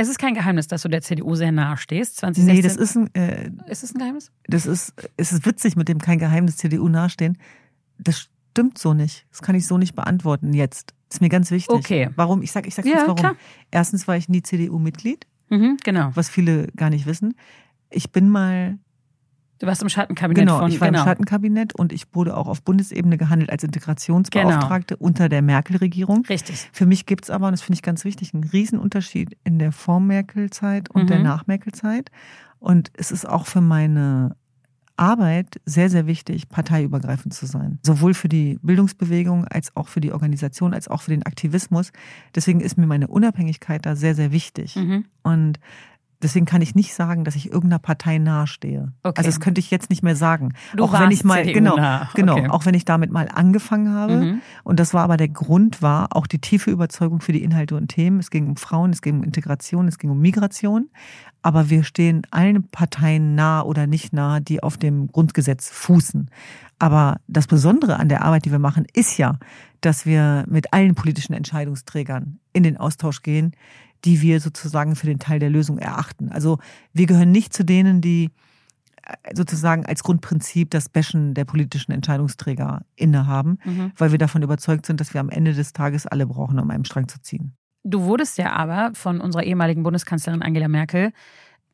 Es 0.00 0.08
ist 0.08 0.20
kein 0.20 0.32
Geheimnis, 0.34 0.68
dass 0.68 0.82
du 0.82 0.88
der 0.88 1.02
CDU 1.02 1.34
sehr 1.34 1.50
nahe 1.50 1.76
stehst. 1.76 2.18
2016. 2.18 2.54
Nee, 2.54 2.62
das 2.62 2.76
ist 2.76 2.96
ein. 2.96 3.12
Äh, 3.16 3.50
ist 3.68 3.82
es 3.82 3.92
ein 3.92 3.98
Geheimnis? 3.98 4.30
Das 4.46 4.64
ist, 4.64 4.94
es 5.16 5.32
ist 5.32 5.44
witzig 5.44 5.74
mit 5.74 5.88
dem 5.88 5.98
kein 5.98 6.20
Geheimnis 6.20 6.56
CDU 6.56 6.88
nahestehen. 6.88 7.36
Das 7.98 8.28
stimmt 8.52 8.78
so 8.78 8.94
nicht. 8.94 9.26
Das 9.30 9.42
kann 9.42 9.56
ich 9.56 9.66
so 9.66 9.76
nicht 9.76 9.96
beantworten 9.96 10.52
jetzt. 10.52 10.94
Das 11.08 11.16
ist 11.16 11.20
mir 11.20 11.28
ganz 11.28 11.50
wichtig. 11.50 11.74
Okay. 11.74 12.10
Warum? 12.14 12.42
Ich 12.42 12.52
sag, 12.52 12.68
ich 12.68 12.76
sag 12.76 12.84
ja, 12.84 12.92
kurz 12.92 13.08
warum. 13.08 13.16
Klar. 13.16 13.36
Erstens 13.72 14.06
war 14.06 14.16
ich 14.16 14.28
nie 14.28 14.40
CDU-Mitglied. 14.40 15.26
Mhm, 15.48 15.78
genau. 15.82 16.12
Was 16.14 16.28
viele 16.28 16.68
gar 16.76 16.90
nicht 16.90 17.06
wissen. 17.06 17.34
Ich 17.90 18.12
bin 18.12 18.28
mal 18.28 18.78
Du 19.58 19.66
warst 19.66 19.82
im 19.82 19.88
Schattenkabinett 19.88 20.46
genau, 20.46 20.58
von 20.58 20.70
ich 20.70 20.80
war 20.80 20.88
genau. 20.88 21.00
im 21.00 21.06
Schattenkabinett 21.06 21.74
und 21.74 21.92
ich 21.92 22.04
wurde 22.12 22.36
auch 22.36 22.46
auf 22.46 22.62
Bundesebene 22.62 23.18
gehandelt 23.18 23.50
als 23.50 23.64
Integrationsbeauftragte 23.64 24.94
genau. 24.94 25.06
unter 25.06 25.28
der 25.28 25.42
Merkel-Regierung. 25.42 26.24
Richtig. 26.28 26.68
Für 26.72 26.86
mich 26.86 27.06
gibt 27.06 27.24
es 27.24 27.30
aber, 27.30 27.46
und 27.46 27.52
das 27.52 27.62
finde 27.62 27.74
ich 27.74 27.82
ganz 27.82 28.04
wichtig, 28.04 28.34
einen 28.34 28.44
Riesenunterschied 28.44 29.36
in 29.44 29.58
der 29.58 29.72
Vor-Merkel-Zeit 29.72 30.90
und 30.90 31.04
mhm. 31.04 31.06
der 31.08 31.18
Nach-Merkel-Zeit. 31.20 32.10
Und 32.60 32.90
es 32.94 33.10
ist 33.10 33.28
auch 33.28 33.46
für 33.46 33.60
meine 33.60 34.36
Arbeit 34.96 35.60
sehr, 35.64 35.90
sehr 35.90 36.06
wichtig, 36.06 36.48
parteiübergreifend 36.48 37.32
zu 37.32 37.46
sein. 37.46 37.78
Sowohl 37.82 38.14
für 38.14 38.28
die 38.28 38.58
Bildungsbewegung 38.62 39.44
als 39.44 39.74
auch 39.76 39.88
für 39.88 40.00
die 40.00 40.12
Organisation, 40.12 40.74
als 40.74 40.88
auch 40.88 41.02
für 41.02 41.10
den 41.10 41.24
Aktivismus. 41.24 41.92
Deswegen 42.34 42.60
ist 42.60 42.78
mir 42.78 42.86
meine 42.86 43.06
Unabhängigkeit 43.06 43.86
da 43.86 43.96
sehr, 43.96 44.14
sehr 44.14 44.32
wichtig. 44.32 44.76
Mhm. 44.76 45.04
Und 45.22 45.60
Deswegen 46.20 46.46
kann 46.46 46.62
ich 46.62 46.74
nicht 46.74 46.94
sagen, 46.94 47.24
dass 47.24 47.36
ich 47.36 47.46
irgendeiner 47.46 47.78
Partei 47.78 48.18
nahestehe. 48.18 48.92
Okay. 49.04 49.18
Also 49.18 49.28
das 49.28 49.38
könnte 49.38 49.60
ich 49.60 49.70
jetzt 49.70 49.88
nicht 49.88 50.02
mehr 50.02 50.16
sagen. 50.16 50.54
Du 50.74 50.84
auch 50.84 50.92
wenn 50.92 51.12
ich 51.12 51.22
mal 51.22 51.42
CDU 51.42 51.54
genau, 51.54 51.76
nah. 51.76 52.08
genau, 52.14 52.32
okay. 52.32 52.48
auch 52.48 52.66
wenn 52.66 52.74
ich 52.74 52.84
damit 52.84 53.12
mal 53.12 53.28
angefangen 53.32 53.94
habe 53.94 54.16
mhm. 54.16 54.42
und 54.64 54.80
das 54.80 54.94
war 54.94 55.04
aber 55.04 55.16
der 55.16 55.28
Grund 55.28 55.80
war 55.80 56.08
auch 56.16 56.26
die 56.26 56.40
tiefe 56.40 56.70
Überzeugung 56.70 57.20
für 57.20 57.32
die 57.32 57.42
Inhalte 57.42 57.76
und 57.76 57.88
Themen. 57.88 58.18
Es 58.18 58.30
ging 58.30 58.48
um 58.48 58.56
Frauen, 58.56 58.90
es 58.90 59.00
ging 59.00 59.18
um 59.18 59.22
Integration, 59.22 59.86
es 59.86 59.98
ging 59.98 60.10
um 60.10 60.20
Migration, 60.20 60.88
aber 61.42 61.70
wir 61.70 61.84
stehen 61.84 62.22
allen 62.30 62.68
Parteien 62.68 63.36
nah 63.36 63.62
oder 63.62 63.86
nicht 63.86 64.12
nah, 64.12 64.40
die 64.40 64.62
auf 64.62 64.76
dem 64.76 65.06
Grundgesetz 65.12 65.70
fußen. 65.70 66.30
Aber 66.80 67.20
das 67.28 67.46
Besondere 67.46 67.96
an 67.96 68.08
der 68.08 68.22
Arbeit, 68.22 68.44
die 68.44 68.52
wir 68.52 68.58
machen, 68.58 68.86
ist 68.92 69.18
ja, 69.18 69.38
dass 69.80 70.06
wir 70.06 70.44
mit 70.48 70.72
allen 70.72 70.94
politischen 70.94 71.32
Entscheidungsträgern 71.32 72.38
in 72.52 72.62
den 72.62 72.76
Austausch 72.76 73.22
gehen, 73.22 73.52
die 74.04 74.22
wir 74.22 74.40
sozusagen 74.40 74.96
für 74.96 75.06
den 75.06 75.18
Teil 75.18 75.38
der 75.38 75.50
Lösung 75.50 75.78
erachten. 75.78 76.30
Also 76.30 76.58
wir 76.92 77.06
gehören 77.06 77.30
nicht 77.30 77.52
zu 77.52 77.64
denen, 77.64 78.00
die 78.00 78.30
äh, 79.02 79.34
sozusagen 79.34 79.86
als 79.86 80.02
Grundprinzip 80.02 80.70
das 80.70 80.88
Bashen 80.88 81.34
der 81.34 81.44
politischen 81.44 81.92
Entscheidungsträger 81.92 82.82
innehaben, 82.96 83.58
mhm. 83.64 83.92
weil 83.96 84.12
wir 84.12 84.18
davon 84.18 84.42
überzeugt 84.42 84.86
sind, 84.86 85.00
dass 85.00 85.14
wir 85.14 85.20
am 85.20 85.30
Ende 85.30 85.52
des 85.52 85.72
Tages 85.72 86.06
alle 86.06 86.26
brauchen, 86.26 86.58
um 86.58 86.70
einen 86.70 86.84
Strang 86.84 87.08
zu 87.08 87.20
ziehen. 87.20 87.54
Du 87.84 88.02
wurdest 88.02 88.38
ja 88.38 88.52
aber 88.52 88.90
von 88.94 89.20
unserer 89.20 89.44
ehemaligen 89.44 89.82
Bundeskanzlerin 89.82 90.42
Angela 90.42 90.68
Merkel, 90.68 91.12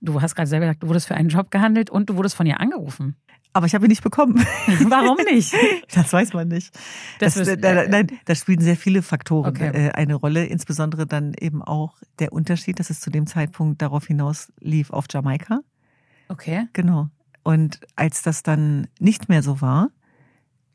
du 0.01 0.21
hast 0.21 0.35
gerade 0.35 0.49
selber 0.49 0.67
gesagt, 0.67 0.83
du 0.83 0.89
wurdest 0.89 1.07
für 1.07 1.15
einen 1.15 1.29
Job 1.29 1.51
gehandelt 1.51 1.91
und 1.91 2.11
du 2.11 2.17
wurdest 2.17 2.35
von 2.35 2.47
ihr 2.47 2.61
angerufen. 2.61 3.17
Aber 3.57 3.67
ich 3.67 3.75
habe 3.75 3.87
ihn 3.87 3.89
nicht 3.89 4.03
bekommen. 4.03 4.35
Warum 4.89 5.17
nicht? 5.33 5.55
Das 5.95 6.13
weiß 6.13 6.33
man 6.33 6.49
nicht. 6.49 6.77
Das, 7.21 7.35
das, 7.35 7.57
da, 7.61 7.87
nein, 7.87 8.09
da 8.25 8.35
spielen 8.35 8.61
sehr 8.61 8.77
viele 8.77 9.01
Faktoren 9.01 9.51
okay. 9.51 9.87
äh, 9.87 9.91
eine 9.93 10.17
Rolle, 10.17 10.45
insbesondere 10.45 11.07
dann 11.07 11.35
eben 11.39 11.63
auch 11.63 11.95
der 12.19 12.33
Unterschied, 12.33 12.81
dass 12.81 12.91
es 12.91 13.01
zu 13.01 13.11
dem 13.11 13.29
Zeitpunkt 13.29 13.81
darauf 13.81 14.07
hinaus 14.07 14.53
lief 14.59 14.91
auf 14.91 15.05
Jamaika. 15.09 15.61
Okay. 16.29 16.67
Genau. 16.73 17.09
Und 17.45 17.79
als 17.95 18.23
das 18.23 18.43
dann 18.43 18.89
nicht 18.99 19.29
mehr 19.29 19.43
so 19.45 19.61
war, 19.61 19.91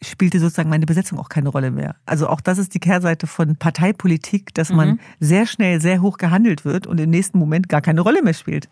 spielte 0.02 0.40
sozusagen 0.40 0.70
meine 0.70 0.86
Besetzung 0.86 1.20
auch 1.20 1.28
keine 1.28 1.50
Rolle 1.50 1.72
mehr. 1.72 1.96
Also 2.06 2.30
auch 2.30 2.40
das 2.40 2.58
ist 2.58 2.74
die 2.74 2.80
Kehrseite 2.80 3.28
von 3.28 3.58
Parteipolitik, 3.58 4.54
dass 4.54 4.70
man 4.70 4.92
mhm. 4.92 5.00
sehr 5.20 5.46
schnell 5.46 5.82
sehr 5.82 6.02
hoch 6.02 6.18
gehandelt 6.18 6.64
wird 6.64 6.88
und 6.88 7.00
im 7.00 7.10
nächsten 7.10 7.38
Moment 7.38 7.68
gar 7.68 7.82
keine 7.82 8.02
Rolle 8.02 8.24
mehr 8.24 8.34
spielt. 8.34 8.70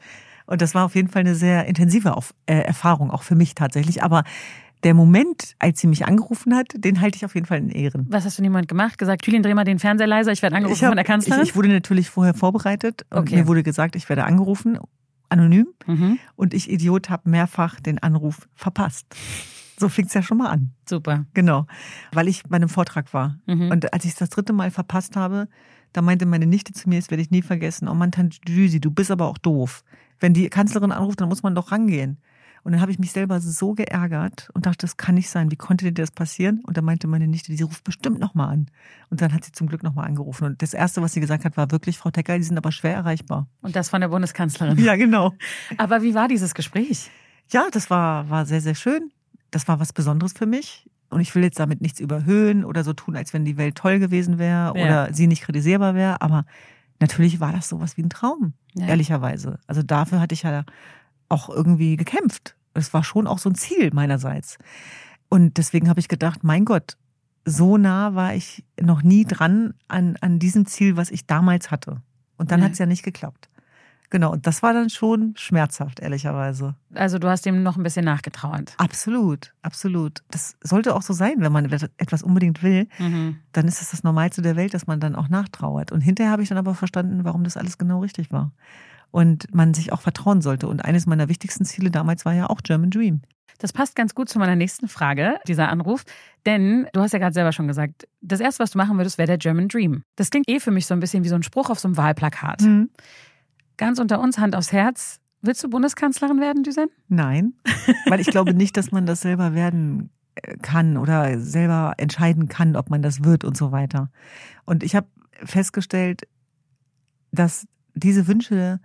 Und 0.47 0.61
das 0.61 0.73
war 0.73 0.85
auf 0.85 0.95
jeden 0.95 1.09
Fall 1.09 1.19
eine 1.19 1.35
sehr 1.35 1.65
intensive 1.65 2.15
äh, 2.47 2.53
Erfahrung, 2.53 3.11
auch 3.11 3.23
für 3.23 3.35
mich 3.35 3.53
tatsächlich. 3.53 4.01
Aber 4.01 4.23
der 4.83 4.93
Moment, 4.93 5.55
als 5.59 5.79
sie 5.79 5.87
mich 5.87 6.05
angerufen 6.05 6.55
hat, 6.55 6.67
den 6.75 7.01
halte 7.01 7.17
ich 7.17 7.25
auf 7.25 7.35
jeden 7.35 7.45
Fall 7.45 7.59
in 7.59 7.69
Ehren. 7.69 8.05
Was 8.09 8.25
hast 8.25 8.37
du 8.37 8.41
niemand 8.41 8.67
gemacht? 8.67 8.97
Gesagt, 8.97 9.25
Julian, 9.25 9.43
dreh 9.43 9.53
mal 9.53 9.63
den 9.63 9.79
Fernseher 9.79 10.07
leiser, 10.07 10.31
ich 10.31 10.41
werde 10.41 10.55
angerufen 10.55 10.81
hab, 10.81 10.89
von 10.89 10.95
der 10.95 11.05
Kanzlerin? 11.05 11.43
Ich, 11.43 11.49
ich, 11.49 11.55
wurde 11.55 11.69
natürlich 11.69 12.09
vorher 12.09 12.33
vorbereitet 12.33 13.05
und 13.09 13.19
okay. 13.19 13.37
mir 13.37 13.47
wurde 13.47 13.63
gesagt, 13.63 13.95
ich 13.95 14.07
werde 14.07 14.23
angerufen, 14.23 14.79
anonym. 15.29 15.67
Mhm. 15.85 16.19
Und 16.35 16.53
ich, 16.53 16.71
Idiot, 16.71 17.09
habe 17.09 17.29
mehrfach 17.29 17.79
den 17.79 17.99
Anruf 17.99 18.47
verpasst. 18.55 19.07
So 19.79 19.89
fing 19.89 20.05
es 20.05 20.13
ja 20.13 20.21
schon 20.21 20.37
mal 20.37 20.49
an. 20.49 20.71
Super. 20.87 21.25
Genau, 21.33 21.67
weil 22.11 22.27
ich 22.27 22.43
bei 22.43 22.55
einem 22.55 22.69
Vortrag 22.69 23.13
war. 23.13 23.37
Mhm. 23.45 23.71
Und 23.71 23.93
als 23.93 24.05
ich 24.05 24.11
es 24.11 24.17
das 24.17 24.29
dritte 24.29 24.53
Mal 24.53 24.71
verpasst 24.71 25.15
habe, 25.15 25.47
da 25.93 26.01
meinte 26.01 26.25
meine 26.25 26.45
Nichte 26.45 26.73
zu 26.73 26.89
mir, 26.89 26.99
das 26.99 27.09
werde 27.09 27.21
ich 27.23 27.31
nie 27.31 27.41
vergessen, 27.41 27.87
oh 27.87 27.93
Mann, 27.93 28.11
Tante 28.11 28.39
Düsi, 28.41 28.79
du 28.79 28.91
bist 28.91 29.11
aber 29.11 29.27
auch 29.27 29.37
doof. 29.37 29.83
Wenn 30.19 30.33
die 30.33 30.49
Kanzlerin 30.49 30.91
anruft, 30.91 31.21
dann 31.21 31.29
muss 31.29 31.43
man 31.43 31.55
doch 31.55 31.71
rangehen. 31.71 32.17
Und 32.63 32.73
dann 32.73 32.81
habe 32.81 32.91
ich 32.91 32.99
mich 32.99 33.13
selber 33.13 33.39
so 33.39 33.73
geärgert 33.73 34.49
und 34.53 34.65
dachte, 34.65 34.79
das 34.79 34.97
kann 34.97 35.15
nicht 35.15 35.29
sein. 35.29 35.51
Wie 35.51 35.55
konnte 35.55 35.85
dir 35.85 35.93
das 35.93 36.11
passieren? 36.11 36.61
Und 36.65 36.75
dann 36.75 36.83
meinte 36.83 37.07
meine 37.07 37.25
Nichte, 37.25 37.55
die 37.55 37.63
ruft 37.63 37.85
bestimmt 37.85 38.19
nochmal 38.19 38.49
an. 38.49 38.65
Und 39.09 39.21
dann 39.21 39.33
hat 39.33 39.45
sie 39.45 39.53
zum 39.53 39.67
Glück 39.67 39.83
nochmal 39.83 40.05
angerufen. 40.05 40.43
Und 40.43 40.61
das 40.61 40.73
Erste, 40.73 41.01
was 41.01 41.13
sie 41.13 41.21
gesagt 41.21 41.45
hat, 41.45 41.55
war 41.55 41.71
wirklich, 41.71 41.97
Frau 41.97 42.11
Tecker, 42.11 42.37
die 42.37 42.43
sind 42.43 42.57
aber 42.57 42.73
schwer 42.73 42.93
erreichbar. 42.93 43.47
Und 43.61 43.77
das 43.77 43.87
von 43.87 44.01
der 44.01 44.09
Bundeskanzlerin. 44.09 44.77
Ja, 44.79 44.97
genau. 44.97 45.33
Aber 45.77 46.01
wie 46.01 46.13
war 46.13 46.27
dieses 46.27 46.53
Gespräch? 46.53 47.09
Ja, 47.49 47.67
das 47.71 47.89
war, 47.89 48.29
war 48.29 48.45
sehr, 48.45 48.59
sehr 48.59 48.75
schön. 48.75 49.11
Das 49.49 49.69
war 49.69 49.79
was 49.79 49.93
Besonderes 49.93 50.33
für 50.33 50.45
mich. 50.45 50.89
Und 51.09 51.21
ich 51.21 51.33
will 51.35 51.43
jetzt 51.43 51.59
damit 51.59 51.79
nichts 51.79 52.01
überhöhen 52.01 52.65
oder 52.65 52.83
so 52.83 52.91
tun, 52.91 53.15
als 53.15 53.33
wenn 53.33 53.45
die 53.45 53.55
Welt 53.55 53.75
toll 53.75 53.99
gewesen 53.99 54.39
wäre 54.39 54.73
ja. 54.75 54.83
oder 54.83 55.13
sie 55.13 55.27
nicht 55.27 55.43
kritisierbar 55.43 55.95
wäre. 55.95 56.21
Aber 56.21 56.45
natürlich 56.99 57.39
war 57.39 57.53
das 57.53 57.69
sowas 57.69 57.95
wie 57.95 58.03
ein 58.03 58.09
Traum, 58.09 58.53
ja. 58.79 58.87
ehrlicherweise. 58.87 59.59
Also 59.67 59.83
dafür 59.83 60.19
hatte 60.19 60.33
ich 60.33 60.43
ja 60.43 60.63
auch 61.29 61.49
irgendwie 61.49 61.95
gekämpft. 61.95 62.55
Das 62.73 62.93
war 62.93 63.03
schon 63.03 63.27
auch 63.27 63.39
so 63.39 63.49
ein 63.49 63.55
Ziel 63.55 63.91
meinerseits. 63.93 64.57
Und 65.29 65.57
deswegen 65.57 65.89
habe 65.89 65.99
ich 65.99 66.07
gedacht, 66.07 66.43
mein 66.43 66.63
Gott, 66.65 66.97
so 67.43 67.77
nah 67.77 68.13
war 68.15 68.35
ich 68.35 68.63
noch 68.79 69.03
nie 69.03 69.25
dran 69.25 69.73
an, 69.87 70.17
an 70.21 70.39
diesem 70.39 70.65
Ziel, 70.65 70.97
was 70.97 71.11
ich 71.11 71.25
damals 71.25 71.71
hatte. 71.71 72.01
Und 72.37 72.51
dann 72.51 72.59
ja. 72.59 72.65
hat 72.65 72.73
es 72.73 72.77
ja 72.77 72.85
nicht 72.85 73.03
geklappt. 73.03 73.49
Genau, 74.09 74.31
und 74.31 74.47
das 74.47 74.63
war 74.63 74.73
dann 74.73 74.89
schon 74.89 75.33
schmerzhaft, 75.35 75.99
ehrlicherweise. 75.99 76.75
Also 76.93 77.19
du 77.19 77.27
hast 77.27 77.45
dem 77.45 77.61
noch 77.61 77.75
ein 77.75 77.83
bisschen 77.83 78.05
nachgetrauert. 78.05 78.73
Absolut, 78.77 79.53
absolut. 79.61 80.23
Das 80.31 80.55
sollte 80.61 80.95
auch 80.95 81.01
so 81.01 81.13
sein, 81.13 81.35
wenn 81.39 81.51
man 81.51 81.65
etwas 81.97 82.23
unbedingt 82.23 82.63
will, 82.63 82.87
mhm. 82.99 83.39
dann 83.51 83.67
ist 83.67 83.81
es 83.81 83.91
das 83.91 84.03
Normalste 84.03 84.41
der 84.41 84.55
Welt, 84.55 84.73
dass 84.73 84.87
man 84.87 85.01
dann 85.01 85.15
auch 85.15 85.27
nachtrauert. 85.27 85.91
Und 85.91 86.01
hinterher 86.01 86.31
habe 86.31 86.41
ich 86.41 86.49
dann 86.49 86.57
aber 86.57 86.73
verstanden, 86.73 87.25
warum 87.25 87.43
das 87.43 87.57
alles 87.57 87.77
genau 87.77 87.99
richtig 87.99 88.31
war. 88.31 88.53
Und 89.11 89.53
man 89.53 89.73
sich 89.73 89.91
auch 89.91 90.01
vertrauen 90.01 90.41
sollte. 90.41 90.67
Und 90.67 90.85
eines 90.85 91.05
meiner 91.05 91.27
wichtigsten 91.27 91.65
Ziele 91.65 91.91
damals 91.91 92.23
war 92.23 92.33
ja 92.33 92.49
auch 92.49 92.61
German 92.61 92.91
Dream. 92.91 93.21
Das 93.59 93.73
passt 93.73 93.95
ganz 93.95 94.13
gut 94.13 94.29
zu 94.29 94.39
meiner 94.39 94.55
nächsten 94.55 94.87
Frage, 94.87 95.39
dieser 95.47 95.69
Anruf. 95.69 96.03
Denn 96.45 96.87
du 96.93 97.01
hast 97.01 97.13
ja 97.13 97.19
gerade 97.19 97.33
selber 97.33 97.51
schon 97.51 97.67
gesagt, 97.67 98.07
das 98.21 98.39
Erste, 98.39 98.63
was 98.63 98.71
du 98.71 98.77
machen 98.77 98.97
würdest, 98.97 99.17
wäre 99.17 99.27
der 99.27 99.37
German 99.37 99.67
Dream. 99.67 100.03
Das 100.15 100.29
klingt 100.29 100.47
eh 100.47 100.59
für 100.59 100.71
mich 100.71 100.85
so 100.85 100.93
ein 100.93 100.99
bisschen 100.99 101.23
wie 101.23 101.29
so 101.29 101.35
ein 101.35 101.43
Spruch 101.43 101.69
auf 101.69 101.79
so 101.79 101.87
einem 101.87 101.97
Wahlplakat. 101.97 102.61
Mhm. 102.61 102.89
Ganz 103.77 103.99
unter 103.99 104.19
uns, 104.19 104.37
Hand 104.39 104.55
aufs 104.55 104.71
Herz. 104.71 105.19
Willst 105.41 105.63
du 105.63 105.69
Bundeskanzlerin 105.69 106.41
werden, 106.41 106.63
Düsen? 106.63 106.87
Nein, 107.07 107.53
weil 108.07 108.19
ich 108.19 108.27
glaube 108.27 108.53
nicht, 108.53 108.75
dass 108.75 108.91
man 108.91 109.05
das 109.05 109.21
selber 109.21 109.53
werden 109.53 110.09
äh, 110.35 110.57
kann 110.57 110.97
oder 110.97 111.39
selber 111.39 111.93
entscheiden 111.97 112.47
kann, 112.47 112.75
ob 112.75 112.89
man 112.89 113.01
das 113.01 113.23
wird 113.23 113.43
und 113.43 113.55
so 113.55 113.71
weiter. 113.71 114.09
Und 114.65 114.83
ich 114.83 114.95
habe 114.95 115.07
festgestellt, 115.43 116.27
dass 117.31 117.67
diese 117.93 118.27
Wünsche 118.27 118.79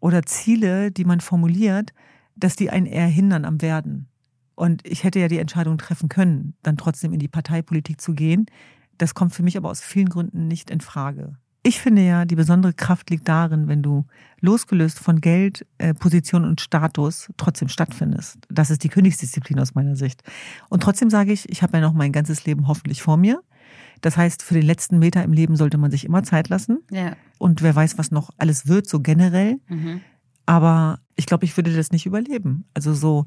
oder 0.00 0.22
Ziele, 0.24 0.90
die 0.90 1.04
man 1.04 1.20
formuliert, 1.20 1.94
dass 2.36 2.56
die 2.56 2.68
einen 2.68 2.86
eher 2.86 3.06
hindern 3.06 3.46
am 3.46 3.62
Werden. 3.62 4.08
Und 4.54 4.86
ich 4.86 5.04
hätte 5.04 5.18
ja 5.18 5.28
die 5.28 5.38
Entscheidung 5.38 5.78
treffen 5.78 6.08
können, 6.08 6.54
dann 6.62 6.76
trotzdem 6.76 7.12
in 7.12 7.18
die 7.18 7.28
Parteipolitik 7.28 8.00
zu 8.00 8.12
gehen. 8.12 8.46
Das 8.98 9.14
kommt 9.14 9.34
für 9.34 9.42
mich 9.42 9.56
aber 9.56 9.70
aus 9.70 9.80
vielen 9.80 10.08
Gründen 10.08 10.46
nicht 10.46 10.70
in 10.70 10.80
Frage. 10.80 11.38
Ich 11.66 11.80
finde 11.80 12.02
ja, 12.02 12.26
die 12.26 12.36
besondere 12.36 12.74
Kraft 12.74 13.08
liegt 13.08 13.26
darin, 13.26 13.68
wenn 13.68 13.82
du 13.82 14.04
losgelöst 14.40 14.98
von 14.98 15.22
Geld, 15.22 15.66
äh, 15.78 15.94
Position 15.94 16.44
und 16.44 16.60
Status 16.60 17.32
trotzdem 17.38 17.70
stattfindest. 17.70 18.36
Das 18.50 18.70
ist 18.70 18.84
die 18.84 18.90
Königsdisziplin 18.90 19.58
aus 19.58 19.74
meiner 19.74 19.96
Sicht. 19.96 20.22
Und 20.68 20.82
trotzdem 20.82 21.08
sage 21.08 21.32
ich, 21.32 21.48
ich 21.48 21.62
habe 21.62 21.78
ja 21.78 21.80
noch 21.80 21.94
mein 21.94 22.12
ganzes 22.12 22.44
Leben 22.44 22.68
hoffentlich 22.68 23.02
vor 23.02 23.16
mir. 23.16 23.42
Das 24.02 24.18
heißt, 24.18 24.42
für 24.42 24.52
den 24.52 24.66
letzten 24.66 24.98
Meter 24.98 25.24
im 25.24 25.32
Leben 25.32 25.56
sollte 25.56 25.78
man 25.78 25.90
sich 25.90 26.04
immer 26.04 26.22
Zeit 26.22 26.50
lassen. 26.50 26.80
Ja. 26.90 27.16
Und 27.38 27.62
wer 27.62 27.74
weiß, 27.74 27.96
was 27.96 28.10
noch 28.10 28.28
alles 28.36 28.68
wird, 28.68 28.86
so 28.86 29.00
generell. 29.00 29.58
Mhm. 29.68 30.02
Aber 30.44 31.00
ich 31.16 31.24
glaube, 31.24 31.46
ich 31.46 31.56
würde 31.56 31.74
das 31.74 31.92
nicht 31.92 32.04
überleben. 32.04 32.66
Also 32.74 32.92
so, 32.92 33.24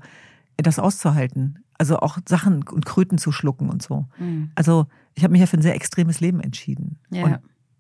das 0.57 0.77
auszuhalten. 0.77 1.63
Also 1.79 1.97
auch 1.97 2.19
Sachen 2.29 2.61
und 2.67 2.85
Kröten 2.85 3.17
zu 3.17 3.31
schlucken 3.31 3.69
und 3.69 3.81
so. 3.81 4.05
Mhm. 4.19 4.51
Also 4.53 4.85
ich 5.15 5.23
habe 5.23 5.31
mich 5.31 5.41
ja 5.41 5.47
für 5.47 5.57
ein 5.57 5.63
sehr 5.63 5.73
extremes 5.73 6.19
Leben 6.19 6.39
entschieden. 6.39 6.99
Ja. 7.09 7.23
Und 7.23 7.39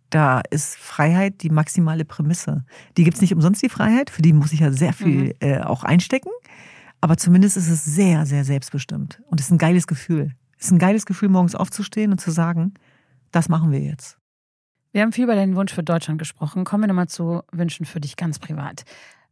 da 0.09 0.41
ist 0.49 0.77
Freiheit 0.77 1.41
die 1.41 1.49
maximale 1.49 2.05
Prämisse. 2.05 2.65
Die 2.95 3.03
gibt's 3.03 3.21
nicht 3.21 3.33
umsonst, 3.33 3.61
die 3.61 3.69
Freiheit. 3.69 4.09
Für 4.09 4.21
die 4.21 4.33
muss 4.33 4.53
ich 4.53 4.61
ja 4.61 4.71
sehr 4.71 4.93
viel 4.93 5.25
mhm. 5.25 5.33
äh, 5.39 5.59
auch 5.59 5.83
einstecken. 5.83 6.29
Aber 7.01 7.17
zumindest 7.17 7.57
ist 7.57 7.69
es 7.69 7.85
sehr, 7.85 8.25
sehr 8.25 8.43
selbstbestimmt. 8.43 9.21
Und 9.27 9.39
es 9.39 9.47
ist 9.47 9.51
ein 9.51 9.57
geiles 9.57 9.87
Gefühl. 9.87 10.33
Es 10.57 10.65
ist 10.65 10.71
ein 10.71 10.79
geiles 10.79 11.05
Gefühl, 11.05 11.29
morgens 11.29 11.55
aufzustehen 11.55 12.11
und 12.11 12.19
zu 12.19 12.31
sagen, 12.31 12.73
das 13.31 13.49
machen 13.49 13.71
wir 13.71 13.79
jetzt. 13.79 14.17
Wir 14.91 15.01
haben 15.01 15.11
viel 15.11 15.25
über 15.25 15.35
deinen 15.35 15.55
Wunsch 15.55 15.73
für 15.73 15.83
Deutschland 15.83 16.17
gesprochen. 16.17 16.63
Kommen 16.63 16.83
wir 16.83 16.87
nochmal 16.87 17.07
zu 17.07 17.43
Wünschen 17.51 17.85
für 17.85 17.99
dich 17.99 18.15
ganz 18.15 18.39
privat. 18.39 18.83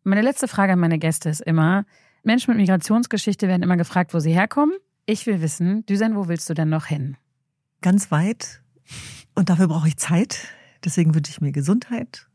Meine 0.03 0.21
letzte 0.21 0.47
Frage 0.47 0.73
an 0.73 0.79
meine 0.79 0.99
Gäste 0.99 1.29
ist 1.29 1.41
immer, 1.41 1.85
Menschen 2.23 2.51
mit 2.51 2.59
Migrationsgeschichte 2.59 3.47
werden 3.47 3.63
immer 3.63 3.77
gefragt, 3.77 4.13
wo 4.13 4.19
sie 4.19 4.33
herkommen. 4.33 4.75
Ich 5.07 5.25
will 5.25 5.41
wissen, 5.41 5.85
Düsen, 5.85 6.15
wo 6.15 6.27
willst 6.27 6.49
du 6.49 6.53
denn 6.53 6.69
noch 6.69 6.85
hin? 6.85 7.17
Ganz 7.81 8.11
weit. 8.11 8.61
Und 9.33 9.49
dafür 9.49 9.67
brauche 9.67 9.87
ich 9.87 9.97
Zeit. 9.97 10.47
Deswegen 10.85 11.15
wünsche 11.15 11.31
ich 11.31 11.41
mir 11.41 11.51
Gesundheit 11.51 12.27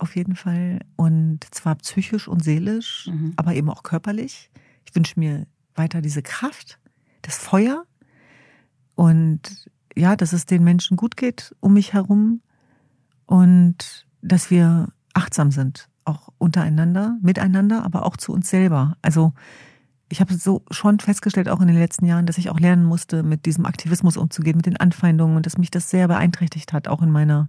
auf 0.00 0.16
jeden 0.16 0.34
Fall. 0.34 0.80
Und 0.96 1.40
zwar 1.50 1.76
psychisch 1.76 2.26
und 2.26 2.42
seelisch, 2.42 3.08
mhm. 3.12 3.34
aber 3.36 3.54
eben 3.54 3.70
auch 3.70 3.82
körperlich. 3.82 4.50
Ich 4.86 4.94
wünsche 4.94 5.20
mir 5.20 5.46
weiter 5.74 6.00
diese 6.00 6.22
Kraft, 6.22 6.78
das 7.22 7.36
Feuer 7.36 7.84
und 8.94 9.70
ja, 9.96 10.16
dass 10.16 10.32
es 10.32 10.46
den 10.46 10.64
Menschen 10.64 10.96
gut 10.96 11.16
geht 11.16 11.54
um 11.60 11.74
mich 11.74 11.92
herum 11.92 12.42
und 13.26 14.06
dass 14.22 14.50
wir 14.50 14.88
achtsam 15.14 15.50
sind, 15.50 15.88
auch 16.04 16.28
untereinander, 16.38 17.18
miteinander, 17.22 17.84
aber 17.84 18.06
auch 18.06 18.16
zu 18.16 18.32
uns 18.32 18.48
selber. 18.50 18.96
Also 19.02 19.32
ich 20.08 20.20
habe 20.20 20.34
so 20.34 20.64
schon 20.70 20.98
festgestellt, 20.98 21.48
auch 21.48 21.60
in 21.60 21.68
den 21.68 21.78
letzten 21.78 22.04
Jahren, 22.06 22.26
dass 22.26 22.38
ich 22.38 22.50
auch 22.50 22.58
lernen 22.58 22.84
musste, 22.84 23.22
mit 23.22 23.46
diesem 23.46 23.66
Aktivismus 23.66 24.16
umzugehen, 24.16 24.56
mit 24.56 24.66
den 24.66 24.76
Anfeindungen 24.76 25.36
und 25.36 25.46
dass 25.46 25.58
mich 25.58 25.70
das 25.70 25.90
sehr 25.90 26.08
beeinträchtigt 26.08 26.72
hat, 26.72 26.88
auch 26.88 27.02
in 27.02 27.10
meiner 27.10 27.48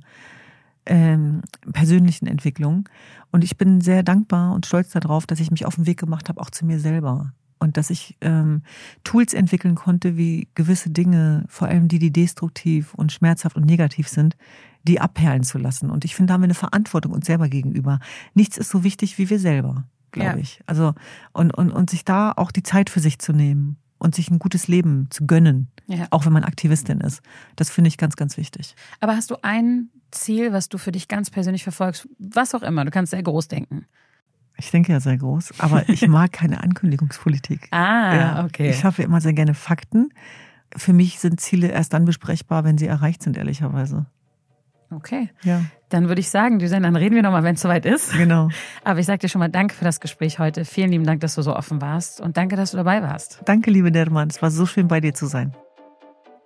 ähm, 0.85 1.41
persönlichen 1.71 2.27
Entwicklung. 2.27 2.87
Und 3.31 3.43
ich 3.43 3.57
bin 3.57 3.81
sehr 3.81 4.03
dankbar 4.03 4.53
und 4.53 4.65
stolz 4.65 4.89
darauf, 4.89 5.25
dass 5.25 5.39
ich 5.39 5.51
mich 5.51 5.65
auf 5.65 5.75
den 5.75 5.85
Weg 5.85 5.99
gemacht 5.99 6.29
habe, 6.29 6.41
auch 6.41 6.49
zu 6.49 6.65
mir 6.65 6.79
selber. 6.79 7.33
Und 7.59 7.77
dass 7.77 7.91
ich 7.91 8.17
ähm, 8.21 8.63
Tools 9.03 9.33
entwickeln 9.33 9.75
konnte, 9.75 10.17
wie 10.17 10.47
gewisse 10.55 10.89
Dinge, 10.89 11.45
vor 11.47 11.67
allem 11.67 11.87
die, 11.87 11.99
die 11.99 12.11
destruktiv 12.11 12.93
und 12.95 13.11
schmerzhaft 13.11 13.55
und 13.55 13.65
negativ 13.65 14.07
sind, 14.07 14.35
die 14.83 14.99
abperlen 14.99 15.43
zu 15.43 15.59
lassen. 15.59 15.91
Und 15.91 16.03
ich 16.03 16.15
finde, 16.15 16.29
da 16.29 16.33
haben 16.33 16.41
wir 16.41 16.45
eine 16.45 16.55
Verantwortung 16.55 17.11
uns 17.11 17.27
selber 17.27 17.49
gegenüber. 17.49 17.99
Nichts 18.33 18.57
ist 18.57 18.69
so 18.69 18.83
wichtig 18.83 19.19
wie 19.19 19.29
wir 19.29 19.37
selber, 19.37 19.83
glaube 20.11 20.29
ja. 20.29 20.37
ich. 20.37 20.61
Also, 20.65 20.95
und, 21.33 21.53
und, 21.55 21.69
und 21.69 21.91
sich 21.91 22.03
da 22.03 22.31
auch 22.31 22.51
die 22.51 22.63
Zeit 22.63 22.89
für 22.89 22.99
sich 22.99 23.19
zu 23.19 23.31
nehmen 23.31 23.77
und 24.01 24.15
sich 24.15 24.31
ein 24.31 24.39
gutes 24.39 24.67
Leben 24.67 25.07
zu 25.11 25.27
gönnen, 25.27 25.69
ja. 25.85 26.07
auch 26.09 26.25
wenn 26.25 26.33
man 26.33 26.43
Aktivistin 26.43 27.01
ist. 27.01 27.21
Das 27.55 27.69
finde 27.69 27.87
ich 27.87 27.97
ganz, 27.97 28.15
ganz 28.15 28.35
wichtig. 28.35 28.75
Aber 28.99 29.15
hast 29.15 29.29
du 29.29 29.35
ein 29.43 29.89
Ziel, 30.09 30.53
was 30.53 30.69
du 30.69 30.79
für 30.79 30.91
dich 30.91 31.07
ganz 31.07 31.29
persönlich 31.29 31.61
verfolgst? 31.61 32.09
Was 32.17 32.55
auch 32.55 32.63
immer, 32.63 32.83
du 32.83 32.89
kannst 32.89 33.11
sehr 33.11 33.21
groß 33.21 33.47
denken. 33.47 33.85
Ich 34.57 34.71
denke 34.71 34.91
ja 34.91 34.99
sehr 34.99 35.17
groß, 35.17 35.59
aber 35.59 35.87
ich 35.87 36.01
mag 36.07 36.31
keine 36.31 36.61
Ankündigungspolitik. 36.61 37.67
Ah, 37.71 38.15
ja, 38.15 38.45
okay. 38.45 38.71
Ich 38.71 38.79
schaffe 38.79 39.03
immer 39.03 39.21
sehr 39.21 39.33
gerne 39.33 39.53
Fakten. 39.53 40.09
Für 40.75 40.93
mich 40.93 41.19
sind 41.19 41.39
Ziele 41.39 41.67
erst 41.67 41.93
dann 41.93 42.05
besprechbar, 42.05 42.63
wenn 42.63 42.79
sie 42.79 42.87
erreicht 42.87 43.21
sind, 43.21 43.37
ehrlicherweise. 43.37 44.07
Okay. 44.91 45.29
Ja. 45.43 45.61
Dann 45.89 46.07
würde 46.07 46.21
ich 46.21 46.29
sagen, 46.29 46.59
Düsen, 46.59 46.83
dann 46.83 46.95
reden 46.95 47.15
wir 47.15 47.23
nochmal, 47.23 47.43
wenn 47.43 47.55
es 47.55 47.61
soweit 47.61 47.85
ist. 47.85 48.13
Genau. 48.13 48.49
Aber 48.83 48.99
ich 48.99 49.05
sage 49.05 49.19
dir 49.19 49.29
schon 49.29 49.39
mal 49.39 49.49
Danke 49.49 49.75
für 49.75 49.85
das 49.85 49.99
Gespräch 49.99 50.39
heute. 50.39 50.65
Vielen 50.65 50.91
lieben 50.91 51.05
Dank, 51.05 51.21
dass 51.21 51.35
du 51.35 51.41
so 51.41 51.55
offen 51.55 51.81
warst 51.81 52.21
und 52.21 52.37
danke, 52.37 52.55
dass 52.55 52.71
du 52.71 52.77
dabei 52.77 53.01
warst. 53.01 53.41
Danke, 53.45 53.71
liebe 53.71 53.91
Dermann. 53.91 54.29
Es 54.29 54.41
war 54.41 54.51
so 54.51 54.65
schön, 54.65 54.87
bei 54.87 54.99
dir 54.99 55.13
zu 55.13 55.27
sein. 55.27 55.53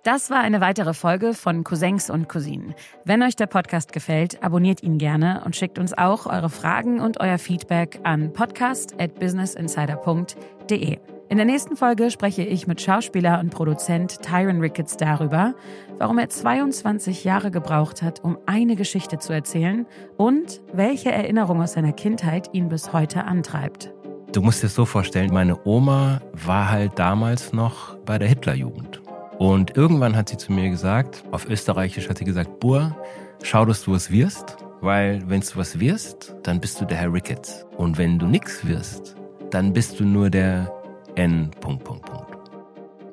Das 0.06 0.30
war 0.30 0.38
eine 0.38 0.60
weitere 0.60 0.94
Folge 0.94 1.34
von 1.34 1.64
Cousins 1.64 2.10
und 2.10 2.28
Cousinen. 2.28 2.76
Wenn 3.04 3.24
euch 3.24 3.34
der 3.34 3.48
Podcast 3.48 3.92
gefällt, 3.92 4.40
abonniert 4.44 4.84
ihn 4.84 4.98
gerne 4.98 5.42
und 5.44 5.56
schickt 5.56 5.80
uns 5.80 5.98
auch 5.98 6.26
eure 6.26 6.48
Fragen 6.48 7.00
und 7.00 7.20
euer 7.20 7.38
Feedback 7.38 7.98
an 8.04 8.32
podcast@businessinsider.de. 8.32 11.15
In 11.28 11.38
der 11.38 11.46
nächsten 11.46 11.76
Folge 11.76 12.12
spreche 12.12 12.44
ich 12.44 12.68
mit 12.68 12.80
Schauspieler 12.80 13.40
und 13.40 13.50
Produzent 13.50 14.22
Tyron 14.22 14.60
Ricketts 14.60 14.96
darüber, 14.96 15.54
warum 15.98 16.18
er 16.18 16.28
22 16.28 17.24
Jahre 17.24 17.50
gebraucht 17.50 18.00
hat, 18.00 18.22
um 18.22 18.38
eine 18.46 18.76
Geschichte 18.76 19.18
zu 19.18 19.32
erzählen 19.32 19.86
und 20.16 20.60
welche 20.72 21.10
Erinnerung 21.10 21.60
aus 21.60 21.72
seiner 21.72 21.92
Kindheit 21.92 22.50
ihn 22.52 22.68
bis 22.68 22.92
heute 22.92 23.24
antreibt. 23.24 23.92
Du 24.30 24.40
musst 24.40 24.62
dir 24.62 24.68
so 24.68 24.84
vorstellen, 24.84 25.32
meine 25.32 25.58
Oma 25.66 26.20
war 26.32 26.70
halt 26.70 26.96
damals 26.96 27.52
noch 27.52 27.96
bei 28.04 28.18
der 28.18 28.28
Hitlerjugend. 28.28 29.02
Und 29.38 29.76
irgendwann 29.76 30.14
hat 30.14 30.28
sie 30.28 30.36
zu 30.36 30.52
mir 30.52 30.70
gesagt, 30.70 31.24
auf 31.32 31.48
Österreichisch 31.48 32.08
hat 32.08 32.18
sie 32.18 32.24
gesagt, 32.24 32.60
Bur, 32.60 32.96
schau, 33.42 33.64
dass 33.64 33.82
du 33.82 33.92
was 33.92 34.12
wirst, 34.12 34.58
weil 34.80 35.28
wenn 35.28 35.40
du 35.40 35.56
was 35.56 35.80
wirst, 35.80 36.36
dann 36.44 36.60
bist 36.60 36.80
du 36.80 36.84
der 36.84 36.98
Herr 36.98 37.12
Ricketts. 37.12 37.66
Und 37.76 37.98
wenn 37.98 38.16
du 38.16 38.26
nix 38.26 38.64
wirst, 38.64 39.16
dann 39.50 39.72
bist 39.72 39.98
du 39.98 40.04
nur 40.04 40.30
der 40.30 40.72
N. 41.16 41.50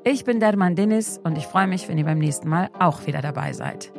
Ich 0.03 0.25
bin 0.25 0.39
Derman 0.39 0.75
Dennis 0.75 1.19
und 1.23 1.37
ich 1.37 1.47
freue 1.47 1.67
mich, 1.67 1.87
wenn 1.87 1.97
ihr 1.97 2.05
beim 2.05 2.19
nächsten 2.19 2.49
Mal 2.49 2.69
auch 2.79 3.05
wieder 3.07 3.21
dabei 3.21 3.53
seid. 3.53 3.91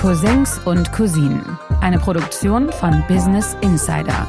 Cousins 0.00 0.60
und 0.66 0.92
Cousinen, 0.92 1.58
eine 1.80 1.98
Produktion 1.98 2.70
von 2.72 3.02
Business 3.08 3.56
Insider. 3.62 4.26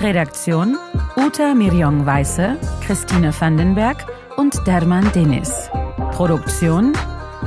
Redaktion 0.00 0.78
Uta 1.16 1.54
Mirjong 1.54 2.06
Weiße, 2.06 2.56
Christine 2.86 3.34
Vandenberg 3.38 4.06
und 4.38 4.66
Derman 4.66 5.12
Denis. 5.12 5.68
Produktion 6.12 6.94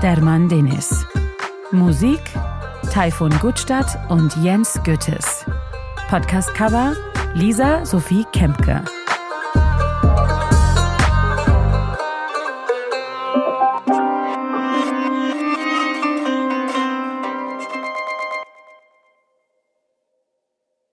Derman 0.03 0.49
Denis. 0.49 1.05
Musik 1.71 2.21
Taifun 2.91 3.31
Gutstadt 3.39 3.97
und 4.09 4.35
Jens 4.43 4.79
Goethes. 4.83 5.42
Podcast-Cover 6.13 6.93
Lisa 7.33 7.83
Sophie 7.83 8.23
Kempke. 8.31 9.02